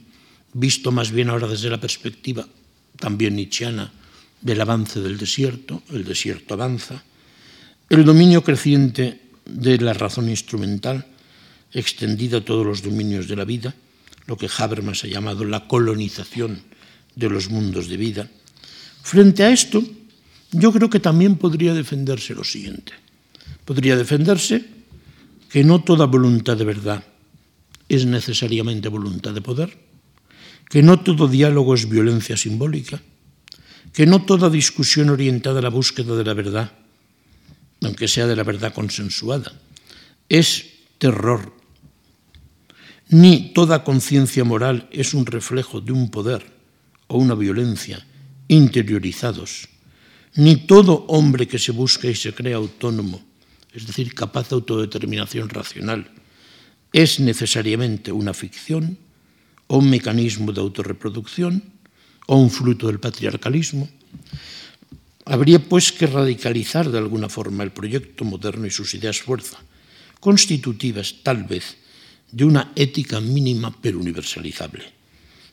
visto 0.54 0.92
más 0.92 1.12
bien 1.12 1.30
ahora 1.30 1.48
desde 1.48 1.70
la 1.70 1.80
perspectiva 1.80 2.48
también 2.98 3.36
nietzscheana 3.36 3.92
del 4.42 4.62
avance 4.62 5.00
del 5.02 5.18
desierto, 5.18 5.84
el 5.90 6.04
desierto 6.04 6.54
avanza, 6.54 7.04
el 7.94 8.06
dominio 8.06 8.44
creciente 8.44 9.22
de 9.46 9.78
la 9.78 9.94
razón 9.94 10.28
instrumental, 10.28 11.06
extendida 11.72 12.39
a 12.39 12.46
todos 12.46 12.66
los 12.66 12.82
dominios 12.82 13.28
de 13.28 13.36
la 13.36 13.46
vida, 13.46 13.76
lo 14.26 14.36
que 14.36 14.50
Habermas 14.50 15.04
ha 15.04 15.08
llamado 15.08 15.46
la 15.46 15.68
colonización 15.68 16.64
de 17.14 17.30
los 17.30 17.52
mundos 17.52 17.88
de 17.88 17.98
vida. 17.98 18.30
Frente 19.04 19.44
a 19.44 19.52
esto, 19.52 19.84
yo 20.52 20.74
creo 20.74 20.89
que 20.89 21.00
también 21.00 21.38
podría 21.38 21.76
defenderse 21.76 22.34
lo 22.34 22.44
siguiente. 22.44 22.94
Podría 23.64 23.96
defenderse 23.96 24.66
que 25.50 25.64
no 25.64 25.84
toda 25.84 26.08
voluntad 26.08 26.58
de 26.58 26.66
verdad 26.66 27.04
es 27.88 28.08
necesariamente 28.08 28.89
voluntad 28.89 29.34
de 29.34 29.41
poder, 29.46 29.78
que 30.68 30.82
no 30.82 31.02
todo 31.02 31.28
diálogo 31.28 31.76
es 31.76 31.88
violencia 31.88 32.38
simbólica, 32.38 33.04
que 33.94 34.08
no 34.08 34.26
toda 34.26 34.50
discusión 34.50 35.12
orientada 35.12 35.60
a 35.60 35.62
la 35.62 35.70
búsqueda 35.70 36.16
de 36.16 36.24
la 36.24 36.34
verdad, 36.34 36.83
aunque 37.86 38.08
sea 38.08 38.28
de 38.28 38.36
la 38.36 38.44
verdad 38.44 38.74
consensuada, 38.74 39.52
es 40.30 40.66
terror, 40.98 41.54
ni 43.10 43.54
toda 43.54 43.84
conciencia 43.84 44.44
moral 44.44 44.88
es 44.92 45.14
un 45.14 45.26
reflejo 45.26 45.82
de 45.82 45.92
un 45.92 46.10
poder 46.10 46.46
o 47.08 47.18
una 47.18 47.36
violencia 47.36 48.06
interiorizados, 48.48 49.70
ni 50.36 50.56
todo 50.66 51.06
hombre 51.08 51.48
que 51.48 51.60
se 51.60 51.72
busca 51.72 52.08
y 52.08 52.16
se 52.16 52.34
cree 52.34 52.54
autónomo, 52.54 53.22
es 53.74 53.86
decir, 53.86 54.14
capaz 54.14 54.50
de 54.50 54.56
autodeterminación 54.56 55.50
racional, 55.50 56.10
es 56.92 57.20
necesariamente 57.20 58.12
una 58.12 58.34
ficción 58.34 58.98
o 59.68 59.78
un 59.78 59.90
mecanismo 59.90 60.52
de 60.52 60.62
autorreproducción 60.62 61.64
o 62.28 62.38
un 62.38 62.50
fruto 62.50 62.88
del 62.88 63.00
patriarcalismo. 63.00 63.90
Habría 65.26 65.60
pues 65.60 65.92
que 65.92 66.08
radicalizar 66.08 66.90
de 66.90 66.98
alguna 66.98 67.30
forma 67.30 67.64
el 67.64 67.72
proyecto 67.72 68.26
moderno 68.26 68.68
y 68.68 68.72
sus 68.72 68.94
ideas 68.94 69.22
fuerza, 69.22 69.60
constitutivas 70.20 71.16
tal 71.24 71.46
vez 71.46 71.78
de 72.32 72.46
una 72.46 72.72
ética 72.76 73.22
mínima 73.22 73.74
pero 73.82 74.00
universalizable. 74.00 74.84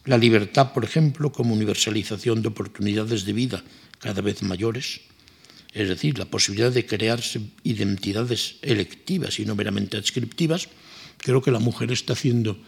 La 0.06 0.18
libertad, 0.18 0.72
por 0.72 0.84
ejemplo, 0.84 1.30
como 1.30 1.54
universalización 1.54 2.42
de 2.42 2.48
oportunidades 2.48 3.24
de 3.24 3.32
vida 3.32 3.62
cada 4.00 4.22
vez 4.22 4.42
mayores, 4.42 5.02
es 5.72 5.88
decir, 5.88 6.18
la 6.18 6.24
posibilidad 6.24 6.72
de 6.72 6.86
crearse 6.86 7.40
identidades 7.62 8.56
electivas 8.62 9.38
y 9.38 9.44
no 9.44 9.54
meramente 9.54 9.96
adscriptivas, 9.96 10.68
creo 11.20 11.42
que 11.42 11.50
la 11.50 11.58
mujer 11.58 11.92
está 11.92 12.14
haciendo 12.14 12.58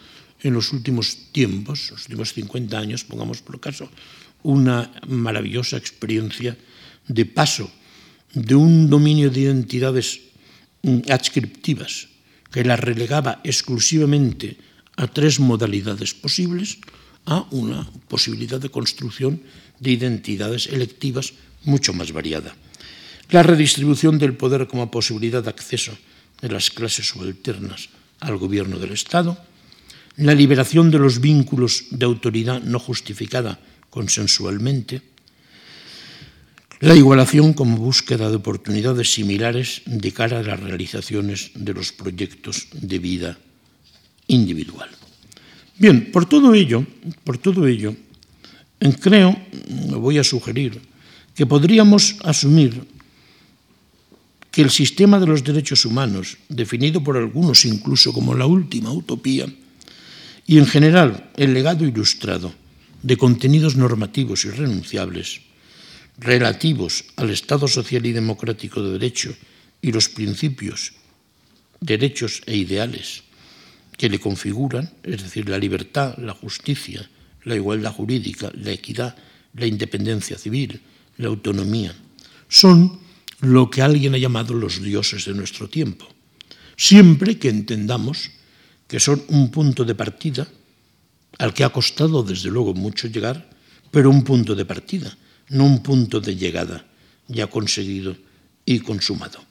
en 0.42 0.54
los 0.54 0.72
últimos 0.72 1.32
tiempos, 1.32 1.90
los 1.90 2.02
últimos 2.08 2.32
50 2.34 2.78
años, 2.78 3.04
pongamos 3.04 3.42
por 3.42 3.60
caso, 3.60 3.88
una 4.42 4.90
maravillosa 5.06 5.76
experiencia 5.76 6.56
de 7.06 7.26
paso 7.26 7.70
de 8.34 8.54
un 8.54 8.90
dominio 8.90 9.30
de 9.30 9.40
identidades 9.40 10.20
mm, 10.82 11.10
adscriptivas 11.10 12.08
que 12.50 12.64
la 12.64 12.76
relegaba 12.76 13.40
exclusivamente 13.44 14.56
a 14.96 15.06
tres 15.06 15.40
modalidades 15.40 16.12
posibles 16.12 16.78
a 17.24 17.46
una 17.50 17.88
posibilidad 18.08 18.60
de 18.60 18.68
construcción 18.68 19.40
de 19.78 19.92
identidades 19.92 20.66
electivas 20.66 21.32
mucho 21.64 21.92
más 21.94 22.12
variada. 22.12 22.54
La 23.30 23.42
redistribución 23.42 24.18
del 24.18 24.36
poder 24.36 24.66
como 24.66 24.90
posibilidad 24.90 25.42
de 25.42 25.50
acceso 25.50 25.96
de 26.42 26.50
las 26.50 26.70
clases 26.70 27.08
subalternas 27.08 27.88
al 28.22 28.38
gobierno 28.38 28.78
del 28.78 28.92
Estado, 28.92 29.36
la 30.16 30.34
liberación 30.34 30.90
de 30.90 30.98
los 30.98 31.20
vínculos 31.20 31.86
de 31.90 32.06
autoridad 32.06 32.62
no 32.62 32.78
justificada 32.78 33.58
consensualmente, 33.90 35.02
la 36.80 36.96
igualación 36.96 37.52
como 37.52 37.76
búsqueda 37.76 38.28
de 38.28 38.36
oportunidades 38.36 39.12
similares 39.12 39.82
de 39.86 40.10
cara 40.10 40.40
a 40.40 40.42
las 40.42 40.58
realizaciones 40.58 41.50
de 41.54 41.74
los 41.74 41.92
proyectos 41.92 42.66
de 42.72 42.98
vida 42.98 43.38
individual. 44.26 44.90
Bien, 45.78 46.10
por 46.10 46.26
todo 46.26 46.54
ello, 46.54 46.84
por 47.22 47.38
todo 47.38 47.66
ello, 47.66 47.94
creo, 49.00 49.36
voy 49.94 50.18
a 50.18 50.24
sugerir, 50.24 50.80
que 51.34 51.46
podríamos 51.46 52.16
asumir 52.24 52.82
que 54.52 54.60
el 54.60 54.70
sistema 54.70 55.18
de 55.18 55.26
los 55.26 55.42
derechos 55.42 55.84
humanos, 55.86 56.36
definido 56.48 57.02
por 57.02 57.16
algunos 57.16 57.64
incluso 57.64 58.12
como 58.12 58.34
la 58.34 58.46
última 58.46 58.92
utopía, 58.92 59.48
y 60.46 60.58
en 60.58 60.66
general 60.66 61.30
el 61.36 61.54
legado 61.54 61.86
ilustrado 61.86 62.52
de 63.02 63.16
contenidos 63.16 63.76
normativos 63.76 64.44
irrenunciables 64.44 65.40
relativos 66.18 67.04
al 67.16 67.30
Estado 67.30 67.66
social 67.66 68.04
y 68.04 68.12
democrático 68.12 68.82
de 68.82 68.92
derecho 68.92 69.34
y 69.80 69.90
los 69.90 70.08
principios, 70.08 70.92
derechos 71.80 72.42
e 72.46 72.56
ideales 72.56 73.24
que 73.96 74.08
le 74.08 74.20
configuran, 74.20 74.92
es 75.02 75.22
decir, 75.22 75.48
la 75.48 75.58
libertad, 75.58 76.16
la 76.18 76.34
justicia, 76.34 77.08
la 77.44 77.56
igualdad 77.56 77.92
jurídica, 77.92 78.52
la 78.54 78.70
equidad, 78.70 79.16
la 79.54 79.66
independencia 79.66 80.36
civil, 80.36 80.80
la 81.16 81.28
autonomía, 81.28 81.94
son 82.48 83.00
lo 83.42 83.68
que 83.70 83.82
alguien 83.82 84.14
ha 84.14 84.18
llamado 84.18 84.54
los 84.54 84.80
dioses 84.80 85.26
de 85.26 85.34
nuestro 85.34 85.68
tiempo, 85.68 86.06
siempre 86.76 87.38
que 87.38 87.50
entendamos 87.50 88.30
que 88.86 89.00
son 89.00 89.22
un 89.28 89.50
punto 89.50 89.84
de 89.84 89.94
partida 89.94 90.46
al 91.38 91.52
que 91.52 91.64
ha 91.64 91.74
costado 91.74 92.22
desde 92.22 92.50
luego 92.50 92.72
mucho 92.72 93.08
llegar, 93.08 93.50
pero 93.90 94.10
un 94.10 94.22
punto 94.22 94.54
de 94.54 94.64
partida, 94.64 95.10
no 95.50 95.66
un 95.66 95.82
punto 95.82 96.20
de 96.20 96.36
llegada 96.36 96.86
ya 97.26 97.48
conseguido 97.48 98.14
y 98.64 98.78
consumado. 98.78 99.42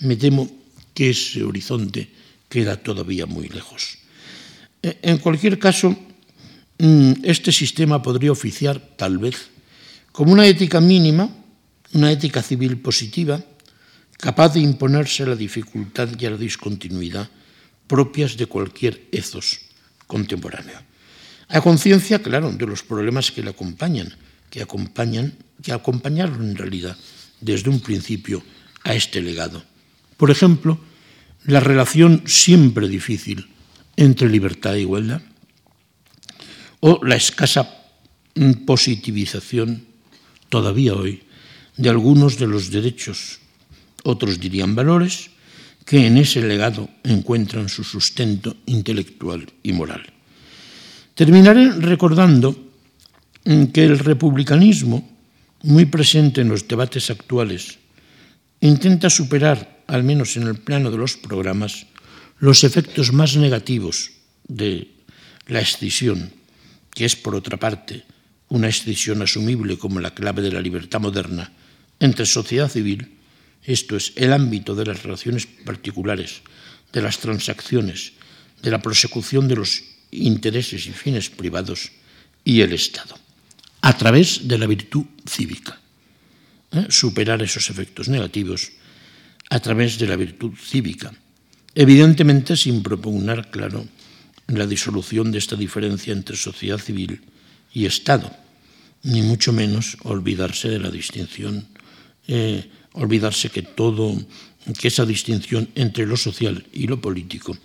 Me 0.00 0.16
temo 0.16 0.48
que 0.94 1.10
ese 1.10 1.44
horizonte 1.44 2.08
queda 2.48 2.76
todavía 2.80 3.26
muy 3.26 3.48
lejos. 3.48 3.98
E, 4.80 4.98
en 5.02 5.18
cualquier 5.18 5.58
caso, 5.58 5.92
mm, 6.78 7.24
este 7.24 7.52
sistema 7.52 8.00
podría 8.00 8.32
oficiar, 8.32 8.80
tal 8.96 9.18
vez, 9.18 9.50
como 10.12 10.32
una 10.32 10.46
ética 10.46 10.80
mínima, 10.80 11.43
una 11.94 12.10
ética 12.10 12.42
civil 12.42 12.78
positiva, 12.78 13.40
capaz 14.18 14.54
de 14.54 14.60
imponerse 14.60 15.22
a 15.22 15.32
la 15.32 15.36
dificultad 15.36 16.08
y 16.18 16.26
a 16.26 16.30
la 16.30 16.36
discontinuidad 16.36 17.30
propias 17.86 18.36
de 18.36 18.46
cualquier 18.46 19.06
ethos 19.12 19.60
contemporáneo. 20.06 20.78
A 21.48 21.60
conciencia, 21.60 22.22
claro, 22.22 22.50
de 22.52 22.66
los 22.66 22.82
problemas 22.82 23.30
que 23.30 23.42
le 23.42 23.50
acompañan, 23.50 24.12
que 24.50 24.62
acompañan, 24.62 25.34
que 25.62 25.72
acompañaron 25.72 26.42
en 26.42 26.56
realidad 26.56 26.96
desde 27.40 27.70
un 27.70 27.80
principio 27.80 28.42
a 28.82 28.94
este 28.94 29.20
legado. 29.20 29.62
Por 30.16 30.30
ejemplo, 30.30 30.80
la 31.44 31.60
relación 31.60 32.22
siempre 32.26 32.88
difícil 32.88 33.46
entre 33.96 34.28
libertad 34.28 34.74
e 34.74 34.80
igualdad, 34.80 35.22
o 36.80 37.00
la 37.04 37.16
escasa 37.16 37.68
positivización 38.66 39.86
todavía 40.48 40.94
hoy 40.94 41.22
de 41.76 41.88
algunos 41.88 42.38
de 42.38 42.46
los 42.46 42.70
derechos, 42.70 43.40
otros 44.04 44.38
dirían 44.38 44.74
valores, 44.74 45.30
que 45.84 46.06
en 46.06 46.16
ese 46.16 46.40
legado 46.40 46.88
encuentran 47.02 47.68
su 47.68 47.84
sustento 47.84 48.56
intelectual 48.66 49.44
y 49.62 49.72
moral. 49.72 50.02
Terminaré 51.14 51.72
recordando 51.72 52.56
que 53.44 53.84
el 53.84 53.98
republicanismo, 53.98 55.06
muy 55.62 55.84
presente 55.84 56.40
en 56.40 56.48
los 56.48 56.66
debates 56.66 57.10
actuales, 57.10 57.78
intenta 58.60 59.10
superar, 59.10 59.84
al 59.86 60.04
menos 60.04 60.36
en 60.36 60.44
el 60.44 60.56
plano 60.56 60.90
de 60.90 60.96
los 60.96 61.16
programas, 61.16 61.86
los 62.38 62.64
efectos 62.64 63.12
más 63.12 63.36
negativos 63.36 64.10
de 64.48 64.88
la 65.46 65.60
escisión, 65.60 66.32
que 66.94 67.04
es, 67.04 67.16
por 67.16 67.34
otra 67.34 67.58
parte, 67.58 68.04
una 68.48 68.68
escisión 68.68 69.20
asumible 69.20 69.76
como 69.76 70.00
la 70.00 70.14
clave 70.14 70.42
de 70.42 70.52
la 70.52 70.60
libertad 70.60 71.00
moderna 71.00 71.52
entre 72.00 72.26
sociedad 72.26 72.70
civil, 72.70 73.18
esto 73.62 73.96
es, 73.96 74.12
el 74.16 74.32
ámbito 74.32 74.74
de 74.74 74.86
las 74.86 75.02
relaciones 75.02 75.46
particulares, 75.46 76.42
de 76.92 77.02
las 77.02 77.18
transacciones, 77.18 78.12
de 78.62 78.70
la 78.70 78.82
prosecución 78.82 79.48
de 79.48 79.56
los 79.56 79.82
intereses 80.10 80.86
y 80.86 80.92
fines 80.92 81.30
privados 81.30 81.90
y 82.44 82.60
el 82.60 82.72
Estado, 82.72 83.16
a 83.80 83.96
través 83.96 84.46
de 84.46 84.58
la 84.58 84.66
virtud 84.66 85.04
cívica. 85.26 85.80
¿Eh? 86.72 86.86
Superar 86.90 87.42
esos 87.42 87.70
efectos 87.70 88.08
negativos 88.08 88.72
a 89.50 89.60
través 89.60 89.98
de 89.98 90.06
la 90.06 90.16
virtud 90.16 90.52
cívica, 90.56 91.12
evidentemente 91.74 92.56
sin 92.56 92.82
propugnar, 92.82 93.50
claro, 93.50 93.86
la 94.48 94.66
disolución 94.66 95.32
de 95.32 95.38
esta 95.38 95.56
diferencia 95.56 96.12
entre 96.12 96.36
sociedad 96.36 96.78
civil 96.78 97.22
y 97.72 97.86
Estado, 97.86 98.30
ni 99.02 99.22
mucho 99.22 99.52
menos 99.52 99.96
olvidarse 100.02 100.68
de 100.68 100.78
la 100.78 100.90
distinción, 100.90 101.66
eh, 102.28 102.64
olvidarse 102.94 103.50
que 103.50 103.62
todo, 103.62 104.14
que 104.78 104.88
esa 104.88 105.04
distinción 105.04 105.68
entre 105.74 106.06
lo 106.06 106.16
social 106.16 106.64
y 106.72 106.86
lo 106.86 107.00
político 107.00 107.56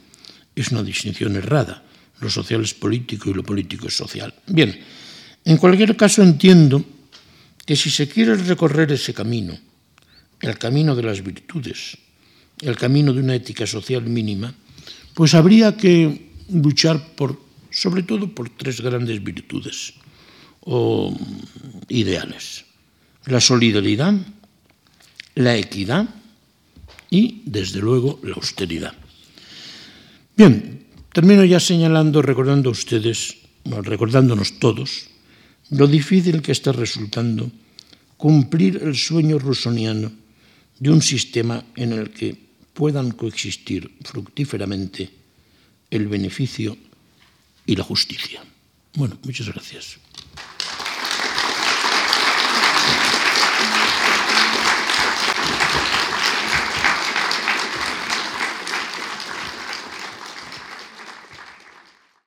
es 0.55 0.71
una 0.71 0.83
distinción 0.83 1.35
errada. 1.35 1.83
Lo 2.19 2.29
social 2.29 2.61
es 2.61 2.73
político 2.73 3.29
y 3.29 3.33
lo 3.33 3.43
político 3.43 3.87
es 3.87 3.95
social. 3.95 4.33
Bien, 4.47 4.77
en 5.45 5.57
cualquier 5.57 5.95
caso 5.95 6.21
entiendo 6.21 6.83
que 7.65 7.75
si 7.75 7.89
se 7.89 8.09
quiere 8.09 8.35
recorrer 8.35 8.91
ese 8.91 9.13
camino, 9.13 9.57
el 10.41 10.57
camino 10.57 10.95
de 10.95 11.03
las 11.03 11.23
virtudes, 11.23 11.97
el 12.61 12.75
camino 12.75 13.13
de 13.13 13.21
una 13.21 13.35
ética 13.35 13.65
social 13.65 14.03
mínima, 14.03 14.53
pues 15.13 15.33
habría 15.33 15.77
que 15.77 16.31
luchar 16.51 17.15
por, 17.15 17.39
sobre 17.69 18.03
todo 18.03 18.33
por 18.33 18.49
tres 18.49 18.81
grandes 18.81 19.23
virtudes 19.23 19.93
o 20.61 21.11
mm, 21.11 21.15
ideales. 21.89 22.65
La 23.25 23.39
solidaridad, 23.39 24.13
la 25.39 25.55
equidad 25.55 26.03
y, 27.09 27.41
desde 27.45 27.79
luego, 27.79 28.19
la 28.23 28.35
austeridad. 28.35 28.93
Bien, 30.35 30.83
termino 31.13 31.45
ya 31.45 31.61
señalando, 31.61 32.21
recordando 32.21 32.67
a 32.67 32.75
ustedes, 32.75 33.37
recordándonos 33.63 34.59
todos, 34.59 35.07
lo 35.71 35.87
difícil 35.87 36.41
que 36.41 36.51
está 36.51 36.73
resultando 36.73 37.49
cumplir 38.17 38.81
el 38.83 38.97
sueño 38.97 39.39
rusoniano 39.39 40.11
de 40.77 40.91
un 40.91 41.01
sistema 41.01 41.63
en 41.75 41.93
el 41.93 42.11
que 42.11 42.35
puedan 42.73 43.11
coexistir 43.11 43.95
fructíferamente 44.03 45.09
el 45.89 46.07
beneficio 46.07 46.75
y 47.65 47.77
la 47.77 47.83
justicia. 47.85 48.43
Bueno, 48.95 49.17
muchas 49.23 49.47
gracias. 49.47 49.99